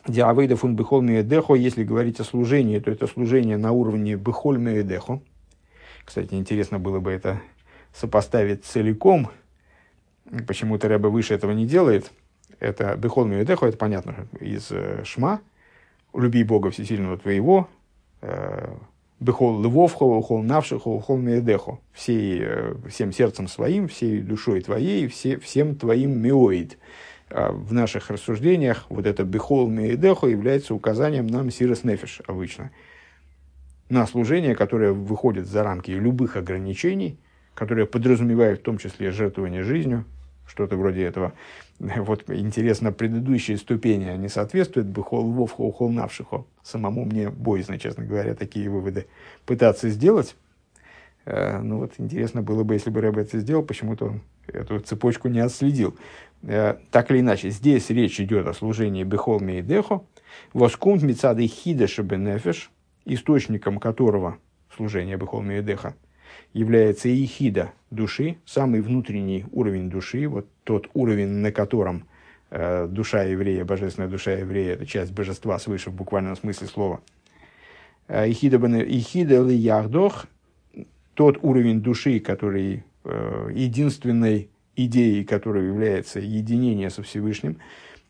диавейда 0.06 0.56
фун 0.56 0.74
бехольмия 0.74 1.22
дехо, 1.22 1.54
если 1.54 1.84
говорить 1.84 2.20
о 2.20 2.24
служении, 2.24 2.78
то 2.78 2.90
это 2.90 3.06
служение 3.06 3.58
на 3.58 3.72
уровне 3.72 4.16
бехольмия 4.16 4.82
дехо. 4.82 5.20
Кстати, 6.06 6.32
интересно 6.36 6.78
было 6.78 7.00
бы 7.00 7.10
это 7.10 7.42
сопоставить 7.92 8.64
целиком. 8.64 9.30
Почему-то 10.46 10.88
Рэбе 10.88 11.10
выше 11.10 11.34
этого 11.34 11.52
не 11.52 11.66
делает. 11.66 12.10
Это 12.60 12.96
бехольмия 12.96 13.44
дехо, 13.44 13.66
это 13.66 13.76
понятно 13.76 14.26
из 14.40 14.70
э, 14.70 15.02
Шма. 15.04 15.40
Люби 16.14 16.42
Бога 16.42 16.70
всесильного 16.70 17.18
твоего, 17.18 17.68
э, 18.22 18.74
Бехол 19.20 19.60
львовхо, 19.60 20.22
хол 20.22 20.42
навшихо, 20.42 21.00
хол 21.00 21.16
медехо. 21.16 21.78
Всей, 21.92 22.40
э, 22.40 22.74
всем 22.88 23.12
сердцем 23.12 23.48
своим, 23.48 23.88
всей 23.88 24.20
душой 24.20 24.60
твоей, 24.60 25.08
все, 25.08 25.38
всем 25.38 25.74
твоим 25.74 26.22
миоид. 26.22 26.78
А 27.30 27.50
в 27.50 27.72
наших 27.72 28.10
рассуждениях 28.10 28.86
вот 28.88 29.06
это 29.06 29.24
бехол 29.24 29.68
медехо 29.68 30.28
является 30.28 30.72
указанием 30.72 31.26
на 31.26 31.50
сирос 31.50 31.82
нефиш 31.82 32.22
обычно. 32.26 32.70
на 33.88 34.06
служение, 34.06 34.54
которое 34.54 34.92
выходит 34.92 35.46
за 35.46 35.62
рамки 35.64 35.90
любых 35.90 36.36
ограничений, 36.36 37.18
которое 37.54 37.86
подразумевает 37.86 38.60
в 38.60 38.62
том 38.62 38.76
числе 38.76 39.10
жертвование 39.10 39.62
жизнью, 39.62 40.04
что-то 40.46 40.76
вроде 40.76 41.02
этого. 41.02 41.32
Вот 41.96 42.28
интересно, 42.28 42.92
предыдущие 42.92 43.56
ступени, 43.56 44.06
они 44.06 44.28
соответствуют 44.28 44.88
быхол 44.88 45.30
вовхо 45.30 45.62
ухол 45.62 45.90
навшихо. 45.90 46.44
Самому 46.62 47.04
мне 47.04 47.30
боязно, 47.30 47.78
честно 47.78 48.04
говоря, 48.04 48.34
такие 48.34 48.68
выводы 48.68 49.06
пытаться 49.46 49.88
сделать. 49.88 50.36
Э, 51.24 51.60
ну 51.60 51.78
вот 51.78 51.92
интересно 51.98 52.42
было 52.42 52.64
бы, 52.64 52.74
если 52.74 52.90
бы 52.90 53.00
Рэб 53.00 53.18
это 53.18 53.38
сделал, 53.38 53.62
почему-то 53.62 54.06
он 54.06 54.22
эту 54.46 54.80
цепочку 54.80 55.28
не 55.28 55.40
отследил. 55.40 55.96
Э, 56.42 56.76
так 56.90 57.10
или 57.10 57.20
иначе, 57.20 57.50
здесь 57.50 57.90
речь 57.90 58.20
идет 58.20 58.46
о 58.46 58.54
служении 58.54 59.04
Бехол 59.04 59.40
Мейдехо, 59.40 60.02
Воскунт 60.52 61.02
Мицады 61.02 61.46
Хидеша 61.46 62.02
Бенефеш, 62.02 62.70
источником 63.04 63.78
которого 63.78 64.38
служение 64.74 65.16
Бехол 65.16 65.42
Мейдеха 65.42 65.94
является 66.52 67.08
Ихида 67.08 67.72
души, 67.90 68.36
самый 68.44 68.80
внутренний 68.80 69.44
уровень 69.52 69.90
души, 69.90 70.28
вот 70.28 70.46
тот 70.64 70.88
уровень, 70.94 71.28
на 71.28 71.52
котором 71.52 72.04
э, 72.50 72.86
душа 72.90 73.22
еврея, 73.22 73.64
божественная 73.64 74.08
душа 74.08 74.32
еврея, 74.32 74.74
это 74.74 74.86
часть 74.86 75.12
божества 75.12 75.58
свыше 75.58 75.90
в 75.90 75.94
буквальном 75.94 76.36
смысле 76.36 76.66
слова. 76.66 77.00
Э, 78.08 78.30
Ихида, 78.30 78.58
Ихида 78.82 79.42
ли 79.42 79.54
Яхдох, 79.54 80.26
тот 81.14 81.38
уровень 81.42 81.80
души, 81.80 82.20
который 82.20 82.84
э, 83.04 83.50
единственной 83.54 84.50
идеей, 84.76 85.24
которой 85.24 85.66
является 85.66 86.20
единение 86.20 86.90
со 86.90 87.02
Всевышним, 87.02 87.58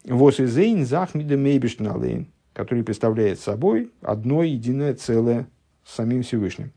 Вос 0.05 0.41
изейн 0.41 0.87
захмида 0.87 1.37
мейбиштналейн, 1.37 2.29
который 2.53 2.85
представляет 2.85 3.41
собой 3.41 3.91
одно 4.01 4.43
единое 4.43 4.95
целое 4.95 5.49
с 5.85 5.97
самим 5.97 6.23
Всевышним. 6.23 6.73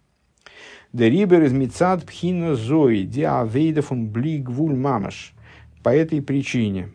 Дерибер 0.93 1.43
из 1.43 1.53
мицад 1.53 2.05
пхина 2.05 2.55
зои 2.55 3.03
диавейда 3.03 3.81
фун 3.81 4.09
блигвуль 4.09 4.75
мамаш. 4.75 5.33
По 5.83 5.89
этой 5.89 6.21
причине, 6.21 6.89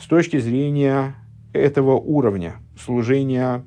с 0.00 0.06
точки 0.06 0.38
зрения 0.38 1.14
этого 1.52 1.92
уровня 1.92 2.54
служения, 2.80 3.64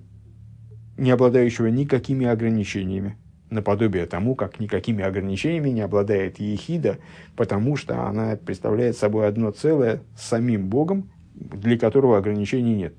не 0.97 1.11
обладающего 1.11 1.67
никакими 1.67 2.25
ограничениями, 2.25 3.17
наподобие 3.51 4.07
тому, 4.07 4.33
как 4.33 4.59
никакими 4.59 5.03
ограничениями 5.03 5.69
не 5.69 5.81
обладает 5.81 6.39
Ехида, 6.39 6.97
потому 7.35 7.75
что 7.75 8.07
она 8.07 8.35
представляет 8.37 8.97
собой 8.97 9.27
одно 9.27 9.51
целое 9.51 10.01
с 10.17 10.27
самим 10.27 10.69
Богом, 10.69 11.11
для 11.35 11.77
которого 11.77 12.17
ограничений 12.17 12.73
нет. 12.73 12.95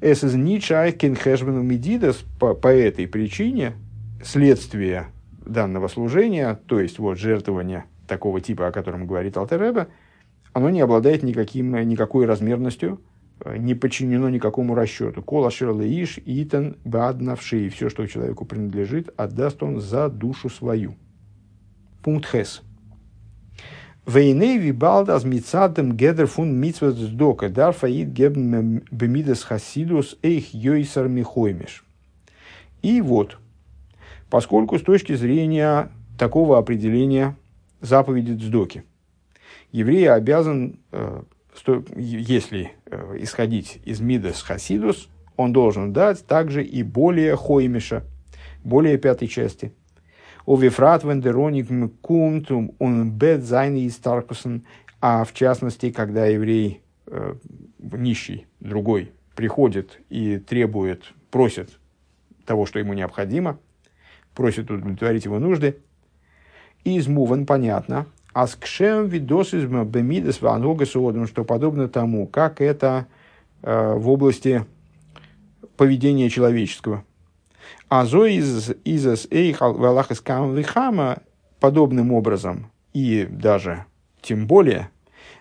Эсэс 0.00 0.34
Ничайкин 0.34 1.16
Хэшбену 1.16 1.62
Медидас 1.62 2.24
по 2.38 2.68
этой 2.68 3.08
причине 3.08 3.72
следствие 4.24 5.06
данного 5.44 5.88
служения, 5.88 6.58
то 6.66 6.80
есть 6.80 6.98
вот 6.98 7.18
жертвование 7.18 7.84
такого 8.06 8.40
типа, 8.40 8.68
о 8.68 8.72
котором 8.72 9.06
говорит 9.06 9.36
Алтереба, 9.36 9.88
оно 10.52 10.70
не 10.70 10.80
обладает 10.80 11.22
никаким, 11.22 11.74
никакой 11.88 12.26
размерностью, 12.26 13.00
не 13.44 13.74
подчинено 13.74 14.28
никакому 14.28 14.74
расчету. 14.74 15.22
Кола 15.22 15.50
шерлеиш 15.50 16.18
итан 16.24 16.76
баднавший. 16.84 17.68
Все, 17.68 17.88
что 17.88 18.06
человеку 18.06 18.44
принадлежит, 18.44 19.12
отдаст 19.16 19.62
он 19.62 19.80
за 19.80 20.08
душу 20.08 20.48
свою. 20.48 20.94
Пункт 22.02 22.30
Хес. 22.30 22.62
Вейней 24.06 24.58
вибалд 24.58 25.08
аз 25.08 25.24
мицадем 25.24 25.96
гедер 25.96 26.26
фун 26.26 26.54
митцвет 26.54 26.94
сдока, 26.94 27.48
дар 27.48 27.72
фаид 27.72 28.08
гебн 28.08 28.82
бемидес 28.90 29.42
хасидус 29.42 30.18
эйх 30.22 30.52
йойсар 30.52 31.08
михоймеш. 31.08 31.84
И 32.82 33.00
вот, 33.00 33.38
поскольку 34.30 34.78
с 34.78 34.82
точки 34.82 35.14
зрения 35.14 35.90
такого 36.18 36.58
определения 36.58 37.36
заповеди 37.80 38.32
Дздоки, 38.32 38.84
еврей 39.72 40.10
обязан 40.10 40.78
э, 40.92 41.22
если 41.96 42.72
э, 42.86 43.16
исходить 43.20 43.80
из 43.84 44.00
Мидас 44.00 44.42
Хасидус, 44.42 45.08
он 45.36 45.52
должен 45.52 45.92
дать 45.92 46.26
также 46.26 46.64
и 46.64 46.82
более 46.82 47.36
Хоймиша, 47.36 48.04
более 48.62 48.98
пятой 48.98 49.28
части. 49.28 49.72
О 50.46 50.56
Вифрат 50.56 51.04
Вендероник 51.04 51.68
Кунтум 52.00 52.72
он 52.78 53.10
бед 53.10 53.42
зайни 53.42 53.84
из 53.84 53.96
Таркусен, 53.96 54.64
а 55.00 55.24
в 55.24 55.32
частности, 55.32 55.90
когда 55.90 56.26
еврей 56.26 56.82
э, 57.06 57.34
нищий, 57.78 58.46
другой, 58.60 59.12
приходит 59.34 60.00
и 60.10 60.38
требует, 60.38 61.02
просит 61.30 61.70
того, 62.44 62.66
что 62.66 62.78
ему 62.78 62.92
необходимо, 62.92 63.58
просит 64.34 64.70
удовлетворить 64.70 65.24
его 65.24 65.38
нужды, 65.38 65.78
из 66.84 67.06
Муван 67.06 67.46
понятно, 67.46 68.06
Аскшем 68.34 69.06
видосизма 69.06 69.84
бемидес 69.84 70.42
ваногасуодом, 70.42 71.26
что 71.26 71.44
подобно 71.44 71.88
тому, 71.88 72.26
как 72.26 72.60
это 72.60 73.06
э, 73.62 73.94
в 73.94 74.10
области 74.10 74.66
поведения 75.76 76.28
человеческого. 76.28 77.04
Азо 77.88 78.24
из 78.24 78.72
изас 78.84 79.26
эйхал 79.30 79.74
валахас 79.74 80.22
вихама 80.26 81.18
подобным 81.60 82.12
образом 82.12 82.70
и 82.92 83.26
даже 83.30 83.84
тем 84.20 84.46
более 84.46 84.90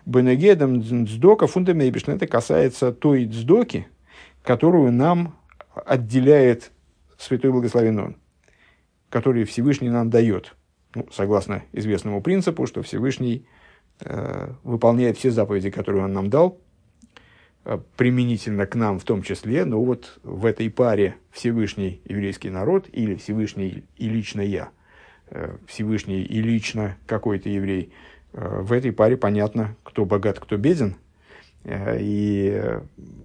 бенегедом 0.06 0.82
дздока 0.82 1.48
фундамейбишн. 1.48 2.12
Это 2.12 2.28
касается 2.28 2.91
той 2.91 3.26
дздоки, 3.26 3.88
которую 4.44 4.91
нам 4.91 5.36
отделяет 5.86 6.72
Святой 7.18 7.52
Благословен 7.52 8.00
Он, 8.00 8.16
который 9.14 9.43
Всевышний 9.45 9.89
нам 9.89 10.09
дает– 10.09 10.55
ну, 10.95 11.07
согласно 11.11 11.64
известному 11.72 12.22
принципу, 12.22 12.68
что 12.68 12.82
Всевышний 12.82 13.45
э, 14.01 14.51
выполняет 14.64 15.18
все 15.18 15.32
заповеди, 15.32 15.70
которые 15.70 16.03
он 16.03 16.14
нам 16.14 16.30
дал, 16.30 16.59
э, 17.66 17.80
применительно 17.97 18.66
к 18.66 18.76
нам 18.76 18.99
в 18.99 19.03
том 19.03 19.24
числе, 19.24 19.66
но 19.66 19.84
вот 19.84 20.20
в 20.24 20.45
этой 20.45 20.70
паре 20.70 21.16
Всевышний 21.32 22.01
еврейский 22.05 22.49
народ 22.49 22.88
или 22.91 23.16
Всевышний 23.16 23.84
и 23.97 24.09
лично 24.09 24.41
я, 24.41 24.70
э, 25.30 25.57
Всевышний 25.68 26.22
и 26.22 26.41
лично 26.41 26.97
какой-то 27.07 27.49
еврей, 27.49 27.91
э, 28.34 28.61
в 28.61 28.72
этой 28.72 28.91
паре 28.91 29.18
понятно, 29.18 29.76
кто 29.84 30.05
богат, 30.05 30.39
кто 30.39 30.57
беден, 30.57 30.95
э, 31.64 31.97
и 31.99 32.80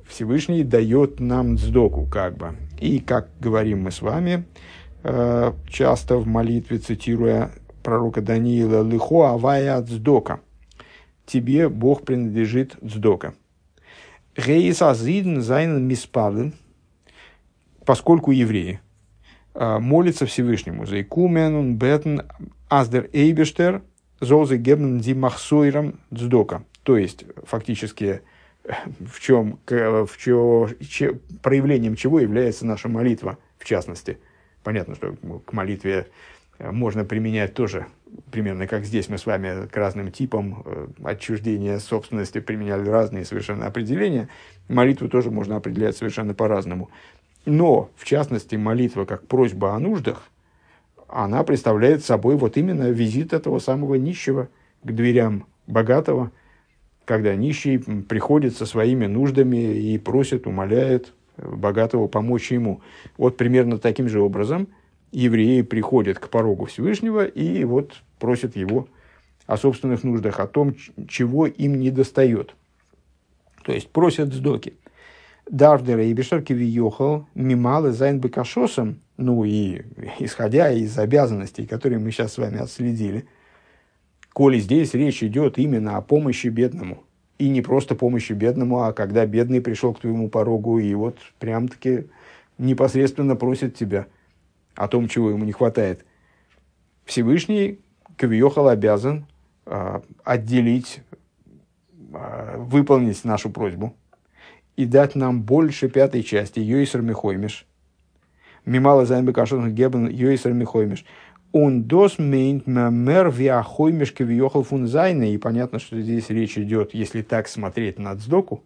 Всевышний 0.07 0.65
дает 0.65 1.21
нам 1.21 1.59
сдоку, 1.59 2.07
как 2.07 2.37
бы. 2.37 2.57
И, 2.81 2.99
как 3.01 3.29
говорим 3.41 3.83
мы 3.83 3.91
с 3.91 4.01
вами, 4.01 4.45
часто 5.03 6.19
в 6.19 6.27
молитве, 6.27 6.79
цитируя 6.79 7.51
пророка 7.83 8.21
Даниила, 8.21 8.83
«Лихо 8.83 9.31
авая 9.31 9.81
цдока» 9.83 10.41
«Тебе 11.27 11.69
Бог 11.69 12.05
принадлежит 12.05 12.77
цдока». 12.83 13.35
«היות 14.37 14.83
אז 14.83 15.02
אידן 15.02 15.41
זיינען 15.41 15.83
מתפלל» 15.87 16.55
поскольку 17.85 18.33
евреи 18.33 18.81
э, 19.55 19.79
молятся 19.79 20.27
Всевышнему, 20.27 20.85
«Зайкумен 20.85 21.77
бетен 21.77 22.23
аздер 22.69 23.09
эйбештер 23.15 23.83
зозе 24.21 24.59
гебн 24.59 24.99
димахсойрам 24.99 25.99
цдока». 26.15 26.65
То 26.83 26.99
есть, 26.99 27.25
фактически, 27.45 28.21
в 29.01 29.21
чем, 29.21 29.59
в 29.67 30.11
чем, 30.19 31.21
проявлением 31.43 31.97
чего 31.97 32.21
является 32.21 32.67
наша 32.67 32.89
молитва, 32.89 33.39
в 33.59 33.65
частности– 33.65 34.19
Понятно, 34.69 34.97
что 34.97 35.15
к 35.47 35.55
молитве 35.55 36.09
э, 36.59 36.71
можно 36.71 37.03
применять 37.03 37.55
тоже 37.55 37.87
примерно 38.31 38.67
как 38.67 38.85
здесь 38.85 39.09
мы 39.09 39.17
с 39.17 39.25
вами 39.25 39.67
к 39.67 39.75
разным 39.75 40.13
типам 40.13 40.63
э, 40.63 40.89
отчуждения 41.05 41.79
собственности 41.79 42.41
применяли 42.41 42.87
разные 42.87 43.25
совершенно 43.25 43.65
определения. 43.65 44.29
Молитву 44.69 45.09
тоже 45.09 45.31
можно 45.31 45.57
определять 45.57 45.97
совершенно 45.97 46.35
по-разному. 46.35 46.91
Но, 47.47 47.89
в 47.97 48.05
частности, 48.05 48.57
молитва 48.57 49.07
как 49.07 49.27
просьба 49.27 49.75
о 49.75 49.79
нуждах, 49.79 50.29
она 51.09 51.45
представляет 51.45 52.05
собой 52.05 52.37
вот 52.37 52.59
именно 52.59 52.91
визит 52.91 53.33
этого 53.33 53.61
самого 53.61 53.95
нищего 53.95 54.51
к 54.83 54.93
дверям 54.93 55.47
богатого, 55.67 56.31
когда 57.07 57.35
нищий 57.35 57.79
приходит 57.79 58.55
со 58.55 58.67
своими 58.67 59.07
нуждами 59.07 59.79
и 59.79 59.97
просит, 59.97 60.47
умоляет 60.47 61.15
богатого 61.39 62.09
помочь 62.09 62.53
ему. 62.53 62.81
Вот 63.17 63.37
примерно 63.37 63.79
таким 63.79 64.09
же 64.09 64.21
образом 64.21 64.69
евреи 65.13 65.63
приходят 65.63 66.19
к 66.19 66.29
порогу 66.29 66.67
Всевышнего 66.67 67.25
и 67.25 67.65
вот 67.65 68.03
просят 68.19 68.57
его 68.57 68.89
о 69.47 69.57
собственных 69.57 70.05
нуждах, 70.05 70.41
о 70.41 70.47
том, 70.47 70.75
чего 71.09 71.47
им 71.47 71.81
не 71.81 71.91
достает. 71.91 72.55
То 73.65 73.73
есть 73.73 73.91
просят 73.91 74.33
сдоки. 74.33 74.75
Дардера 75.51 76.05
и 76.05 76.13
Бешарки 76.13 76.53
Виехал, 76.53 77.27
Мималы 77.35 77.93
Зайн 77.93 78.21
Бекашосом, 78.21 79.01
ну 79.17 79.45
и 79.45 79.83
исходя 80.19 80.71
из 80.71 80.99
обязанностей, 80.99 81.67
которые 81.67 81.99
мы 81.99 82.11
сейчас 82.11 82.35
с 82.35 82.39
вами 82.39 82.59
отследили, 82.59 83.27
коли 84.35 84.59
здесь 84.59 84.93
речь 84.93 85.23
идет 85.23 85.59
именно 85.59 85.97
о 85.97 86.03
помощи 86.03 86.49
бедному– 86.49 87.05
и 87.39 87.49
не 87.49 87.63
просто 87.63 87.95
помощи 87.95 88.33
бедному, 88.33 88.83
а 88.83 88.93
когда 88.93 89.25
бедный 89.25 89.61
пришел 89.61 89.95
к 89.95 90.01
твоему 90.01 90.29
порогу 90.29 90.79
и 90.79 90.93
вот 90.95 91.19
прям-таки 91.39 92.07
непосредственно 92.59 93.37
просит 93.37 93.77
тебя 93.77 94.07
о 94.75 94.89
том, 94.89 95.09
чего 95.09 95.31
ему 95.31 95.45
не 95.45 95.53
хватает, 95.53 96.05
Всевышний 97.05 97.81
Кавиохал 98.17 98.69
обязан 98.69 99.27
э, 99.67 100.01
отделить, 100.25 101.01
э, 102.13 102.57
выполнить 102.59 103.25
нашу 103.25 103.51
просьбу 103.51 103.95
и 104.77 104.85
дать 104.85 105.15
нам 105.15 105.43
больше 105.43 105.89
пятой 105.89 106.23
части 106.23 106.59
Йойсер 106.59 107.03
Михоймиш. 107.03 107.67
Мимала 108.65 109.07
займ 109.07 109.25
бекашон 109.25 109.73
гебен 109.73 110.09
Йойсер 110.09 110.53
Михоймиш. 110.53 111.05
Он 111.53 111.85
дос 111.85 112.19
мейнт 112.19 112.67
мэр 112.67 113.31
виахоймиш 113.31 114.13
кавиохал 114.13 114.65
фун 114.65 114.87
зайна. 114.87 115.33
И 115.33 115.39
понятно, 115.39 115.79
что 115.79 116.01
здесь 116.01 116.29
речь 116.29 116.59
идет, 116.59 116.93
если 116.93 117.23
так 117.23 117.49
смотреть 117.49 117.99
на 117.99 118.15
Цдоку, 118.17 118.63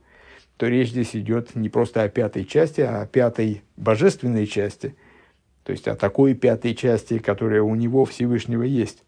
то 0.57 0.67
речь 0.67 0.91
здесь 0.91 1.15
идет 1.15 1.55
не 1.55 1.69
просто 1.69 2.03
о 2.03 2.09
пятой 2.09 2.45
части, 2.45 2.81
а 2.81 3.03
о 3.03 3.07
пятой 3.07 3.63
божественной 3.77 4.47
части. 4.47 4.97
То 5.65 5.73
есть 5.73 5.87
о 5.87 5.95
такой 5.95 6.35
пятой 6.35 6.75
части, 6.75 7.19
которая 7.19 7.63
у 7.63 7.75
него 7.77 8.05
Всевышнего 8.05 8.65
есть. 8.65 9.05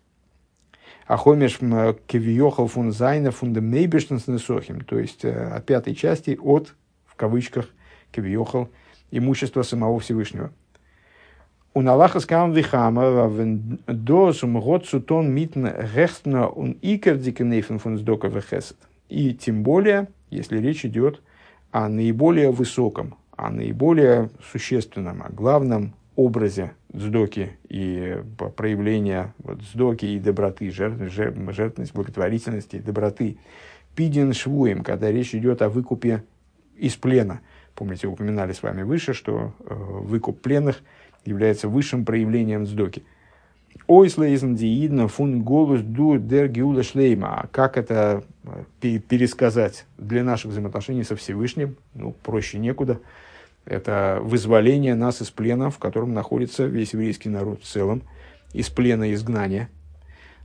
Ахомеш 1.06 1.58
кевиохал 1.58 2.68
фун 2.68 2.92
зайна 2.92 3.30
фун 3.30 3.52
мейбештенснесохим. 3.52 4.82
То 4.82 4.98
есть 4.98 5.24
э, 5.24 5.32
о 5.32 5.60
пятой 5.60 5.94
части 5.94 6.38
от, 6.40 6.74
в 7.06 7.16
кавычках, 7.16 7.68
кевиохал, 8.12 8.70
имущества 9.10 9.62
самого 9.62 9.98
Всевышнего. 9.98 10.52
У 11.76 11.80
Аллаха 11.80 12.20
скам 12.20 12.52
вихама, 12.52 13.28
дос 13.88 14.44
умгот 14.44 14.86
сутон 14.86 15.34
митн 15.34 15.66
рехтна 15.96 16.46
он 16.46 16.76
икер 16.80 17.16
дикенейфен 17.16 17.80
фун 17.80 17.98
сдока 17.98 18.28
вехесет. 18.28 18.76
И 19.08 19.34
тем 19.34 19.64
более, 19.64 20.06
если 20.30 20.58
речь 20.58 20.84
идет 20.84 21.20
о 21.72 21.88
наиболее 21.88 22.52
высоком, 22.52 23.16
о 23.36 23.50
наиболее 23.50 24.30
существенном, 24.52 25.24
о 25.24 25.30
главном 25.30 25.94
образе 26.14 26.74
дздоки 26.92 27.58
и 27.68 28.22
проявления 28.56 29.34
вот, 29.38 29.58
дздоки 29.58 30.06
и 30.06 30.20
доброты, 30.20 30.70
жертв, 30.70 31.12
жертвенности, 31.12 31.92
благотворительности, 31.92 32.78
доброты. 32.78 33.36
Пидин 33.96 34.32
швуем, 34.32 34.84
когда 34.84 35.10
речь 35.10 35.34
идет 35.34 35.60
о 35.60 35.68
выкупе 35.68 36.22
из 36.76 36.94
плена. 36.94 37.40
Помните, 37.74 38.06
упоминали 38.06 38.52
с 38.52 38.62
вами 38.62 38.82
выше, 38.82 39.12
что 39.12 39.52
э, 39.58 39.74
выкуп 39.74 40.40
пленных– 40.40 40.80
является 41.24 41.68
высшим 41.68 42.04
проявлением 42.04 42.66
сдоки. 42.66 43.04
Ойслейзен 43.86 44.54
диидна 44.54 45.08
фун 45.08 45.42
голос 45.42 45.82
ду 45.82 46.16
дер 46.16 46.48
гиула 46.48 46.82
шлейма. 46.82 47.40
А 47.40 47.46
как 47.48 47.76
это 47.76 48.24
э, 48.80 48.98
пересказать 48.98 49.84
для 49.98 50.24
наших 50.24 50.52
взаимоотношений 50.52 51.04
со 51.04 51.16
Всевышним? 51.16 51.76
Ну, 51.92 52.12
проще 52.12 52.58
некуда. 52.58 53.00
Это 53.66 54.20
вызволение 54.22 54.94
нас 54.94 55.20
из 55.20 55.30
плена, 55.30 55.70
в 55.70 55.78
котором 55.78 56.14
находится 56.14 56.64
весь 56.64 56.92
еврейский 56.92 57.28
народ 57.28 57.62
в 57.62 57.66
целом, 57.66 58.02
из 58.52 58.68
плена 58.68 59.12
изгнания. 59.12 59.68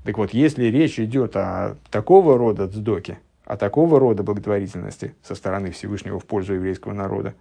Так 0.04 0.18
вот, 0.18 0.34
если 0.34 0.66
речь 0.66 1.00
идет 1.00 1.36
о 1.36 1.78
такого 1.92 2.38
рода 2.38 2.68
цдоке, 2.68 3.20
о 3.46 3.58
такого 3.58 4.00
рода 4.00 4.24
благотворительности 4.24 5.16
со 5.24 5.36
стороны 5.36 5.72
Всевышнего 5.72 6.20
в 6.20 6.26
пользу 6.26 6.54
еврейского 6.54 6.94
народа, 6.94 7.36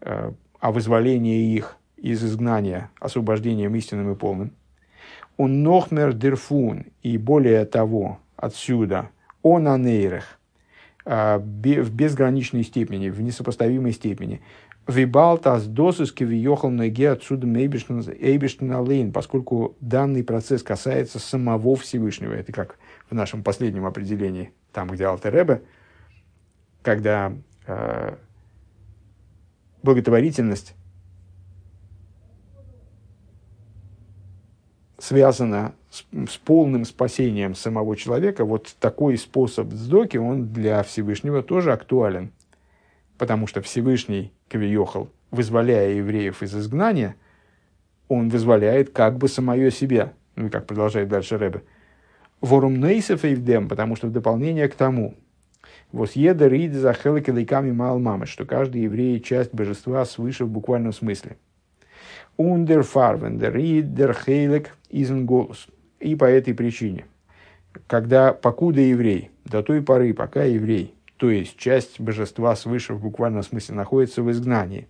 э, 0.00 0.32
о 0.60 0.72
вызволении 0.72 1.54
их 1.54 1.76
из 1.96 2.24
изгнания 2.24 2.90
освобождением 3.00 3.74
истинным 3.74 4.12
и 4.12 4.14
полным. 4.14 4.52
Он 5.36 5.62
нохмер 5.62 6.12
дерфун, 6.12 6.86
и 7.02 7.18
более 7.18 7.64
того, 7.64 8.20
отсюда, 8.36 9.10
он 9.42 9.68
анейрах, 9.68 10.38
в 11.04 11.90
безграничной 11.90 12.64
степени, 12.64 13.10
в 13.10 13.20
несопоставимой 13.20 13.92
степени. 13.92 14.40
Вибалтас 14.88 15.66
досуски 15.66 16.24
въехал 16.24 16.70
ноге 16.70 17.10
отсюда 17.10 17.46
Эйбиштен 17.46 18.74
Лейн, 18.80 19.12
поскольку 19.12 19.76
данный 19.80 20.24
процесс 20.24 20.62
касается 20.62 21.18
самого 21.18 21.76
Всевышнего. 21.76 22.32
Это 22.32 22.52
как 22.52 22.78
в 23.10 23.14
нашем 23.14 23.42
последнем 23.42 23.84
определении, 23.84 24.52
там, 24.72 24.88
где 24.88 25.04
Алтеребе, 25.04 25.62
когда 26.82 27.32
э, 27.66 28.16
благотворительность 29.82 30.74
связано 35.06 35.72
с, 35.88 36.04
с 36.28 36.36
полным 36.36 36.84
спасением 36.84 37.54
самого 37.54 37.96
человека, 37.96 38.44
вот 38.44 38.74
такой 38.80 39.16
способ 39.16 39.72
сдоки, 39.72 40.16
он 40.16 40.52
для 40.52 40.82
Всевышнего 40.82 41.42
тоже 41.44 41.72
актуален. 41.72 42.32
Потому 43.16 43.46
что 43.46 43.62
Всевышний 43.62 44.32
Кавиохал, 44.48 45.08
вызволяя 45.30 45.90
евреев 45.90 46.42
из 46.42 46.56
изгнания, 46.56 47.14
он 48.08 48.30
вызволяет 48.30 48.90
как 48.90 49.16
бы 49.16 49.28
самое 49.28 49.70
себя. 49.70 50.12
Ну 50.34 50.46
и 50.46 50.50
как 50.50 50.66
продолжает 50.66 51.08
дальше 51.08 51.38
Рэбе. 51.38 51.62
Ворум 52.40 52.80
нейсов 52.80 53.24
эйвдем, 53.24 53.68
потому 53.68 53.94
что 53.94 54.08
в 54.08 54.12
дополнение 54.12 54.68
к 54.68 54.74
тому, 54.74 55.14
вот 55.92 56.12
еда 56.12 56.48
рид 56.48 56.74
за 56.74 56.94
мал 57.72 57.98
мамы, 58.00 58.26
что 58.26 58.44
каждый 58.44 58.82
еврей 58.82 59.20
часть 59.20 59.54
божества 59.54 60.04
свыше 60.04 60.44
в 60.44 60.50
буквальном 60.50 60.92
смысле. 60.92 61.36
Ундер 62.36 62.82
фарвендер 62.82 63.56
и 63.56 63.80
дер 63.80 64.12
хейлек 64.14 64.76
изен 64.90 65.24
голос. 65.24 65.68
И 66.00 66.14
по 66.14 66.26
этой 66.26 66.54
причине, 66.54 67.06
когда 67.86 68.32
покуда 68.34 68.80
еврей, 68.80 69.30
до 69.46 69.62
той 69.62 69.82
поры, 69.82 70.12
пока 70.12 70.44
еврей, 70.44 70.94
то 71.16 71.30
есть 71.30 71.56
часть 71.56 71.98
божества 71.98 72.54
свыше 72.54 72.92
в 72.92 73.00
буквальном 73.00 73.42
смысле 73.42 73.76
находится 73.76 74.22
в 74.22 74.30
изгнании, 74.30 74.86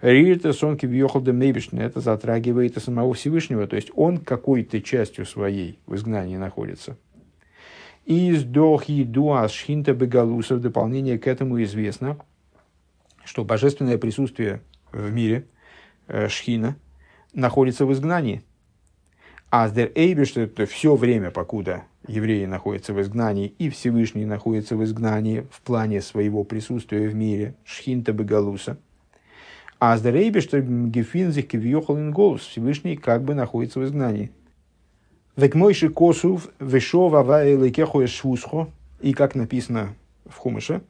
Рита 0.00 0.52
Сонки 0.52 0.86
въехал 0.86 1.20
до 1.20 1.32
это 1.32 1.98
затрагивает 1.98 2.76
и 2.76 2.80
самого 2.80 3.14
Всевышнего, 3.14 3.66
то 3.66 3.74
есть 3.74 3.90
он 3.96 4.18
какой-то 4.18 4.80
частью 4.80 5.26
своей 5.26 5.80
в 5.86 5.96
изгнании 5.96 6.36
находится. 6.36 6.96
Из 8.06 8.44
дохи 8.44 9.02
дуас 9.02 9.50
шхинта 9.50 9.94
бегалуса 9.94 10.54
в 10.54 10.60
дополнение 10.60 11.18
к 11.18 11.26
этому 11.26 11.60
известно, 11.64 12.16
что 13.24 13.44
божественное 13.44 13.98
присутствие 13.98 14.60
в 14.92 15.12
мире– 15.12 15.44
шхина 16.28 16.76
находится 17.32 17.86
в 17.86 17.92
изгнании. 17.92 18.42
А 19.50 19.66
сдер 19.68 19.90
эйбе, 19.94 20.26
что 20.26 20.42
это 20.42 20.66
все 20.66 20.94
время, 20.94 21.30
покуда 21.30 21.84
евреи 22.06 22.44
находятся 22.44 22.92
в 22.92 23.00
изгнании, 23.00 23.46
и 23.58 23.70
Всевышний 23.70 24.26
находится 24.26 24.76
в 24.76 24.84
изгнании 24.84 25.46
в 25.50 25.62
плане 25.62 26.02
своего 26.02 26.44
присутствия 26.44 27.08
в 27.08 27.14
мире, 27.14 27.54
шхинта 27.64 28.12
бегалуса. 28.12 28.78
А 29.80 29.96
сдер 29.96 30.16
эйбе, 30.16 30.40
что 30.40 30.60
гефинзих 30.60 31.48
кивьехал 31.48 31.96
голос, 32.10 32.42
Всевышний 32.42 32.96
как 32.96 33.22
бы 33.22 33.34
находится 33.34 33.80
в 33.80 33.84
изгнании. 33.84 34.32
Век 35.36 35.54
мойши 35.54 35.88
косув 35.88 36.48
вешов 36.58 37.14
аваэлэкехуэ 37.14 38.06
швусхо, 38.06 38.68
и 39.00 39.14
как 39.14 39.34
написано 39.34 39.94
в 40.26 40.36
Хумыше, 40.36 40.82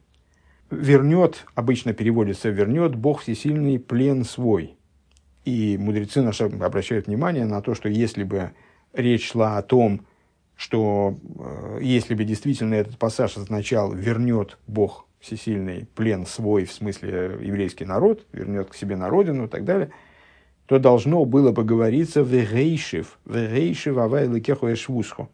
вернет, 0.69 1.45
обычно 1.55 1.93
переводится, 1.93 2.49
вернет 2.49 2.95
Бог 2.95 3.21
всесильный 3.21 3.79
плен 3.79 4.25
свой– 4.25 4.75
и 5.45 5.77
мудрецы 5.77 6.21
наши 6.21 6.43
обращают 6.43 7.07
внимание 7.07 7.45
на 7.45 7.61
то, 7.61 7.73
что 7.73 7.89
если 7.89 8.23
бы 8.23 8.51
речь 8.93 9.31
шла 9.31 9.57
о 9.57 9.61
том, 9.61 10.05
что 10.55 11.17
э, 11.39 11.79
если 11.81 12.15
бы 12.15 12.25
действительно 12.25 12.73
этот 12.73 12.97
пассаж 12.97 13.37
означал 13.37 13.93
«вернет 13.93 14.57
Бог 14.67 15.05
всесильный 15.19 15.87
плен 15.95 16.25
свой», 16.25 16.65
в 16.65 16.73
смысле 16.73 17.37
еврейский 17.41 17.85
народ, 17.85 18.25
вернет 18.33 18.69
к 18.69 18.75
себе 18.75 18.97
на 18.97 19.09
родину 19.09 19.45
и 19.45 19.47
так 19.47 19.63
далее, 19.63 19.91
то 20.65 20.77
должно 20.77 21.23
было 21.25 21.51
бы 21.51 21.63
говориться 21.63 22.21
«вегейшив», 22.21 23.19
«вегейшив 23.25 23.97
авай 23.97 24.75
швусхо». 24.75 25.29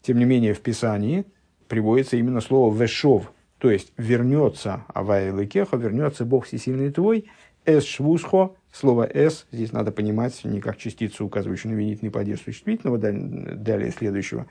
Тем 0.00 0.18
не 0.18 0.24
менее, 0.24 0.54
в 0.54 0.60
Писании 0.60 1.26
приводится 1.68 2.16
именно 2.16 2.40
слово 2.40 2.74
«вешов», 2.74 3.32
то 3.58 3.70
есть 3.70 3.92
«вернется 3.96 4.84
авай 4.88 5.30
лекеха», 5.30 5.76
«вернется 5.76 6.24
Бог 6.24 6.46
всесильный 6.46 6.90
твой», 6.90 7.30
«эс 7.66 7.84
швусхо», 7.84 8.54
Слово 8.72 9.08
«с» 9.12 9.46
здесь 9.50 9.72
надо 9.72 9.92
понимать 9.92 10.44
не 10.44 10.60
как 10.60 10.76
частицу, 10.76 11.24
указывающую 11.24 11.72
на 11.72 11.76
винительный 11.76 12.10
падеж 12.10 12.40
существительного, 12.42 12.98
далее 12.98 13.90
следующего, 13.90 14.46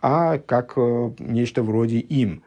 а 0.00 0.38
как 0.38 0.74
э, 0.76 1.12
нечто 1.18 1.62
вроде 1.62 1.98
«им». 1.98 2.42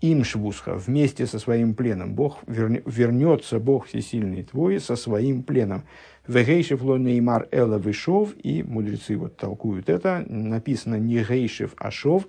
Им 0.00 0.22
швусха, 0.22 0.74
вместе 0.74 1.24
со 1.24 1.38
своим 1.38 1.74
пленом. 1.74 2.14
Бог 2.14 2.40
верне, 2.46 2.82
вернется, 2.84 3.58
Бог 3.58 3.86
всесильный 3.86 4.42
твой, 4.42 4.78
со 4.78 4.96
своим 4.96 5.42
пленом. 5.42 5.84
Вегейшев 6.26 6.82
ло 6.82 6.96
неймар 6.96 7.48
эла 7.50 7.78
вышов, 7.78 8.34
и 8.42 8.62
мудрецы 8.62 9.16
вот 9.16 9.38
толкуют 9.38 9.88
это, 9.88 10.22
написано 10.28 10.96
не 10.96 11.22
гейшев, 11.22 11.72
а 11.78 11.90
шов. 11.90 12.26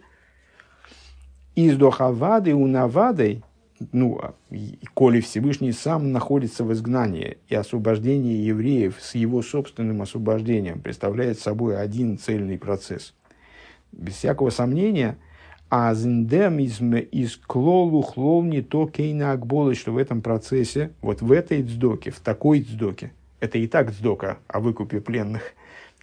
Из 1.56 1.76
дохавады 1.76 2.54
у 2.54 2.66
навадой, 2.68 3.44
ну, 3.92 4.20
а, 4.22 4.34
коли 4.94 5.20
Всевышний 5.20 5.72
сам 5.72 6.12
находится 6.12 6.64
в 6.64 6.72
изгнании, 6.74 7.38
и 7.48 7.56
освобождение 7.56 8.46
евреев 8.46 8.96
с 9.00 9.16
его 9.16 9.42
собственным 9.42 10.02
освобождением 10.02 10.82
представляет 10.82 11.40
собой 11.40 11.80
один 11.80 12.18
цельный 12.18 12.58
процесс. 12.58 13.14
Без 13.92 14.16
всякого 14.16 14.50
сомнения, 14.50 15.18
а 15.70 15.94
зиндем 15.94 16.60
из 16.60 17.38
клолу 17.38 18.02
хлол 18.02 18.44
не 18.44 18.62
то 18.62 18.88
кейна 18.88 19.32
акболы, 19.32 19.76
что 19.76 19.92
в 19.92 19.98
этом 19.98 20.22
процессе, 20.22 20.92
вот 21.02 21.22
в 21.22 21.32
этой 21.32 21.64
дздоке, 21.64 22.12
в 22.12 22.20
такой 22.20 22.62
дздоке, 22.62 23.12
Это 23.40 23.58
и 23.58 23.68
так 23.68 23.92
сдока 23.92 24.38
о 24.48 24.60
выкупе 24.60 25.02
пленных, 25.02 25.54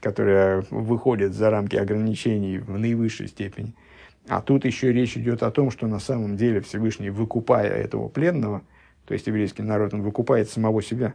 которая 0.01 0.65
выходит 0.71 1.33
за 1.35 1.51
рамки 1.51 1.77
ограничений 1.77 2.59
в 2.59 2.79
наивысшей 2.79 3.29
степени. 3.29 3.75
А 4.29 4.41
тут 4.41 4.65
еще 4.65 4.93
речь 4.93 5.17
идет 5.17 5.43
о 5.43 5.51
том, 5.51 5.71
что 5.71 5.87
на 5.87 5.99
самом 5.99 6.37
деле 6.37 6.61
Всевышний, 6.61 7.11
выкупая 7.11 7.69
этого 7.69 8.09
пленного, 8.09 8.63
то 9.05 9.15
есть 9.15 9.27
еврейский 9.27 9.63
народ, 9.63 9.95
он 9.95 10.03
выкупает 10.03 10.49
самого 10.49 10.83
себя. 10.83 11.15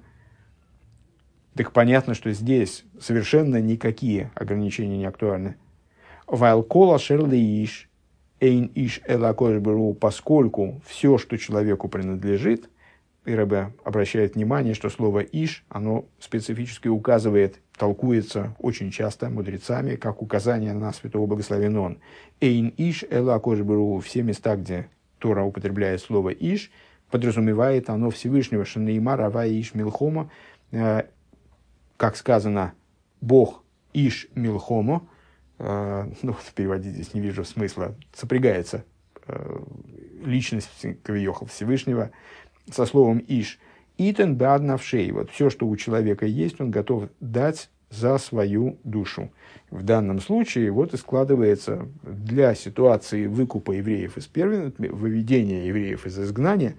Так 1.56 1.72
понятно, 1.72 2.14
что 2.14 2.32
здесь 2.32 2.84
совершенно 3.00 3.60
никакие 3.62 4.32
ограничения 4.36 4.98
не 4.98 5.06
актуальны. 5.06 5.56
Вайлкола 6.28 7.00
шерли 7.00 7.38
иш, 7.64 7.90
эйн 8.40 8.70
иш 8.76 9.02
элакошберу, 9.08 9.94
поскольку 9.94 10.82
все, 10.86 11.18
что 11.18 11.38
человеку 11.38 11.88
принадлежит, 11.88 12.70
и 13.26 13.34
Рэбе 13.34 13.74
обращает 13.84 14.36
внимание, 14.36 14.74
что 14.74 14.90
слово 14.90 15.20
«иш», 15.20 15.66
оно 15.68 16.06
специфически 16.20 16.88
указывает, 16.88 17.60
толкуется 17.78 18.56
очень 18.60 18.92
часто 18.92 19.30
мудрецами, 19.30 19.96
как 19.96 20.22
указание 20.22 20.74
на 20.74 20.92
святого 20.92 21.28
благословен 21.28 21.78
он. 21.78 22.00
«Эйн 22.42 22.74
иш 22.78 23.06
эла 23.10 23.40
кожберу» 23.40 24.00
все 24.00 24.24
места, 24.24 24.56
где 24.56 24.90
Тора 25.20 25.44
употребляет 25.44 26.02
слово 26.02 26.30
«иш», 26.30 26.72
подразумевает 27.12 27.90
оно 27.90 28.10
Всевышнего 28.10 28.66
Шанейма 28.66 29.16
Рава 29.16 29.48
Иш 29.48 29.74
Милхома, 29.74 30.30
э, 30.72 31.04
как 31.96 32.18
сказано, 32.18 32.74
Бог 33.22 33.64
Иш 33.94 34.28
Милхомо, 34.36 35.08
э, 35.60 36.12
ну, 36.22 36.36
переводить 36.56 36.94
здесь 36.94 37.14
не 37.14 37.22
вижу 37.22 37.46
смысла, 37.46 37.96
сопрягается 38.14 38.84
э, 39.28 39.60
личность 40.26 40.70
Кавиоха 41.04 41.46
Всевышнего 41.46 42.12
со 42.72 42.86
словом 42.86 43.20
«иш». 43.28 43.60
«Итен 43.98 44.36
баднавшей»– 44.36 45.12
вот 45.14 45.32
все, 45.32 45.50
что 45.50 45.68
у 45.68 45.76
человека 45.76 46.26
есть, 46.26 46.62
он 46.62 46.72
готов 46.72 47.10
дать 47.20 47.70
за 47.90 48.18
свою 48.18 48.78
душу. 48.84 49.32
В 49.72 49.84
данном 49.84 50.20
случае 50.20 50.72
вот 50.72 50.94
и 50.94 50.98
складывается 50.98 51.88
для 52.04 52.54
ситуации 52.54 53.28
выкупа 53.28 53.72
евреев 53.72 54.18
из 54.18 54.28
первенства, 54.28 54.86
выведения 54.88 55.66
евреев 55.66 56.06
из 56.06 56.20
изгнания, 56.20 56.76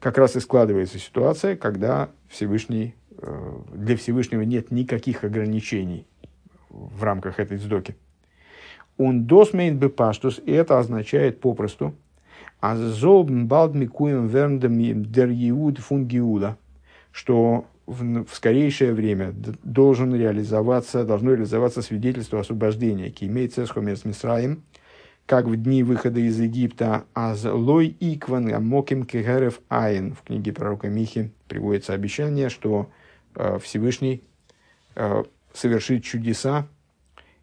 как 0.00 0.18
раз 0.18 0.36
и 0.36 0.40
складывается 0.40 0.98
ситуация, 0.98 1.56
когда 1.56 2.10
Всевышний, 2.28 2.94
э, 3.16 3.58
для 3.72 3.96
Всевышнего 3.96 4.42
нет 4.42 4.70
никаких 4.70 5.24
ограничений 5.24 6.06
в 6.68 7.02
рамках 7.02 7.40
этой 7.40 7.56
сдоки. 7.56 7.96
Он 8.98 9.24
досмейн 9.24 9.78
бепаштус, 9.78 10.40
и 10.44 10.52
это 10.52 10.78
означает 10.78 11.40
попросту, 11.40 11.94
а 12.66 12.76
золбн 12.76 13.46
балдмикуем 13.46 14.26
верндем 14.26 15.04
дер 15.12 15.28
Иуд 15.28 15.80
фун 15.80 16.06
Гиуда, 16.06 16.56
что 17.12 17.66
в, 17.84 18.24
в 18.24 18.34
скорейшее 18.34 18.94
время 18.94 19.34
должен 19.62 20.14
реализоваться, 20.14 21.04
должно 21.04 21.34
реализоваться 21.34 21.82
свидетельство 21.82 22.40
освобождения, 22.40 23.10
кимей 23.10 23.48
цесхомес 23.48 24.06
мисраим, 24.06 24.62
как 25.26 25.44
в 25.44 25.56
дни 25.56 25.82
выхода 25.82 26.20
из 26.20 26.40
Египта, 26.40 27.04
аз 27.12 27.44
лой 27.44 27.94
икван 28.00 28.50
амоким 28.54 29.04
кегерев 29.04 29.60
айн. 29.68 30.14
В 30.14 30.22
книге 30.22 30.54
пророка 30.54 30.88
Михи 30.88 31.32
приводится 31.48 31.92
обещание, 31.92 32.48
что 32.48 32.90
э, 33.34 33.58
Всевышний 33.58 34.24
э, 34.94 35.22
совершит 35.52 36.02
чудеса 36.02 36.66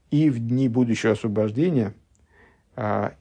и 0.10 0.32
в 0.32 0.40
дни 0.40 0.68
будущего 0.68 1.14
освобождения 1.14 1.94
э, 2.76 3.12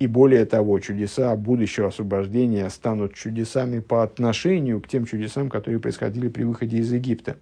и 0.00 0.06
более 0.06 0.46
того, 0.46 0.80
чудеса 0.80 1.36
будущего 1.36 1.88
освобождения 1.88 2.68
станут 2.70 3.14
чудесами 3.14 3.80
по 3.80 4.02
отношению 4.02 4.80
к 4.80 4.88
тем 4.88 5.04
чудесам, 5.04 5.50
которые 5.50 5.78
происходили 5.78 6.28
при 6.28 6.42
выходе 6.44 6.78
из 6.78 6.90
Египта. 6.90 7.36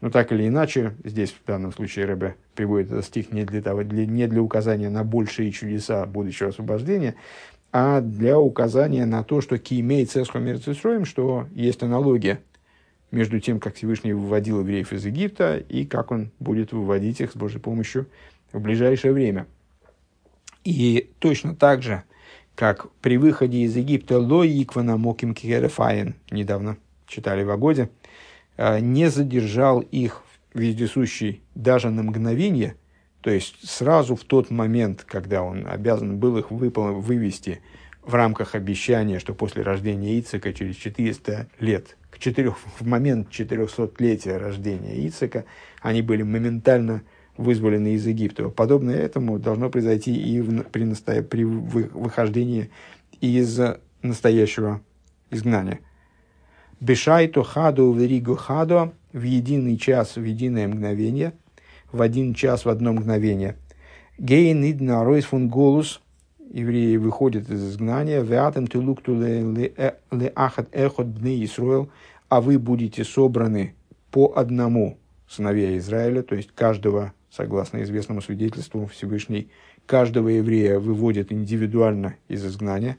Но 0.00 0.10
так 0.10 0.30
или 0.30 0.46
иначе, 0.46 0.94
здесь 1.02 1.32
в 1.32 1.44
данном 1.44 1.72
случае 1.72 2.04
Рэбе 2.04 2.36
приводит 2.54 2.92
этот 2.92 3.04
стих 3.06 3.32
не 3.32 3.44
для, 3.44 3.60
того, 3.60 3.82
для, 3.82 4.06
не 4.06 4.28
для 4.28 4.40
указания 4.40 4.88
на 4.88 5.02
большие 5.02 5.50
чудеса 5.50 6.06
будущего 6.06 6.50
освобождения, 6.50 7.16
а 7.72 8.00
для 8.00 8.38
указания 8.38 9.04
на 9.04 9.24
то, 9.24 9.40
что 9.40 9.58
киемей 9.58 10.06
цесхо 10.06 10.38
мерцисроем, 10.38 11.06
что 11.06 11.48
есть 11.54 11.82
аналогия 11.82 12.38
между 13.10 13.40
тем, 13.40 13.58
как 13.58 13.74
Всевышний 13.74 14.12
выводил 14.12 14.60
евреев 14.60 14.92
из 14.92 15.04
Египта, 15.04 15.56
и 15.56 15.84
как 15.84 16.12
он 16.12 16.30
будет 16.38 16.72
выводить 16.72 17.20
их 17.20 17.32
с 17.32 17.36
Божьей 17.36 17.60
помощью 17.60 18.06
в 18.52 18.60
ближайшее 18.60 19.12
время– 19.12 19.48
и 20.66 21.10
точно 21.20 21.54
так 21.54 21.82
же, 21.82 22.02
как 22.56 22.90
при 23.00 23.18
выходе 23.18 23.58
из 23.58 23.76
Египта 23.76 24.18
Лоиквана 24.18 24.96
Моким 24.96 25.32
Кирефаин, 25.32 26.16
недавно 26.30 26.76
читали 27.06 27.44
в 27.44 27.50
Агоде, 27.50 27.88
э, 28.56 28.80
не 28.80 29.08
задержал 29.08 29.80
их 29.80 30.24
вездесущий 30.54 31.42
даже 31.54 31.90
на 31.90 32.02
мгновение, 32.02 32.74
то 33.20 33.30
есть 33.30 33.68
сразу 33.68 34.16
в 34.16 34.24
тот 34.24 34.50
момент, 34.50 35.04
когда 35.04 35.42
он 35.42 35.68
обязан 35.68 36.18
был 36.18 36.36
их 36.36 36.50
выпол- 36.50 37.00
вывести 37.00 37.60
в 38.02 38.14
рамках 38.14 38.56
обещания, 38.56 39.20
что 39.20 39.34
после 39.34 39.62
рождения 39.62 40.18
Ицека 40.18 40.52
через 40.52 40.74
400 40.76 41.48
лет, 41.60 41.96
к 42.10 42.18
4, 42.18 42.50
в 42.50 42.86
момент 42.86 43.28
400-летия 43.30 44.38
рождения 44.38 45.06
Ицека, 45.06 45.44
они 45.80 46.02
были 46.02 46.22
моментально 46.22 47.02
вызволены 47.36 47.94
из 47.94 48.06
Египта. 48.06 48.48
Подобное 48.48 48.96
этому 48.96 49.38
должно 49.38 49.70
произойти 49.70 50.14
и 50.14 50.40
в, 50.40 50.62
при, 50.64 50.84
насто... 50.84 51.22
при 51.22 51.44
выхождении 51.44 52.70
из 53.20 53.58
настоящего 54.02 54.80
изгнания. 55.30 55.80
Бешайту 56.80 57.42
хаду 57.42 57.92
веригу 57.92 58.36
хаду 58.36 58.92
в 59.12 59.22
единый 59.22 59.78
час, 59.78 60.16
в 60.16 60.22
единое 60.22 60.68
мгновение, 60.68 61.32
в 61.90 62.02
один 62.02 62.34
час, 62.34 62.64
в 62.64 62.68
одно 62.68 62.92
мгновение. 62.92 63.56
Гейн 64.18 64.70
идна 64.70 65.04
ройс 65.04 65.24
фун 65.24 65.48
голус, 65.48 66.02
евреи 66.50 66.96
выходят 66.96 67.50
из 67.50 67.70
изгнания, 67.70 68.20
веатем 68.20 68.66
тулукту 68.66 69.14
ле 69.14 70.32
ахат 70.34 70.68
эхот 70.72 71.06
бны 71.06 71.44
Исруэл, 71.44 71.90
а 72.28 72.40
вы 72.40 72.58
будете 72.58 73.04
собраны 73.04 73.74
по 74.10 74.32
одному 74.36 74.98
сыновья 75.28 75.76
Израиля, 75.78 76.22
то 76.22 76.34
есть 76.34 76.50
каждого 76.52 77.12
согласно 77.36 77.82
известному 77.82 78.22
свидетельству 78.22 78.86
Всевышний, 78.86 79.50
каждого 79.84 80.28
еврея 80.28 80.78
выводит 80.78 81.30
индивидуально 81.32 82.16
из 82.28 82.44
изгнания. 82.44 82.96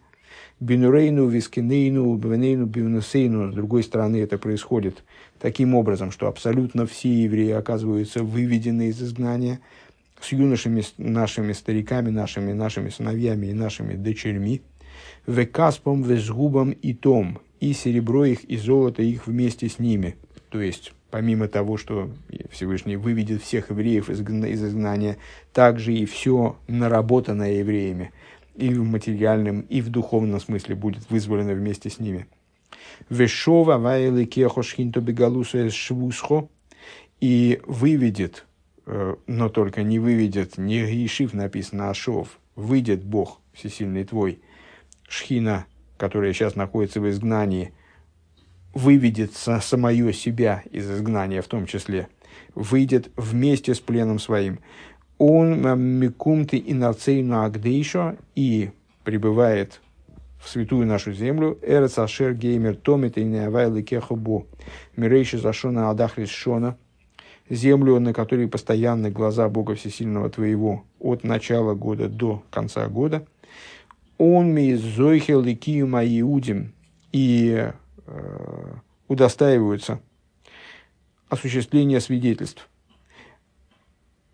Бинурейну, 0.60 1.28
вискинейну, 1.28 2.16
бвенейну, 2.16 2.66
бивнусейну. 2.66 3.52
С 3.52 3.56
другой 3.56 3.84
стороны, 3.84 4.18
это 4.18 4.38
происходит 4.38 5.04
таким 5.40 5.76
образом, 5.76 6.12
что 6.12 6.28
абсолютно 6.28 6.86
все 6.86 7.10
евреи 7.24 7.52
оказываются 7.52 8.24
выведены 8.24 8.90
из 8.90 9.02
изгнания 9.02 9.60
с 10.20 10.32
юношами, 10.32 10.84
нашими 10.98 11.54
стариками, 11.54 12.10
нашими, 12.10 12.54
нашими 12.54 12.90
сыновьями 12.90 13.48
и 13.48 13.54
нашими 13.54 13.96
дочерьми. 13.96 14.62
Векаспом, 15.28 16.04
везгубом 16.04 16.72
и 16.72 16.94
том, 16.94 17.40
и 17.60 17.74
серебро 17.74 18.26
их, 18.26 18.44
и 18.46 18.58
золото 18.58 19.04
их 19.04 19.28
вместе 19.28 19.70
с 19.70 19.78
ними. 19.78 20.16
То 20.50 20.62
есть, 20.62 20.94
помимо 21.12 21.48
того, 21.48 21.78
что 21.78 22.10
Всевышний 22.52 22.96
выведет 22.96 23.42
всех 23.42 23.70
евреев 23.70 24.10
из, 24.10 24.22
из 24.22 24.64
изгнания, 24.64 25.18
также 25.54 25.94
и 25.94 26.06
все 26.06 26.58
наработанное 26.68 27.54
евреями, 27.54 28.12
и 28.56 28.74
в 28.74 28.84
материальном, 28.84 29.62
и 29.62 29.82
в 29.82 29.90
духовном 29.90 30.40
смысле 30.40 30.76
будет 30.76 31.10
вызволено 31.10 31.54
вместе 31.54 31.90
с 31.90 32.00
ними. 32.00 32.28
Вешова 33.10 33.78
вайлы 33.78 34.26
кехошхинто 34.26 35.02
бегалуса 35.02 35.70
швусхо 35.70 36.50
и 37.22 37.62
выведет, 37.66 38.46
э, 38.86 39.16
но 39.28 39.50
только 39.50 39.84
не 39.84 40.00
выведет, 40.00 40.58
не 40.58 40.86
гишив 40.86 41.34
написано, 41.34 41.90
а 41.90 41.94
шов, 41.94 42.40
выйдет 42.56 43.04
Бог 43.04 43.40
всесильный 43.54 44.04
твой, 44.04 44.42
шхина, 45.08 45.66
которая 45.98 46.34
сейчас 46.34 46.56
находится 46.56 47.00
в 47.00 47.10
изгнании, 47.10 47.74
выведет 48.78 49.34
самое 49.34 50.14
себя 50.14 50.62
из 50.70 50.90
изгнания 50.90 51.42
в 51.42 51.48
том 51.48 51.66
числе, 51.66 52.10
выйдет 52.54 53.10
вместе 53.18 53.74
с 53.74 53.80
пленом 53.80 54.20
своим. 54.20 54.60
Он 55.18 55.60
микумты 56.00 56.58
и 56.58 56.76
нацейну 56.76 57.42
агдейшо 57.44 58.18
и 58.36 58.70
прибывает 59.04 59.82
в 60.40 60.48
святую 60.48 60.86
нашу 60.86 61.12
землю, 61.12 61.58
Эрец 61.64 61.98
Ашер 61.98 62.36
Геймер 62.36 62.76
Томит 62.76 63.18
и 63.18 63.24
Неавайлы 63.24 63.82
Кехубу, 63.82 64.46
Мирейши 64.96 65.40
Зашона 65.40 65.90
Адахрис 65.90 66.30
Шона, 66.30 66.78
землю, 67.50 68.00
на 68.00 68.14
которой 68.14 68.48
постоянны 68.48 69.10
глаза 69.10 69.50
Бога 69.50 69.74
Всесильного 69.74 70.30
твоего 70.30 70.84
от 71.00 71.24
начала 71.24 71.74
года 71.74 72.10
до 72.10 72.44
конца 72.52 72.88
года. 72.88 73.26
Он 74.20 74.54
ми 74.54 74.76
зойхел 74.76 75.44
и 75.46 75.56
киюма 75.56 76.06
иудим, 76.06 76.74
и 77.12 77.56
Э, 77.58 77.74
удостаиваются 79.08 80.02
осуществления 81.30 82.00
свидетельств. 82.00 82.70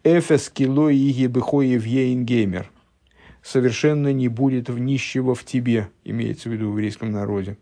Эфес 0.03 0.49
кило 0.49 0.89
иги 0.89 1.27
бехоев 1.27 1.85
геймер. 1.85 2.69
Совершенно 3.41 4.13
не 4.13 4.27
будет 4.27 4.69
в 4.69 4.79
нищего 4.79 5.35
в 5.35 5.43
тебе, 5.43 5.89
имеется 6.03 6.49
в 6.49 6.53
виду 6.53 6.69
в 6.69 6.71
еврейском 6.71 7.11
народе. 7.11 7.57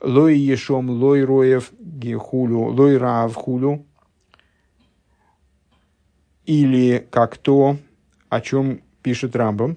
Лой 0.00 0.36
ешом 0.36 0.90
лой 0.90 1.24
роев 1.24 1.72
гехулю, 1.78 2.60
лой 2.60 2.96
рав 2.96 3.34
хулю. 3.34 3.86
Или 6.46 7.06
как 7.10 7.36
то, 7.38 7.76
о 8.28 8.40
чем 8.40 8.80
пишет 9.02 9.36
Рамбам, 9.36 9.76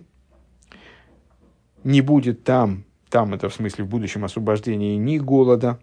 не 1.84 2.02
будет 2.02 2.44
там, 2.44 2.84
там 3.14 3.36
это 3.36 3.48
в 3.48 3.54
смысле 3.54 3.84
в 3.84 3.90
будущем 3.90 4.26
освобождении 4.26 4.98
ни 4.98 5.20
голода, 5.20 5.78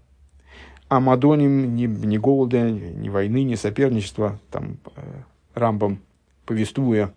а 0.88 0.98
Мадоним 0.98 1.76
ни, 1.76 1.86
ни 1.86 2.18
голода, 2.18 2.68
ни 2.68 3.08
войны, 3.08 3.44
ни 3.44 3.54
соперничества, 3.54 4.40
там 4.50 4.78
э, 4.96 5.00
Рамбам, 5.54 6.00
повествуя 6.44 7.14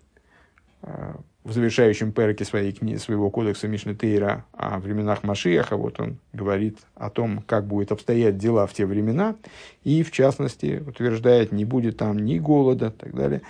э, 0.82 1.14
в 1.42 1.52
завершающем 1.52 2.12
перке 2.12 2.44
своей 2.44 2.70
книги, 2.70 2.94
своего 2.94 3.28
кодекса 3.28 3.66
Мишны 3.66 3.96
Тейра 3.96 4.44
о 4.52 4.78
временах 4.78 5.24
Машиаха, 5.24 5.76
вот 5.76 5.98
он 5.98 6.18
говорит 6.32 6.78
о 6.94 7.10
том, 7.10 7.42
как 7.44 7.66
будет 7.66 7.90
обстоять 7.90 8.38
дела 8.38 8.68
в 8.68 8.72
те 8.72 8.86
времена, 8.86 9.34
и, 9.82 10.04
в 10.04 10.12
частности, 10.12 10.80
утверждает, 10.86 11.50
не 11.50 11.64
будет 11.64 11.96
там 11.96 12.20
ни 12.20 12.38
голода 12.38 12.94
и 12.96 13.00
так 13.00 13.16
далее. 13.16 13.42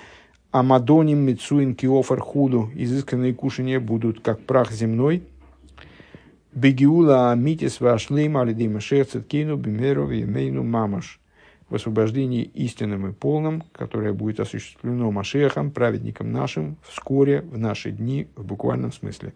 А 0.50 0.62
Мадоним, 0.62 1.18
Мицуин, 1.18 1.74
Киофар, 1.74 2.20
Худу, 2.20 2.70
изысканные 2.74 3.34
кушания 3.34 3.80
будут 3.80 4.20
как 4.20 4.40
прах 4.40 4.72
земной– 4.72 5.24
Бегиула 6.54 7.34
Митис 7.34 7.80
Вашлейма 7.80 8.42
Алидима 8.42 8.78
Шерцеткейну 8.78 9.56
Бимеру 9.56 10.08
Емейну 10.10 10.62
Мамаш. 10.62 11.18
В 11.68 11.74
освобождении 11.74 12.44
истинным 12.44 13.08
и 13.08 13.12
полным, 13.12 13.64
которое 13.72 14.12
будет 14.12 14.38
осуществлено 14.38 15.10
Машехом, 15.10 15.72
праведником 15.72 16.30
нашим, 16.30 16.76
вскоре, 16.82 17.40
в 17.40 17.58
наши 17.58 17.90
дни, 17.90 18.28
в 18.36 18.44
буквальном 18.44 18.92
смысле. 18.92 19.32